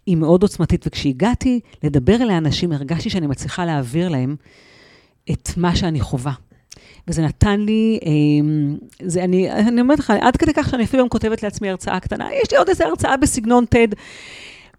[0.07, 4.37] היא מאוד עוצמתית, וכשהגעתי לדבר אל האנשים, הרגשתי שאני מצליחה להעביר להם
[5.31, 6.33] את מה שאני חווה.
[7.09, 11.43] וזה נתן לי, אמ, זה, אני, אני אומרת לך, עד כדי כך שאני אפילו כותבת
[11.43, 13.95] לעצמי הרצאה קטנה, יש לי עוד איזו הרצאה בסגנון TED.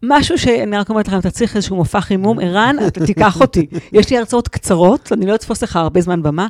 [0.04, 3.68] משהו שאני רק אומרת לך, אם אתה צריך איזשהו מופע חימום, ערן, אתה תיקח אותי.
[3.92, 6.48] יש לי הרצאות קצרות, אני לא אתפוס לך הרבה זמן במה.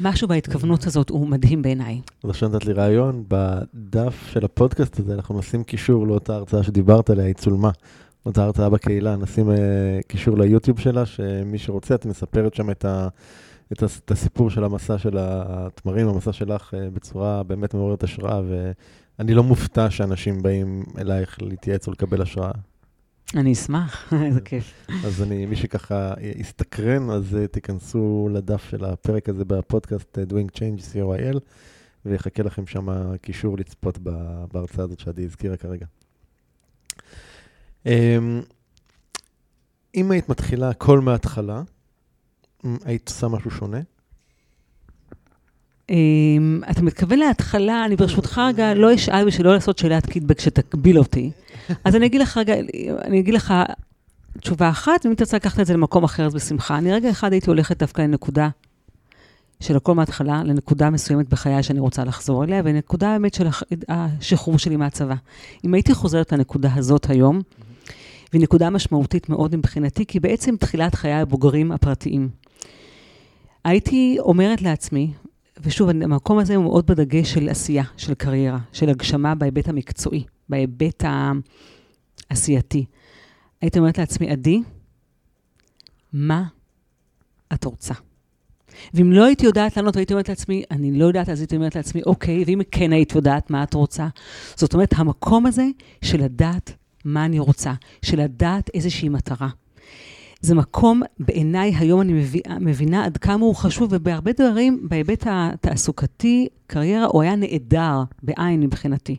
[0.00, 2.00] משהו בהתכוונות הזאת הוא מדהים בעיניי.
[2.24, 7.24] עכשיו נתת לי רעיון, בדף של הפודקאסט הזה אנחנו נשים קישור לאותה הרצאה שדיברת עליה,
[7.24, 7.70] היא צולמה.
[8.26, 9.52] אותה הרצאה בקהילה, נשים uh,
[10.06, 13.08] קישור ליוטיוב שלה, שמי שרוצה, את מספרת שם את, ה,
[13.72, 18.40] את, ה, את הסיפור של המסע של התמרים, המסע שלך, uh, בצורה באמת מעוררת השראה,
[18.48, 22.52] ואני לא מופתע שאנשים באים אלייך להתייעץ או לקבל השראה.
[23.36, 24.72] אני אשמח, איזה כיף.
[25.04, 30.56] אז אני, מי שככה יסתקרן, אז uh, תיכנסו לדף של הפרק הזה בפודקאסט uh, Doing
[30.56, 31.38] Change co.il,
[32.06, 33.98] ויחכה לכם שם קישור לצפות
[34.52, 35.86] בהרצאה הזאת שעדי הזכירה כרגע.
[37.84, 37.90] Um,
[39.94, 41.62] אם היית מתחילה הכל מההתחלה,
[42.84, 43.80] היית עושה משהו שונה?
[45.90, 45.92] Um,
[46.70, 51.30] אתה מתכוון להתחלה, אני ברשותך רגע לא אשאל בשביל לא לעשות שאלת קידבק שתקביל אותי.
[51.84, 52.54] אז אני אגיד לך רגע,
[53.04, 53.54] אני אגיד לך
[54.40, 56.78] תשובה אחת, ואם תרצה לקחת את זה למקום אחר, אז בשמחה.
[56.78, 58.48] אני רגע אחד הייתי הולכת דווקא לנקודה
[59.60, 63.46] של הכל מההתחלה, לנקודה מסוימת בחיי שאני רוצה לחזור אליה, ונקודה באמת של
[63.88, 65.14] השחרור שלי מהצבא.
[65.64, 67.40] אם הייתי חוזרת לנקודה הזאת היום,
[68.32, 72.28] והיא נקודה משמעותית מאוד מבחינתי, כי בעצם תחילת חיי הבוגרים הפרטיים.
[73.64, 75.12] הייתי אומרת לעצמי,
[75.62, 81.04] ושוב, המקום הזה הוא מאוד בדגש של עשייה, של קריירה, של הגשמה בהיבט המקצועי, בהיבט
[82.30, 82.84] העשייתי.
[83.60, 84.62] הייתי אומרת לעצמי, עדי,
[86.12, 86.44] מה
[87.52, 87.94] את רוצה?
[88.94, 92.02] ואם לא הייתי יודעת לענות, הייתי אומרת לעצמי, אני לא יודעת, אז הייתי אומרת לעצמי,
[92.06, 94.08] אוקיי, ואם כן היית יודעת מה את רוצה?
[94.56, 95.66] זאת אומרת, המקום הזה
[96.02, 96.72] של לדעת
[97.04, 97.72] מה אני רוצה,
[98.02, 99.48] של לדעת איזושהי מטרה.
[100.40, 106.48] זה מקום, בעיניי, היום אני מבינה, מבינה עד כמה הוא חשוב, ובהרבה דברים, בהיבט התעסוקתי,
[106.66, 109.16] קריירה, הוא היה נהדר, בעין מבחינתי.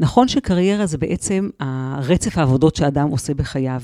[0.00, 3.82] נכון שקריירה זה בעצם הרצף העבודות שאדם עושה בחייו.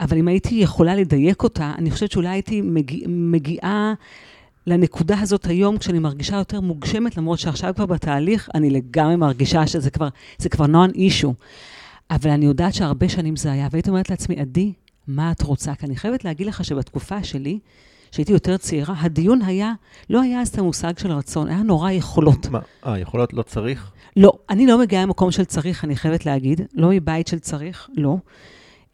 [0.00, 3.94] אבל אם הייתי יכולה לדייק אותה, אני חושבת שאולי הייתי מגיע, מגיעה
[4.66, 9.90] לנקודה הזאת היום, כשאני מרגישה יותר מוגשמת, למרות שעכשיו כבר בתהליך, אני לגמרי מרגישה שזה
[9.90, 10.08] כבר,
[10.50, 11.32] כבר non issue.
[12.10, 14.72] אבל אני יודעת שהרבה שנים זה היה, והייתי אומרת לעצמי, עדי,
[15.08, 15.74] מה את רוצה?
[15.74, 17.58] כי אני חייבת להגיד לך שבתקופה שלי,
[18.10, 19.72] כשהייתי יותר צעירה, הדיון היה,
[20.10, 22.46] לא היה אז את המושג של רצון, היה נורא יכולות.
[22.50, 23.92] מה, אה, יכולות לא צריך?
[24.18, 28.16] לא, אני לא מגיעה ממקום של צריך, אני חייבת להגיד, לא מבית של צריך, לא.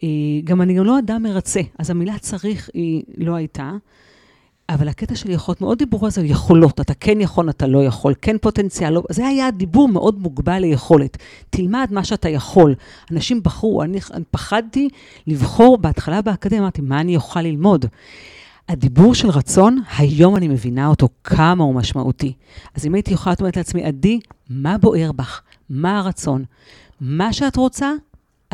[0.03, 0.09] אה,
[0.45, 3.73] גם אני גם לא אדם מרצה, אז המילה צריך היא לא הייתה.
[4.69, 8.15] אבל הקטע של יכולות, מאוד דיברו על זה, יכולות, אתה כן יכול, אתה לא יכול,
[8.23, 11.17] כן פוטנציאל, לא, זה היה דיבור מאוד מוגבל ליכולת.
[11.51, 12.75] תלמד מה שאתה יכול.
[13.11, 14.89] אנשים בחרו, אני, אני פחדתי
[15.27, 17.87] לבחור, בהתחלה באקדמיה אמרתי, מה אני אוכל ללמוד?
[18.69, 22.33] הדיבור של רצון, היום אני מבינה אותו, כמה הוא משמעותי.
[22.75, 24.21] אז אם הייתי יכולה, אומרת לעצמי, עדי,
[24.51, 25.43] מה בוער בך?
[25.71, 26.45] מה הרצון?
[27.01, 27.93] מה שאת רוצה,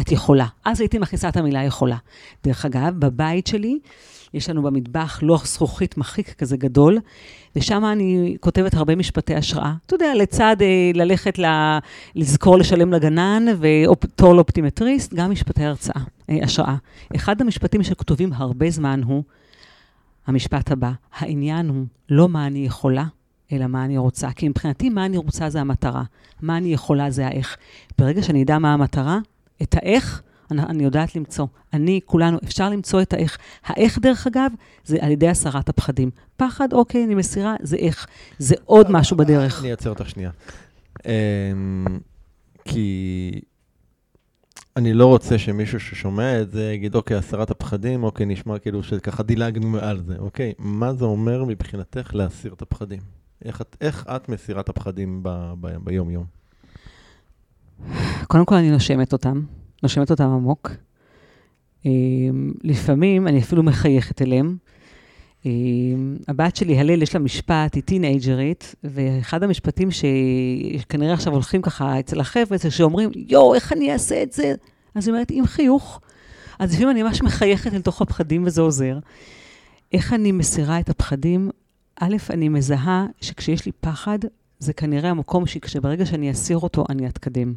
[0.00, 0.46] את יכולה.
[0.64, 1.96] אז הייתי מכניסה את המילה יכולה.
[2.44, 3.78] דרך אגב, בבית שלי,
[4.34, 6.98] יש לנו במטבח לוח זכוכית מחיק כזה גדול,
[7.56, 9.74] ושם אני כותבת הרבה משפטי השראה.
[9.86, 11.44] אתה יודע, לצד אה, ללכת ל,
[12.14, 16.76] לזכור לשלם לגנן ותור לאופטימטריסט, גם משפטי הרצאה, אה, השראה.
[17.16, 19.22] אחד המשפטים שכתובים הרבה זמן הוא,
[20.26, 23.04] המשפט הבא, העניין הוא לא מה אני יכולה,
[23.52, 24.32] אלא מה אני רוצה.
[24.32, 26.02] כי מבחינתי, מה אני רוצה זה המטרה.
[26.42, 27.56] מה אני יכולה זה האיך.
[27.98, 29.18] ברגע שאני אדע מה המטרה,
[29.62, 31.46] את האיך, אני, אני יודעת למצוא.
[31.72, 33.38] אני, כולנו, אפשר למצוא את האיך.
[33.64, 34.52] האיך, דרך אגב,
[34.84, 36.10] זה על ידי הסרת הפחדים.
[36.36, 38.06] פחד, אוקיי, אני מסירה, זה איך.
[38.38, 39.60] זה עוד משהו בדרך.
[39.60, 40.30] אני אעצר אותך שנייה.
[41.06, 41.86] אמ,
[42.64, 43.40] כי
[44.76, 49.22] אני לא רוצה שמישהו ששומע את זה יגיד, אוקיי, הסרת הפחדים, אוקיי, נשמע כאילו שככה
[49.22, 50.52] דילגנו מעל זה, אוקיי?
[50.58, 53.00] מה זה אומר מבחינתך להסיר את הפחדים?
[53.44, 56.24] איך את, איך את מסירה את הפחדים ב, ב, ביום-יום?
[58.26, 59.42] קודם כל, אני נושמת אותם.
[59.82, 60.70] נושמת אותם עמוק.
[61.84, 64.56] אמ, לפעמים אני אפילו מחייכת אליהם.
[65.46, 72.00] אמ, הבת שלי, הלל, יש לה משפט, היא טינג'רית, ואחד המשפטים שכנראה עכשיו הולכים ככה
[72.00, 74.54] אצל החבר'ה, זה שאומרים, יואו, איך אני אעשה את זה?
[74.94, 76.00] אז היא אומרת, עם חיוך.
[76.58, 78.98] אז לפעמים אני ממש מחייכת אל תוך הפחדים וזה עוזר.
[79.92, 81.50] איך אני מסירה את הפחדים?
[82.00, 84.18] א', אני מזהה שכשיש לי פחד,
[84.58, 87.54] זה כנראה המקום שברגע שאני אסיר אותו, אני אתקדם.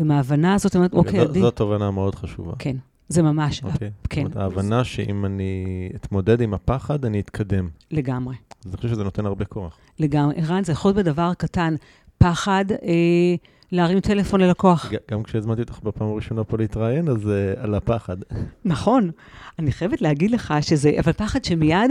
[0.00, 1.40] ומההבנה הזאת, אני אומרת, אוקיי, עדי...
[1.40, 2.52] זאת תובנה מאוד חשובה.
[2.58, 2.76] כן,
[3.10, 3.90] זה ממש, אוקיי.
[4.10, 4.24] כן.
[4.24, 7.68] זאת ההבנה שאם אני אתמודד עם הפחד, אני אתקדם.
[7.90, 8.36] לגמרי.
[8.64, 9.78] אז אני חושב שזה נותן הרבה כוח.
[9.98, 10.34] לגמרי.
[10.36, 11.74] ערן, זה יכול להיות בדבר קטן,
[12.18, 13.34] פחד, אה,
[13.72, 14.90] להרים טלפון ללקוח.
[15.10, 18.16] גם כשהזמנתי אותך בפעם הראשונה פה להתראיין, אז uh, על הפחד.
[18.64, 19.10] נכון.
[19.58, 21.90] אני חייבת להגיד לך שזה, אבל פחד שמיד,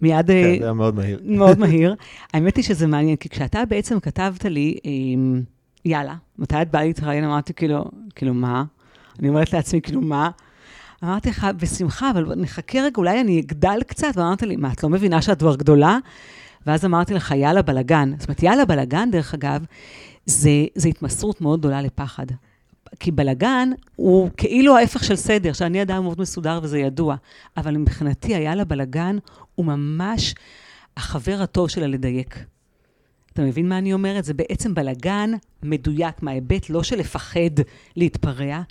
[0.00, 0.26] מיד...
[0.26, 1.20] כן, אה, זה היה מאוד מהיר.
[1.24, 1.94] מאוד מהיר.
[2.32, 4.90] האמת היא שזה מעניין, כי כשאתה בעצם כתבת לי, אה,
[5.84, 7.24] יאללה, מתי את באה להתראיין?
[7.24, 8.64] אמרתי, כאילו, כאילו, מה?
[9.18, 10.30] אני אומרת לעצמי, כאילו, מה?
[11.04, 14.88] אמרתי לך, בשמחה, אבל נחכה רגע, אולי אני אגדל קצת, ואמרת לי, מה, את לא
[14.88, 15.98] מבינה שאת כבר גדולה?
[16.66, 18.12] ואז אמרתי לך, יאללה, בלאגן.
[18.18, 19.64] זאת אומרת, יאללה, בלאגן, דרך אגב,
[20.26, 22.26] זה, זה התמסרות מאוד גדולה לפחד.
[23.00, 27.16] כי בלאגן הוא כאילו ההפך של סדר, שאני אדם מאוד מסודר וזה ידוע,
[27.56, 29.18] אבל מבחינתי, היאללה, בלאגן
[29.54, 30.34] הוא ממש
[30.96, 32.44] החבר הטוב שלה לדייק.
[33.32, 34.24] אתה מבין מה אני אומרת?
[34.24, 35.30] זה בעצם בלגן
[35.62, 37.60] מדויק מההיבט לא של לפחד
[37.96, 38.62] להתפרע,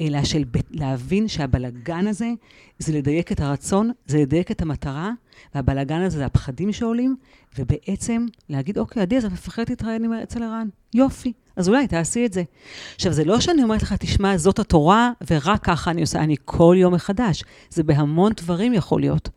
[0.00, 2.30] אלא של להבין שהבלגן הזה
[2.78, 5.10] זה לדייק את הרצון, זה לדייק את המטרה,
[5.54, 7.16] והבלגן הזה זה הפחדים שעולים,
[7.58, 10.68] ובעצם להגיד, אוקיי, עדי, אז את מפחדת להתראיין אצל ערן.
[10.94, 12.42] יופי, אז אולי תעשי את זה.
[12.94, 16.76] עכשיו, זה לא שאני אומרת לך, תשמע, זאת התורה, ורק ככה אני עושה, אני כל
[16.78, 17.44] יום מחדש.
[17.70, 19.28] זה בהמון דברים יכול להיות.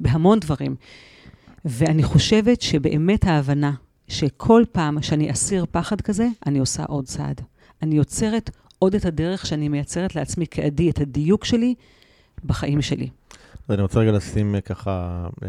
[0.00, 0.76] בהמון דברים.
[1.64, 3.72] ואני חושבת שבאמת ההבנה
[4.08, 7.40] שכל פעם שאני אסיר פחד כזה, אני עושה עוד צעד.
[7.82, 11.74] אני יוצרת עוד את הדרך שאני מייצרת לעצמי כעדי, את הדיוק שלי
[12.44, 13.08] בחיים שלי.
[13.70, 15.48] אני רוצה רגע לשים אה, ככה, אה,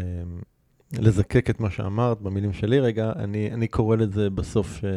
[0.98, 3.12] לזקק את מה שאמרת במילים שלי רגע.
[3.16, 4.90] אני, אני קורא לזה בסוף אה,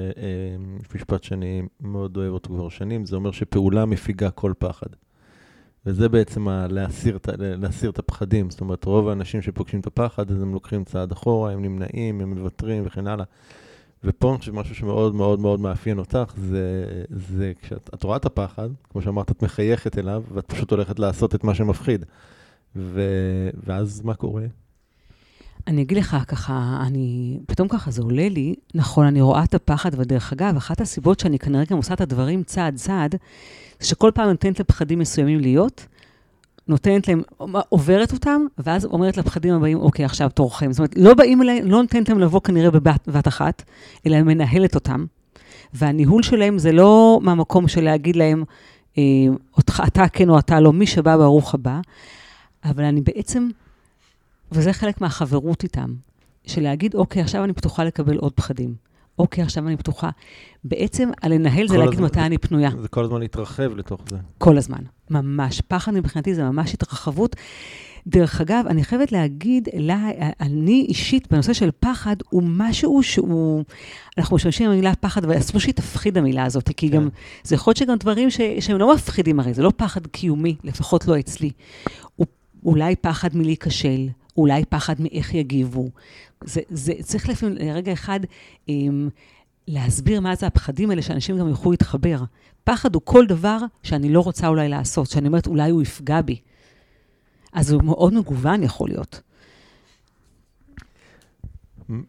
[0.96, 4.88] משפט שאני מאוד אוהב אותו כבר שנים, זה אומר שפעולה מפיגה כל פחד.
[5.86, 8.50] וזה בעצם ה- להסיר, להסיר את הפחדים.
[8.50, 12.34] זאת אומרת, רוב האנשים שפוגשים את הפחד, אז הם לוקחים צעד אחורה, הם נמנעים, הם
[12.34, 13.26] מוותרים וכן הלאה.
[14.04, 18.70] ופה אני חושב משהו שמאוד מאוד מאוד מאפיין אותך, זה, זה כשאת רואה את הפחד,
[18.90, 22.06] כמו שאמרת, את מחייכת אליו, ואת פשוט הולכת לעשות את מה שמפחיד.
[22.76, 23.02] ו,
[23.64, 24.46] ואז מה קורה?
[25.68, 29.92] אני אגיד לך ככה, אני, פתאום ככה זה עולה לי, נכון, אני רואה את הפחד,
[29.98, 33.16] ודרך אגב, אחת הסיבות שאני כנראה גם עושה את הדברים צעד צעד,
[33.80, 35.88] זה שכל פעם נותנת לפחדים מסוימים להיות,
[36.68, 37.22] נותנת להם,
[37.70, 40.72] עוברת אותם, ואז אומרת לפחדים הבאים, אוקיי, עכשיו תורכם.
[40.72, 43.64] זאת אומרת, לא באים אליהם, לא נותנת להם לבוא כנראה בבת אחת,
[44.06, 45.06] אלא מנהלת אותם.
[45.74, 48.44] והניהול שלהם זה לא מהמקום של להגיד להם,
[48.98, 49.04] אה,
[49.58, 51.80] אותך, אתה כן או אתה לא, מי שבא ברוך הבא,
[52.66, 53.50] אבל אני בעצם
[54.52, 55.94] וזה חלק מהחברות איתם.
[56.48, 58.91] של להגיד, אוקיי, עכשיו אני פתוחה לקבל עוד פחדים.
[59.22, 60.10] אוקיי, עכשיו אני פתוחה.
[60.64, 62.70] בעצם, הלנהל זה להגיד הזמן- מתי אני פנויה.
[62.82, 64.18] זה כל הזמן להתרחב לתוך זה.
[64.38, 64.80] כל הזמן,
[65.10, 65.62] ממש.
[65.68, 67.36] פחד מבחינתי זה ממש התרחבות.
[68.08, 70.08] דרך אגב, אני חייבת להגיד, לה,
[70.40, 73.64] אני אישית, בנושא של פחד, הוא משהו שהוא...
[74.18, 76.96] אנחנו משתמשים במילה פחד, אבל אסור שהיא תפחיד המילה הזאת, כי כן.
[76.96, 77.10] גם,
[77.44, 81.08] זה יכול להיות שגם דברים ש, שהם לא מפחידים הרי, זה לא פחד קיומי, לפחות
[81.08, 81.52] לא אצלי.
[82.16, 82.28] הוא
[82.66, 84.08] אולי פחד מלהיכשל,
[84.38, 85.90] אולי פחד מאיך יגיבו.
[86.44, 88.20] זה, זה צריך לפעמים, לרגע אחד,
[88.70, 89.10] אמ,
[89.68, 92.24] להסביר מה זה הפחדים האלה, שאנשים גם יוכלו להתחבר.
[92.64, 96.40] פחד הוא כל דבר שאני לא רוצה אולי לעשות, שאני אומרת, אולי הוא יפגע בי.
[97.54, 99.22] אז הוא מאוד מגוון יכול להיות.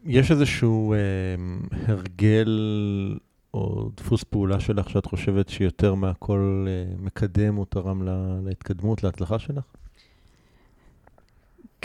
[0.05, 0.97] יש איזשהו אה,
[1.87, 2.49] הרגל
[3.53, 9.39] או דפוס פעולה שלך שאת חושבת שיותר מהכל אה, מקדם או תרם לה, להתקדמות, להצלחה
[9.39, 9.63] שלך?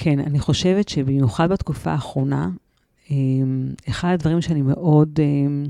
[0.01, 2.49] כן, אני חושבת שבמיוחד בתקופה האחרונה,
[3.11, 5.65] אמ, אחד הדברים שאני מאוד אמ,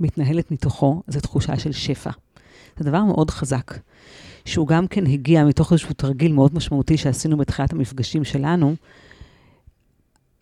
[0.00, 2.10] מתנהלת מתוכו, זה תחושה של שפע.
[2.78, 3.78] זה דבר מאוד חזק,
[4.44, 8.74] שהוא גם כן הגיע מתוך איזשהו תרגיל מאוד משמעותי שעשינו בתחילת המפגשים שלנו.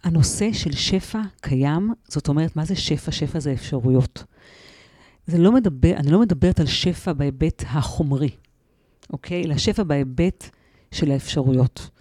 [0.04, 3.12] הנושא של שפע קיים, זאת אומרת, מה זה שפע?
[3.12, 4.24] שפע זה אפשרויות.
[5.26, 8.30] זה לא מדבר, אני לא מדברת על שפע בהיבט החומרי,
[9.12, 9.44] אוקיי?
[9.44, 10.50] אלא שפע בהיבט
[10.90, 11.91] של האפשרויות.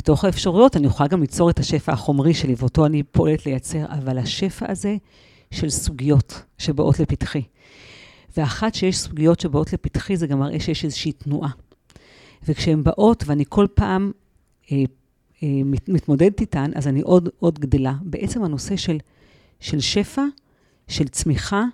[0.00, 4.18] מתוך האפשרויות אני יכולה גם ליצור את השפע החומרי שלי, ואותו אני פועלת לייצר, אבל
[4.18, 4.96] השפע הזה
[5.50, 7.42] של סוגיות שבאות לפתחי.
[8.36, 11.50] ואחת שיש סוגיות שבאות לפתחי, זה גם מראה שיש איזושהי תנועה.
[12.48, 14.12] וכשהן באות, ואני כל פעם
[14.72, 14.82] אה,
[15.42, 17.94] אה, מת, מתמודדת איתן, אז אני עוד, עוד גדלה.
[18.02, 18.98] בעצם הנושא של,
[19.60, 20.24] של שפע,
[20.88, 21.64] של צמיחה,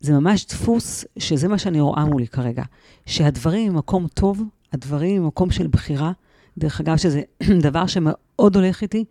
[0.00, 2.62] זה ממש דפוס שזה מה שאני רואה מולי כרגע.
[3.06, 6.12] שהדברים ממקום טוב, הדברים ממקום של בחירה,
[6.58, 7.22] דרך אגב, שזה
[7.66, 9.04] דבר שמאוד הולך איתי,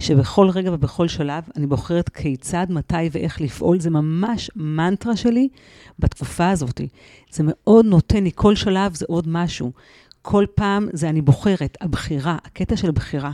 [0.00, 3.80] שבכל רגע ובכל שלב אני בוחרת כיצד, מתי ואיך לפעול.
[3.80, 5.48] זה ממש מנטרה שלי
[5.98, 6.80] בתקופה הזאת.
[7.30, 9.72] זה מאוד נותן לי, כל שלב זה עוד משהו.
[10.22, 13.32] כל פעם זה אני בוחרת, הבחירה, הקטע של בחירה.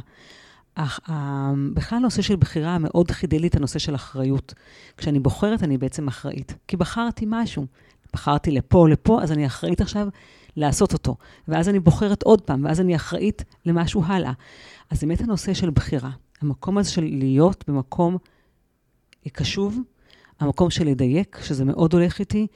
[0.74, 4.54] אך, אה, בכלל הנושא של בחירה מאוד חידל לי את הנושא של אחריות.
[4.96, 6.54] כשאני בוחרת, אני בעצם אחראית.
[6.68, 7.66] כי בחרתי משהו.
[8.12, 10.08] בחרתי לפה לפה, אז אני אחראית עכשיו
[10.56, 11.16] לעשות אותו.
[11.48, 14.32] ואז אני בוחרת עוד פעם, ואז אני אחראית למשהו הלאה.
[14.90, 16.10] אז באמת הנושא של בחירה,
[16.40, 18.16] המקום הזה של להיות במקום
[19.32, 19.78] קשוב,
[20.40, 22.46] המקום של לדייק, שזה מאוד הולך איתי,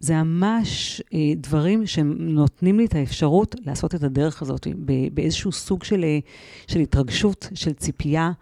[0.00, 4.66] זה ממש אה, דברים שנותנים לי את האפשרות לעשות את הדרך הזאת,
[5.12, 6.18] באיזשהו סוג של, אה,
[6.66, 8.32] של התרגשות, של ציפייה,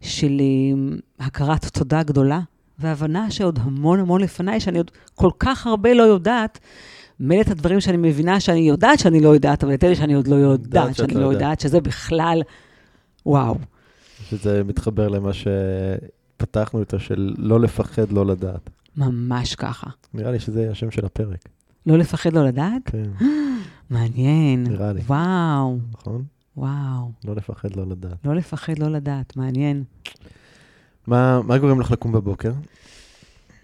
[0.00, 2.40] של אה, הכרת תודה גדולה,
[2.78, 6.58] והבנה שעוד המון המון לפניי, שאני עוד כל כך הרבה לא יודעת,
[7.20, 10.28] מילא את הדברים שאני מבינה שאני יודעת שאני לא יודעת, אבל את אלה שאני עוד
[10.28, 11.60] לא יודעת שאני לא לא יודעת.
[11.60, 12.42] שזה בכלל,
[13.26, 13.58] וואו.
[14.28, 18.70] שזה מתחבר למה שפתחנו איתו, של לא לפחד, לא לדעת.
[18.96, 19.90] ממש ככה.
[20.14, 21.48] נראה לי שזה השם של הפרק.
[21.86, 22.82] לא לפחד לא לדעת?
[22.84, 23.10] כן,
[23.90, 24.64] מעניין.
[24.64, 25.00] נראה לי.
[25.00, 26.24] וואו, נכון?
[26.56, 27.10] וואו.
[27.24, 28.16] לא לפחד, לא לדעת.
[28.24, 29.84] לא לפחד לא לדעת, מעניין.
[31.06, 32.52] מה, מה גורם לך לקום בבוקר?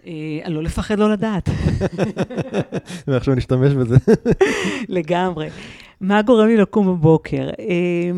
[0.07, 1.49] אה, לא לפחד לא לדעת,
[3.07, 3.97] ועכשיו נשתמש בזה.
[4.89, 5.49] לגמרי.
[6.01, 7.49] מה גורם לי לקום בבוקר?
[7.59, 8.11] אה,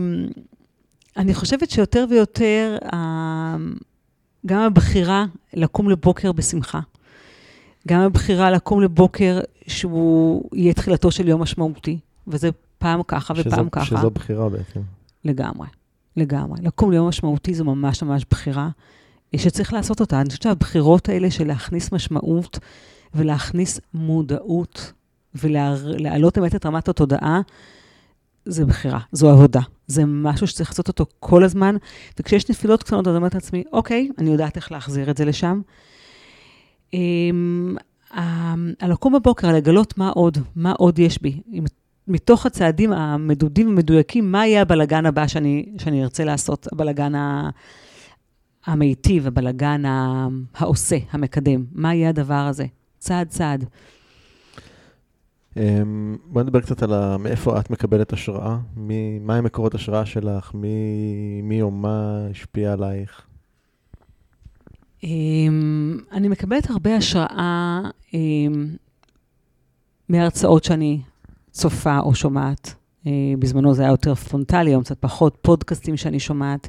[1.17, 3.55] אני חושבת שיותר ויותר, אה,
[4.45, 6.79] גם הבחירה לקום לבוקר בשמחה,
[7.87, 13.71] גם הבחירה לקום לבוקר שהוא יהיה תחילתו של יום משמעותי, וזה פעם ככה ופעם שזו,
[13.71, 13.85] ככה.
[13.85, 14.79] שזו בחירה בעצם.
[15.25, 15.67] לגמרי,
[16.17, 16.59] לגמרי.
[16.61, 18.69] לקום ליום משמעותי זו ממש ממש בחירה
[19.37, 20.21] שצריך לעשות אותה.
[20.21, 22.59] אני חושבת שהבחירות האלה של להכניס משמעות
[23.13, 24.93] ולהכניס מודעות
[25.35, 27.41] ולהעלות באמת את רמת התודעה,
[28.45, 29.61] זה בחירה, זו עבודה.
[29.87, 31.75] זה משהו שצריך לעשות אותו כל הזמן,
[32.19, 35.61] וכשיש נפילות קטנות, אני אומרת לעצמי, אוקיי, אני יודעת איך להחזיר את זה לשם.
[36.93, 37.75] אמ,
[38.79, 41.41] הלקום בבוקר, לגלות מה עוד, מה עוד יש בי.
[42.07, 47.49] מתוך הצעדים המדודים ומדויקים, מה יהיה הבלגן הבא שאני, שאני ארצה לעשות, הבלגן ה-
[48.65, 49.81] המיטיב, הבלגן
[50.55, 51.65] העושה, המקדם.
[51.71, 52.65] מה יהיה הדבר הזה?
[52.99, 53.65] צעד צעד.
[55.57, 60.05] אמ, בואי נדבר קצת על ה- מאיפה את מקבלת השראה, מי, מה הם מקורות השראה
[60.05, 60.69] שלך, מי,
[61.43, 63.21] מי או מה השפיע עלייך.
[65.03, 67.81] אמ, אני מקבלת הרבה השראה
[68.13, 68.75] אמ,
[70.09, 71.01] מהרצאות שאני
[71.51, 72.73] צופה או שומעת.
[73.07, 76.67] אה, בזמנו זה היה יותר פרונטלי, היום קצת פחות, פודקאסטים שאני שומעת.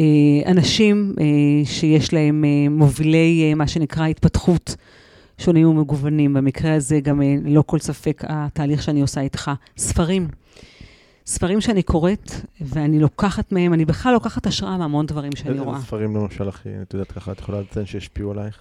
[0.00, 1.24] אה, אנשים אה,
[1.64, 4.76] שיש להם אה, מובילי, מה שנקרא, התפתחות
[5.38, 6.34] שונים ומגוונים.
[6.34, 9.50] במקרה הזה גם, ללא כל ספק, התהליך שאני עושה איתך.
[9.76, 10.28] ספרים.
[11.26, 12.30] ספרים שאני קוראת,
[12.60, 15.76] ואני לוקחת מהם, אני בכלל לוקחת השראה מהמון דברים שאני רואה.
[15.76, 18.58] איזה ספרים למשל, הכי, את יודעת ככה, את יכולה לציין שהשפיעו עלייך?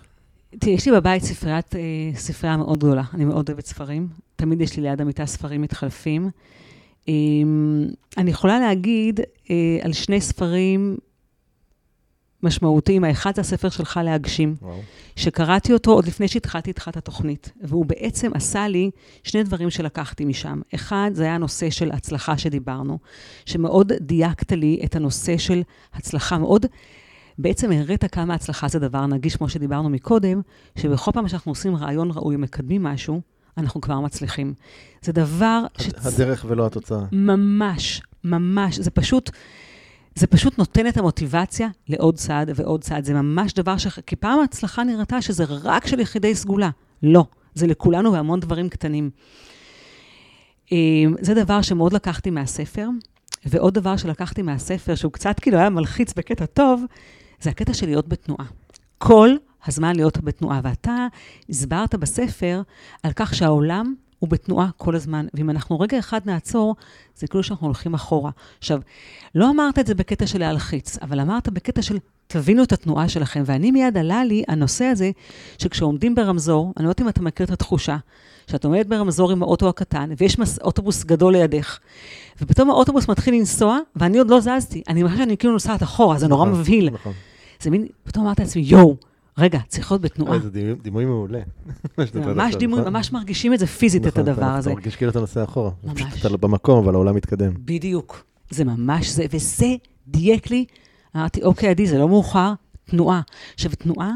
[0.60, 1.76] תראי, יש לי בבית ספריית,
[2.16, 4.08] ספרייה מאוד גדולה, אני מאוד אוהבת ספרים.
[4.36, 6.30] תמיד יש לי ליד המיטה ספרים מתחלפים.
[7.10, 7.14] אה,
[8.18, 9.20] אני יכולה להגיד
[9.84, 10.98] על שני ספרים
[12.44, 13.04] משמעותיים.
[13.04, 14.82] האחד זה הספר שלך להגשים, וואו.
[15.16, 18.92] שקראתי אותו עוד לפני שהתחלתי איתך את התוכנית, והוא בעצם עשה לי
[19.24, 20.62] שני דברים שלקחתי משם.
[20.76, 23.00] אחד, זה היה הנושא של הצלחה שדיברנו,
[23.46, 25.62] שמאוד דייקת לי את הנושא של
[25.94, 26.66] הצלחה, מאוד...
[27.38, 30.42] בעצם הראת כמה הצלחה זה דבר נגיש, כמו שדיברנו מקודם,
[30.78, 33.22] שבכל פעם שאנחנו עושים רעיון ראוי ומקדמים משהו,
[33.58, 34.54] אנחנו כבר מצליחים.
[35.02, 35.88] זה דבר ש...
[35.96, 37.00] הדרך ולא התוצאה.
[37.12, 38.80] ממש, ממש.
[38.80, 39.30] זה פשוט,
[40.16, 43.04] זה פשוט נותן את המוטיבציה לעוד צעד ועוד צעד.
[43.04, 43.88] זה ממש דבר ש...
[43.88, 46.70] כי פעם ההצלחה נראתה שזה רק של יחידי סגולה.
[47.04, 49.10] לא, זה לכולנו בהמון דברים קטנים.
[50.72, 50.78] אה,
[51.22, 52.88] זה דבר שמאוד לקחתי מהספר,
[53.46, 56.84] ועוד דבר שלקחתי מהספר, שהוא קצת כאילו היה מלחיץ בקטע טוב,
[57.42, 58.46] זה הקטע של להיות בתנועה.
[58.98, 59.30] כל
[59.66, 60.60] הזמן להיות בתנועה.
[60.64, 61.08] ואתה
[61.50, 62.62] הסברת בספר
[63.04, 63.94] על כך שהעולם
[64.24, 66.76] הוא בתנועה כל הזמן, ואם אנחנו רגע אחד נעצור,
[67.16, 68.32] זה כאילו שאנחנו הולכים אחורה.
[68.60, 68.82] עכשיו,
[69.36, 71.98] לא אמרת את זה בקטע של להלחיץ, אבל אמרת בקטע של
[72.28, 73.44] תבינו את התנועה שלכם.
[73.46, 75.12] ואני מיד עלה לי הנושא הזה,
[75.58, 77.98] שכשעומדים ברמזור, אני לא יודעת אם אתה מכיר את התחושה,
[78.48, 81.80] שאת עומדת ברמזור עם האוטו הקטן, ויש מס, אוטובוס גדול לידך,
[82.42, 84.84] ופתאום האוטובוס מתחיל לנסוע, ואני עוד לא זזתי.
[84.88, 86.90] אני ממש, אני כאילו נוסעת אחורה, זה נורא נכון, מבהיל.
[86.90, 87.14] נכון.
[87.62, 88.96] זה מין, פתאום אמרתי לעצמי, יואו,
[89.38, 90.40] רגע, צריך להיות בתנועה.
[90.40, 90.50] זה
[90.82, 91.40] דימוי- מעולה.
[92.16, 92.94] ממש דימוי, נכון?
[92.94, 94.70] ממש מרגישים את זה פיזית, את נכון, הדבר הזה.
[94.70, 95.72] אתה מרגיש כאילו אתה נוסע אחורה.
[95.84, 96.26] ממש.
[96.26, 97.54] אתה במקום, אבל העולם מתקדם.
[97.66, 98.24] בדיוק.
[98.50, 99.66] זה ממש זה, וזה
[100.08, 100.66] דייק לי.
[101.16, 102.54] אמרתי, אוקיי, עדי, זה לא מאוחר,
[102.86, 103.22] תנועה.
[103.54, 104.12] עכשיו, תנועה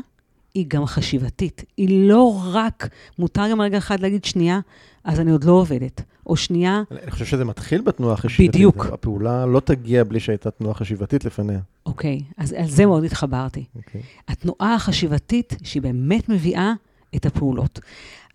[0.53, 1.63] היא גם חשיבתית.
[1.77, 2.89] היא לא רק,
[3.19, 4.59] מותר גם רגע אחד להגיד, שנייה,
[5.03, 6.01] אז אני עוד לא עובדת.
[6.27, 8.49] או שנייה, אני חושב שזה מתחיל בתנועה החשיבתית.
[8.49, 8.85] בדיוק.
[8.85, 11.59] הפעולה לא תגיע בלי שהייתה תנועה חשיבתית לפניה.
[11.85, 13.63] אוקיי, אז על זה מאוד התחברתי.
[13.75, 14.01] אוקיי.
[14.27, 16.73] התנועה החשיבתית, שהיא באמת מביאה
[17.15, 17.79] את הפעולות.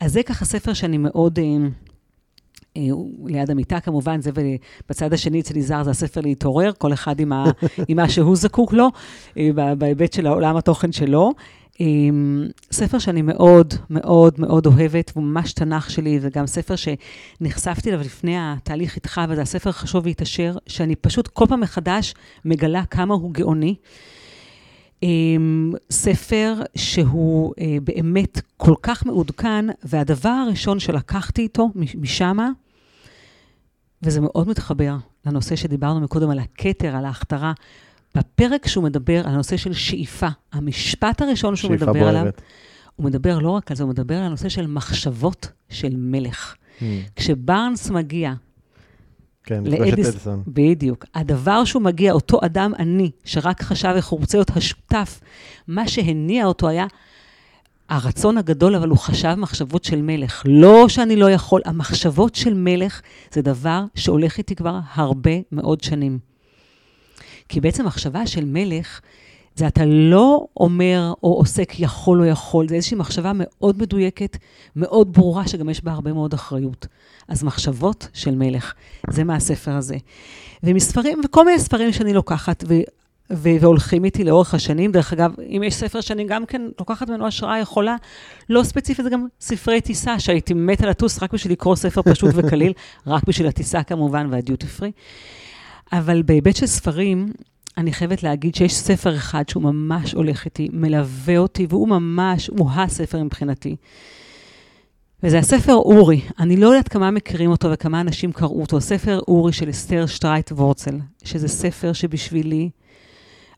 [0.01, 1.39] אז זה ככה ספר שאני מאוד...
[2.77, 7.21] אה, הוא ליד המיטה כמובן, זה ובצד השני אצל יזהר זה הספר להתעורר, כל אחד
[7.21, 7.45] עם, ה,
[7.89, 8.89] עם מה שהוא זקוק לו,
[9.39, 11.33] אה, בהיבט של העולם התוכן שלו.
[11.81, 11.87] אה,
[12.73, 18.35] ספר שאני מאוד מאוד מאוד אוהבת, והוא ממש תנ"ך שלי, וגם ספר שנחשפתי אליו לפני
[18.39, 23.75] התהליך איתך, וזה הספר חשוב והתעשר, שאני פשוט כל פעם מחדש מגלה כמה הוא גאוני.
[25.03, 32.51] אמ, ספר שהוא אה, באמת כל כך מעודכן, והדבר הראשון שלקחתי איתו משמה,
[34.03, 34.97] וזה מאוד מתחבר
[35.27, 37.53] לנושא שדיברנו מקודם על הכתר, על ההכתרה,
[38.15, 42.43] בפרק שהוא מדבר על הנושא של שאיפה, המשפט הראשון שהוא מדבר עליו, בוערת.
[42.97, 46.55] הוא מדבר לא רק על זה, הוא מדבר על הנושא של מחשבות של מלך.
[46.79, 46.83] Hmm.
[47.17, 48.33] כשברנס מגיע
[49.45, 50.43] כן, לאדיס- אדיסון.
[50.47, 51.05] בדיוק.
[51.15, 55.21] הדבר שהוא מגיע, אותו אדם עני, שרק חשב איך הוא רוצה להיות השותף,
[55.69, 56.87] מה שהניע אותו היה
[57.89, 60.43] הרצון הגדול, אבל הוא חשב מחשבות של מלך.
[60.47, 63.01] לא שאני לא יכול, המחשבות של מלך
[63.33, 66.19] זה דבר שהולך איתי כבר הרבה מאוד שנים.
[67.49, 69.01] כי בעצם מחשבה של מלך,
[69.57, 74.37] זה אתה לא אומר או עוסק יכול או יכול, זה איזושהי מחשבה מאוד מדויקת,
[74.77, 76.87] מאוד ברורה, שגם יש בה הרבה מאוד אחריות.
[77.29, 78.75] אז מחשבות של מלך,
[79.11, 79.97] זה מהספר הזה.
[80.63, 82.75] ומספרים, וכל מיני ספרים שאני לוקחת, ו,
[83.31, 84.93] והולכים איתי לאורך השנים.
[84.93, 87.97] דרך אגב, אם יש ספר שאני גם כן לוקחת ממנו השראה יכולה,
[88.49, 92.73] לא ספציפית, זה גם ספרי טיסה, שהייתי מתה לטוס רק בשביל לקרוא ספר פשוט וקליל,
[93.07, 94.93] רק בשביל הטיסה כמובן והדיוטי פרי.
[95.93, 97.33] אבל בהיבט של ספרים,
[97.79, 102.71] אני חייבת להגיד שיש ספר אחד שהוא ממש הולך איתי, מלווה אותי, והוא ממש, הוא
[102.71, 103.77] הספר מבחינתי.
[105.23, 106.21] וזה הספר אורי.
[106.39, 108.77] אני לא יודעת כמה מכירים אותו וכמה אנשים קראו אותו.
[108.77, 112.71] הספר אורי של אסתר שטרייט וורצל, שזה ספר שבשבילי,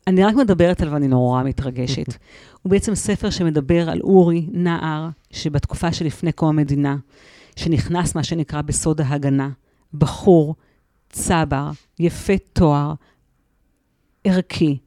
[0.07, 2.07] אני רק מדברת עליו ואני נורא מתרגשת.
[2.61, 6.97] הוא בעצם ספר שמדבר על אורי, נער, שבתקופה שלפני קום המדינה,
[7.55, 9.49] שנכנס מה שנקרא בסוד ההגנה,
[9.93, 10.55] בחור,
[11.09, 12.93] צבר, יפה תואר,
[14.25, 14.77] ערכי,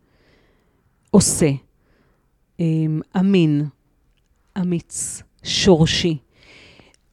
[1.10, 1.50] עושה,
[2.60, 3.66] אמ, אמין,
[4.60, 6.18] אמיץ, שורשי.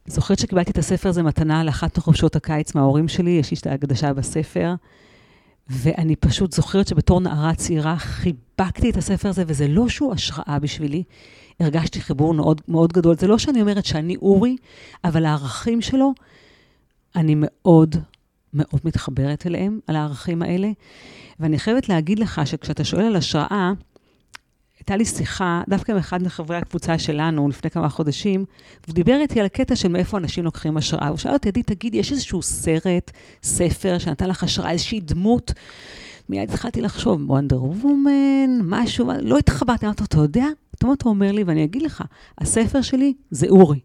[0.06, 4.14] זוכרת שקיבלתי את הספר הזה מתנה לאחת מחופשות הקיץ מההורים שלי, יש לי את ההקדשה
[4.14, 4.74] בספר,
[5.68, 11.04] ואני פשוט זוכרת שבתור נערה צעירה חיבקתי את הספר הזה, וזה לא שהוא השראה בשבילי,
[11.60, 13.16] הרגשתי חיבור מאוד, מאוד גדול.
[13.16, 14.58] זה לא שאני אומרת שאני אורי,
[15.04, 16.14] אבל הערכים שלו,
[17.16, 17.96] אני מאוד
[18.56, 20.72] מאוד מתחברת אליהם, על הערכים האלה.
[21.40, 23.74] ואני חייבת להגיד לך שכשאתה שואל על השראה,
[24.80, 28.46] הייתה לי שיחה, דווקא עם אחד מחברי הקבוצה שלנו, לפני כמה חודשים,
[28.84, 31.08] והוא דיבר איתי על הקטע של מאיפה אנשים לוקחים השראה.
[31.08, 33.12] הוא שאל אותי, עדי, תגידי, יש איזשהו סרט,
[33.44, 35.54] ספר, שנתן לך השראה, איזושהי דמות?
[36.30, 40.46] מיד התחלתי לחשוב, וונדר וומן, משהו, לא התחברתי, אמרתי, אתה יודע?
[40.76, 42.04] אתה אומר לי, ואני אגיד לך,
[42.38, 43.80] הספר שלי זה אורי.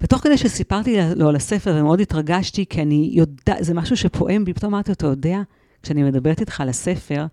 [0.00, 4.54] ותוך כדי שסיפרתי לו על הספר, ומאוד התרגשתי, כי אני יודעת, זה משהו שפועם בי,
[4.54, 5.40] פתאום אמרתי, אתה יודע,
[5.82, 7.26] כשאני מדברת איתך על הספר,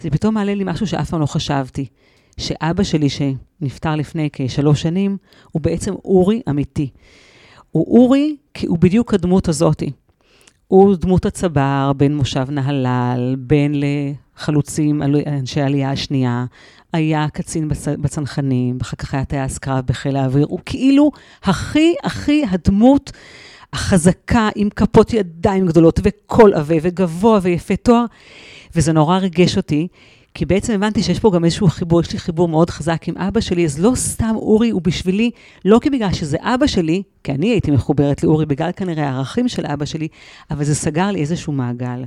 [0.00, 1.86] זה פתאום מעלה לי משהו שאף פעם לא חשבתי.
[2.40, 5.16] שאבא שלי, שנפטר לפני כשלוש שנים,
[5.50, 6.90] הוא בעצם אורי אמיתי.
[7.70, 9.90] הוא אורי כי הוא בדיוק הדמות הזאתי.
[10.70, 13.74] הוא דמות הצבר, בין מושב נהלל, בין
[14.36, 16.44] לחלוצים, אנשי העלייה השנייה,
[16.92, 17.88] היה קצין בצ...
[17.88, 21.10] בצנחנים, אחר כך היה טייס קרב בחיל האוויר, הוא כאילו
[21.42, 23.12] הכי הכי הדמות
[23.72, 28.04] החזקה, עם כפות ידיים גדולות, וקול עבה, וגבוה, ויפה תואר,
[28.74, 29.88] וזה נורא ריגש אותי,
[30.40, 33.40] כי בעצם הבנתי שיש פה גם איזשהו חיבור, יש לי חיבור מאוד חזק עם אבא
[33.40, 35.30] שלי, אז לא סתם אורי הוא בשבילי,
[35.64, 39.66] לא כי בגלל שזה אבא שלי, כי אני הייתי מחוברת לאורי בגלל כנראה הערכים של
[39.66, 40.08] אבא שלי,
[40.50, 42.04] אבל זה סגר לי איזשהו מעגל.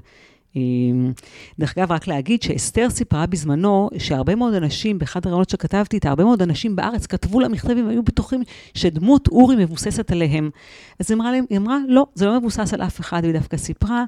[1.59, 6.23] דרך אגב, רק להגיד שאסתר סיפרה בזמנו שהרבה מאוד אנשים, באחד הרעיונות שכתבתי איתה, הרבה
[6.23, 8.43] מאוד אנשים בארץ כתבו לה מכתבים, היו בטוחים
[8.73, 10.49] שדמות אורי מבוססת עליהם.
[10.99, 13.57] אז היא אמרה להם, היא אמרה, לא, זה לא מבוסס על אף אחד, והיא דווקא
[13.57, 14.03] סיפרה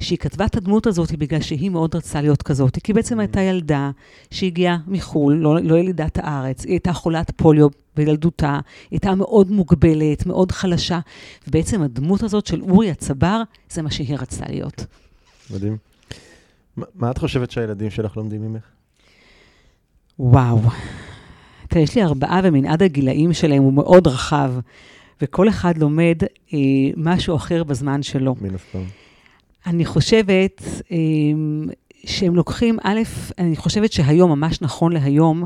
[0.00, 3.20] שהיא כתבה את הדמות הזאת בגלל שהיא מאוד רצתה להיות כזאת, כי בעצם mm.
[3.20, 3.90] הייתה ילדה
[4.30, 8.60] שהגיעה מחו"ל, לא, לא ילידת הארץ, היא הייתה חולת פוליו בילדותה, היא
[8.90, 11.00] הייתה מאוד מוגבלת, מאוד חלשה,
[11.48, 14.86] ובעצם הדמות הזאת של אורי הצבר, זה מה שהיא רצתה להיות.
[15.54, 15.76] מדהים.
[16.94, 18.64] מה את חושבת שהילדים שלך לומדים ממך?
[20.18, 20.60] וואו.
[21.68, 24.52] תראה, יש לי ארבעה ומנעד הגילאים שלהם הוא מאוד רחב,
[25.22, 26.16] וכל אחד לומד
[26.54, 26.58] אה,
[26.96, 28.34] משהו אחר בזמן שלו.
[28.40, 28.82] מן הסתם.
[29.66, 30.62] אני חושבת
[30.92, 30.96] אה,
[32.06, 33.00] שהם לוקחים, א',
[33.38, 35.44] אני חושבת שהיום, ממש נכון להיום,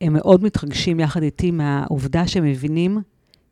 [0.00, 2.98] הם מאוד מתרגשים יחד איתי מהעובדה שהם מבינים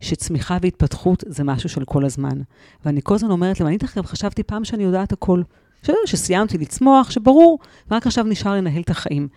[0.04, 2.40] שצמיחה והתפתחות זה משהו של כל הזמן.
[2.84, 5.42] ואני כל הזמן אומרת להם, אני דרך חשבתי פעם שאני יודעת הכל.
[5.82, 7.58] בסדר, שסיימתי לצמוח, שברור,
[7.90, 9.28] ורק עכשיו נשאר לנהל את החיים.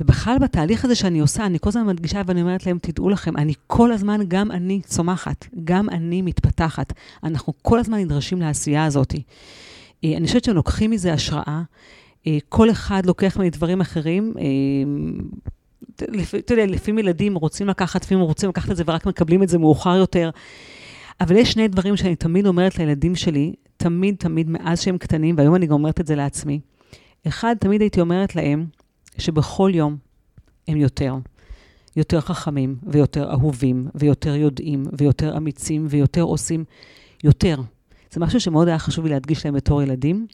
[0.00, 3.52] ובכלל בתהליך הזה שאני עושה, אני כל הזמן מדגישה ואני אומרת להם, תדעו לכם, אני
[3.66, 6.92] כל הזמן, גם אני צומחת, גם אני מתפתחת.
[7.24, 9.14] אנחנו כל הזמן נדרשים לעשייה הזאת.
[10.04, 11.62] אה, אני חושבת שהם לוקחים מזה השראה.
[12.26, 14.34] אה, כל אחד לוקח מדברים אחרים.
[15.94, 19.58] אתה יודע, לפעמים ילדים רוצים לקחת, לפעמים רוצים לקחת את זה ורק מקבלים את זה
[19.58, 20.30] מאוחר יותר.
[21.20, 25.54] אבל יש שני דברים שאני תמיד אומרת לילדים שלי, תמיד, תמיד, מאז שהם קטנים, והיום
[25.54, 26.60] אני גם אומרת את זה לעצמי.
[27.26, 28.66] אחד, תמיד הייתי אומרת להם
[29.18, 29.96] שבכל יום
[30.68, 31.14] הם יותר.
[31.96, 36.64] יותר חכמים, ויותר אהובים, ויותר יודעים, ויותר אמיצים, ויותר עושים
[37.24, 37.60] יותר.
[38.10, 40.26] זה משהו שמאוד היה חשוב לי להדגיש להם בתור ילדים.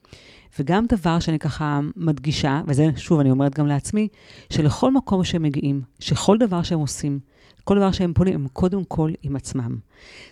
[0.58, 4.08] וגם דבר שאני ככה מדגישה, וזה שוב, אני אומרת גם לעצמי,
[4.50, 7.18] שלכל מקום שהם מגיעים, שכל דבר שהם עושים,
[7.64, 9.76] כל דבר שהם פונים, הם קודם כל עם עצמם.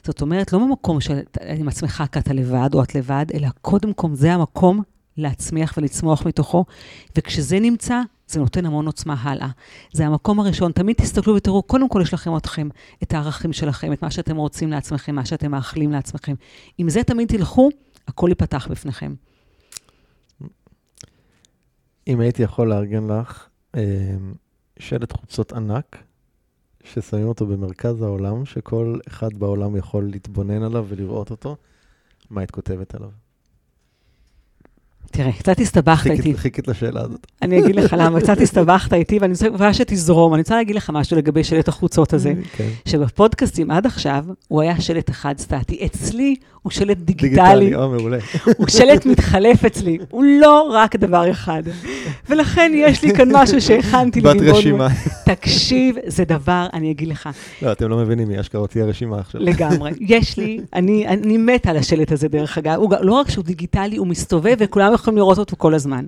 [0.04, 4.08] זאת אומרת, לא במקום שעם עצמך כי אתה לבד או את לבד, אלא קודם כל
[4.12, 4.82] זה המקום
[5.16, 6.64] להצמיח ולצמוח מתוכו,
[7.16, 9.48] וכשזה נמצא, זה נותן המון עוצמה הלאה.
[9.92, 10.72] זה המקום הראשון.
[10.72, 12.68] תמיד תסתכלו ותראו, קודם כל יש לכם אתכם,
[13.02, 16.34] את הערכים שלכם, את מה שאתם רוצים לעצמכם, מה שאתם מאחלים לעצמכם.
[16.78, 17.68] עם זה תמיד תלכו,
[18.08, 19.14] הכל ייפתח בפניכם.
[22.08, 24.16] אם הייתי יכול לארגן לך אה,
[24.78, 25.96] שלט חוצות ענק,
[26.84, 31.56] ששמים אותו במרכז העולם, שכל אחד בעולם יכול להתבונן עליו ולראות אותו,
[32.30, 33.23] מה היית כותבת עליו?
[35.10, 36.34] תראה, קצת הסתבכת איתי.
[36.34, 37.26] חיכית לשאלה הזאת.
[37.42, 40.34] אני אגיד לך למה, קצת הסתבכת איתי, ואני רוצה שתזרום.
[40.34, 42.68] אני רוצה להגיד לך משהו לגבי שלט החוצות הזה, כן.
[42.84, 45.86] שבפודקאסטים עד עכשיו, הוא היה שלט אחד סטטי.
[45.86, 47.28] אצלי הוא שלט דיגיטלי.
[47.28, 48.18] דיגיטלי, או מעולה.
[48.58, 51.62] הוא שלט מתחלף אצלי, הוא לא רק דבר אחד.
[52.28, 54.28] ולכן יש לי כאן משהו שהכנתי לי.
[54.28, 54.88] בת רשימה.
[55.24, 57.28] תקשיב, זה דבר, אני אגיד לך.
[57.62, 59.40] לא, אתם לא מבינים, היא אשכרה תהיה רשימה עכשיו.
[59.40, 59.90] לגמרי.
[60.00, 62.80] יש לי, אני מתה על השלט הזה, דרך אגב.
[63.00, 66.06] לא רק שהוא דיגיטלי, הוא מסתובב וכולם יכולים לראות אותו כל הזמן.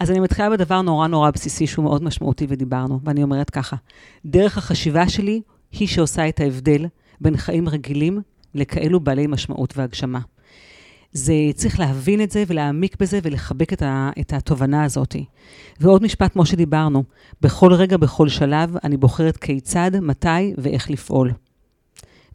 [0.00, 3.76] אז אני מתחילה בדבר נורא נורא בסיסי שהוא מאוד משמעותי ודיברנו, ואני אומרת ככה,
[4.24, 5.40] דרך החשיבה שלי
[5.72, 6.86] היא שעושה את ההבדל
[7.20, 8.20] בין חיים רגילים
[8.54, 10.20] לכאלו בעלי משמעות והגשמה.
[11.12, 15.16] זה, צריך להבין את זה ולהעמיק בזה ולחבק את, ה, את התובנה הזאת.
[15.80, 17.04] ועוד משפט, כמו שדיברנו,
[17.40, 21.32] בכל רגע, בכל שלב, אני בוחרת כיצד, מתי ואיך לפעול.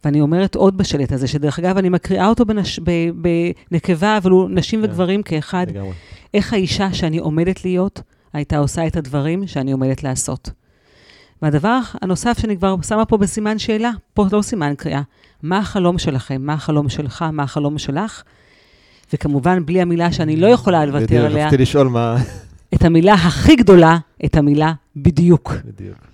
[0.04, 2.80] ואני אומרת עוד בשלט הזה, שדרך אגב, אני מקריאה אותו בנש,
[3.70, 4.80] בנקבה, אבל הוא נשים.
[4.80, 4.90] כן.
[4.90, 5.66] וגברים כאחד.
[5.68, 5.92] לגמרי.
[6.34, 8.02] איך האישה שאני עומדת להיות,
[8.32, 10.50] הייתה עושה את הדברים שאני עומדת לעשות.
[11.42, 15.02] והדבר הנוסף שאני כבר שמה פה בסימן שאלה, פה לא סימן קריאה,
[15.42, 16.42] מה החלום שלכם?
[16.42, 17.24] מה החלום שלך?
[17.32, 18.22] מה החלום שלך?
[19.12, 21.46] וכמובן, בלי המילה שאני לא יכולה לוותר עליה.
[21.46, 22.16] רציתי לשאול מה...
[22.74, 25.52] את המילה הכי גדולה, את המילה בדיוק.
[25.64, 26.09] בדיוק.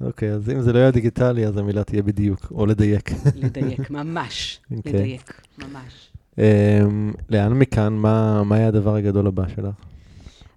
[0.00, 3.10] אוקיי, אז אם זה לא יהיה דיגיטלי, אז המילה תהיה בדיוק, או לדייק.
[3.34, 4.60] לדייק, ממש.
[4.76, 4.92] אוקיי.
[4.92, 6.10] לדייק, ממש.
[6.38, 9.74] אמ, לאן מכאן, מה מה היה הדבר הגדול הבא שלך?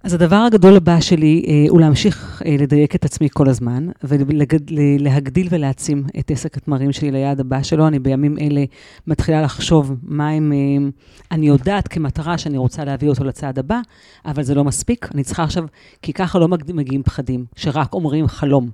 [0.03, 5.47] אז הדבר הגדול הבא שלי אה, הוא להמשיך אה, לדייק את עצמי כל הזמן, ולהגדיל
[5.51, 7.87] ולהעצים את עסק התמרים שלי ליעד הבא שלו.
[7.87, 8.63] אני בימים אלה
[9.07, 10.53] מתחילה לחשוב מה הם...
[10.53, 10.89] אה,
[11.31, 13.79] אני יודעת כמטרה שאני רוצה להביא אותו לצעד הבא,
[14.25, 15.09] אבל זה לא מספיק.
[15.13, 15.65] אני צריכה עכשיו,
[16.01, 18.69] כי ככה לא מג- מגיעים פחדים, שרק אומרים חלום.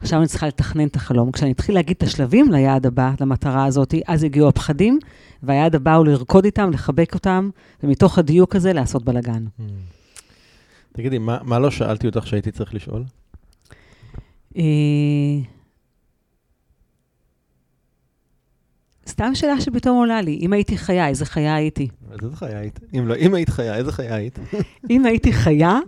[0.00, 1.32] עכשיו אני צריכה לתכנן את החלום.
[1.32, 4.98] כשאני אתחיל להגיד את השלבים ליעד הבא, למטרה הזאת, אז יגיעו הפחדים,
[5.42, 7.50] והיעד הבא הוא לרקוד איתם, לחבק אותם,
[7.82, 9.44] ומתוך הדיוק הזה לעשות בלאגן.
[10.92, 13.04] תגידי, מה מה לא שאלתי אותך שהייתי צריך לשאול?
[14.56, 14.62] אה,
[19.08, 21.88] סתם שאלה שפתאום עולה לי, אם הייתי חיה, איזה חיה הייתי?
[22.22, 22.80] איזה חיה היית?
[22.98, 24.38] אם לא, אם היית חיה, איזה חיה היית?
[24.90, 25.78] אם הייתי חיה,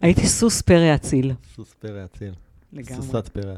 [0.00, 1.32] הייתי סוס פרא אציל.
[1.54, 2.32] סוס פרא אציל.
[2.74, 3.02] לגמרי.
[3.02, 3.54] סוסת פרא.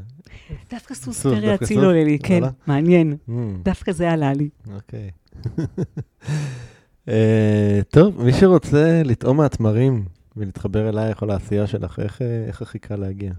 [0.71, 1.85] דווקא סוס פרא אציל?
[1.85, 2.51] עולה לי, כן, וואלה?
[2.67, 3.17] מעניין.
[3.29, 3.31] Mm,
[3.63, 4.49] דווקא זה עלה לי.
[4.75, 5.09] אוקיי.
[7.09, 10.05] אה, טוב, מי שרוצה לטעום מהתמרים
[10.37, 13.31] ולהתחבר אלייך או לעשייה שלך, איך, אה, איך הכי קל להגיע?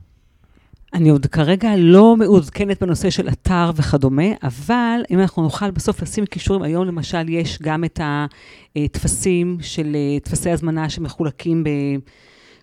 [0.94, 6.26] אני עוד כרגע לא מעודכנת בנושא של אתר וכדומה, אבל אם אנחנו נוכל בסוף לשים
[6.26, 11.68] קישורים, היום למשל יש גם את הטפסים של אה, טפסי הזמנה שמחולקים ב...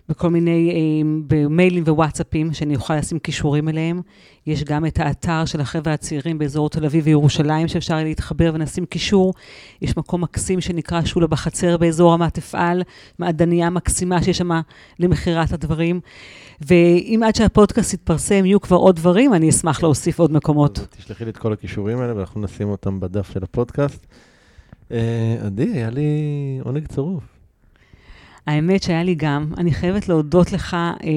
[0.08, 4.00] בכל מיני אה, במיילים ווואטסאפים, שאני אוכל לשים קישורים אליהם.
[4.46, 9.34] יש גם את האתר של החבר'ה הצעירים באזור תל אביב וירושלים, שאפשר להתחבר ונשים קישור.
[9.82, 12.82] יש מקום מקסים שנקרא שולה בחצר באזור רמת אפעל,
[13.18, 14.50] מעדניה מקסימה שיש שם
[14.98, 16.00] למכירת הדברים.
[16.60, 20.86] ואם עד שהפודקאסט יתפרסם יהיו כבר עוד דברים, אני אשמח להוסיף עוד מקומות.
[20.98, 24.06] תשלחי לי את כל הכישורים האלה ואנחנו נשים אותם בדף של הפודקאסט.
[24.92, 26.10] אה, עדי, היה לי
[26.64, 27.35] עונג צרוף.
[28.46, 31.08] האמת שהיה לי גם, אני חייבת להודות לך אה,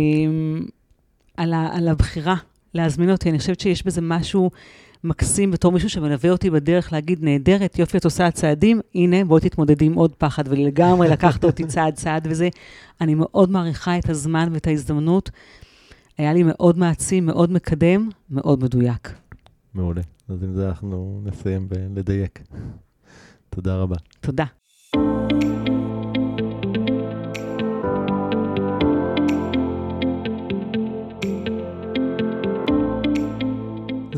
[1.37, 2.35] על, ה, על הבחירה
[2.73, 3.29] להזמין אותי.
[3.29, 4.51] אני חושבת שיש בזה משהו
[5.03, 9.85] מקסים בתור מישהו שמלווה אותי בדרך להגיד, נהדרת, יופי, את עושה צעדים, הנה, בואי תתמודדי
[9.85, 12.49] עם עוד פחד, ולגמרי לקחת אותי צעד צעד וזה.
[13.01, 15.29] אני מאוד מעריכה את הזמן ואת ההזדמנות.
[16.17, 19.13] היה לי מאוד מעצים, מאוד מקדם, מאוד מדויק.
[19.73, 20.01] מעולה.
[20.29, 22.39] אז עם זה אנחנו נסיים בלדייק.
[23.49, 23.95] תודה רבה.
[24.21, 24.45] תודה.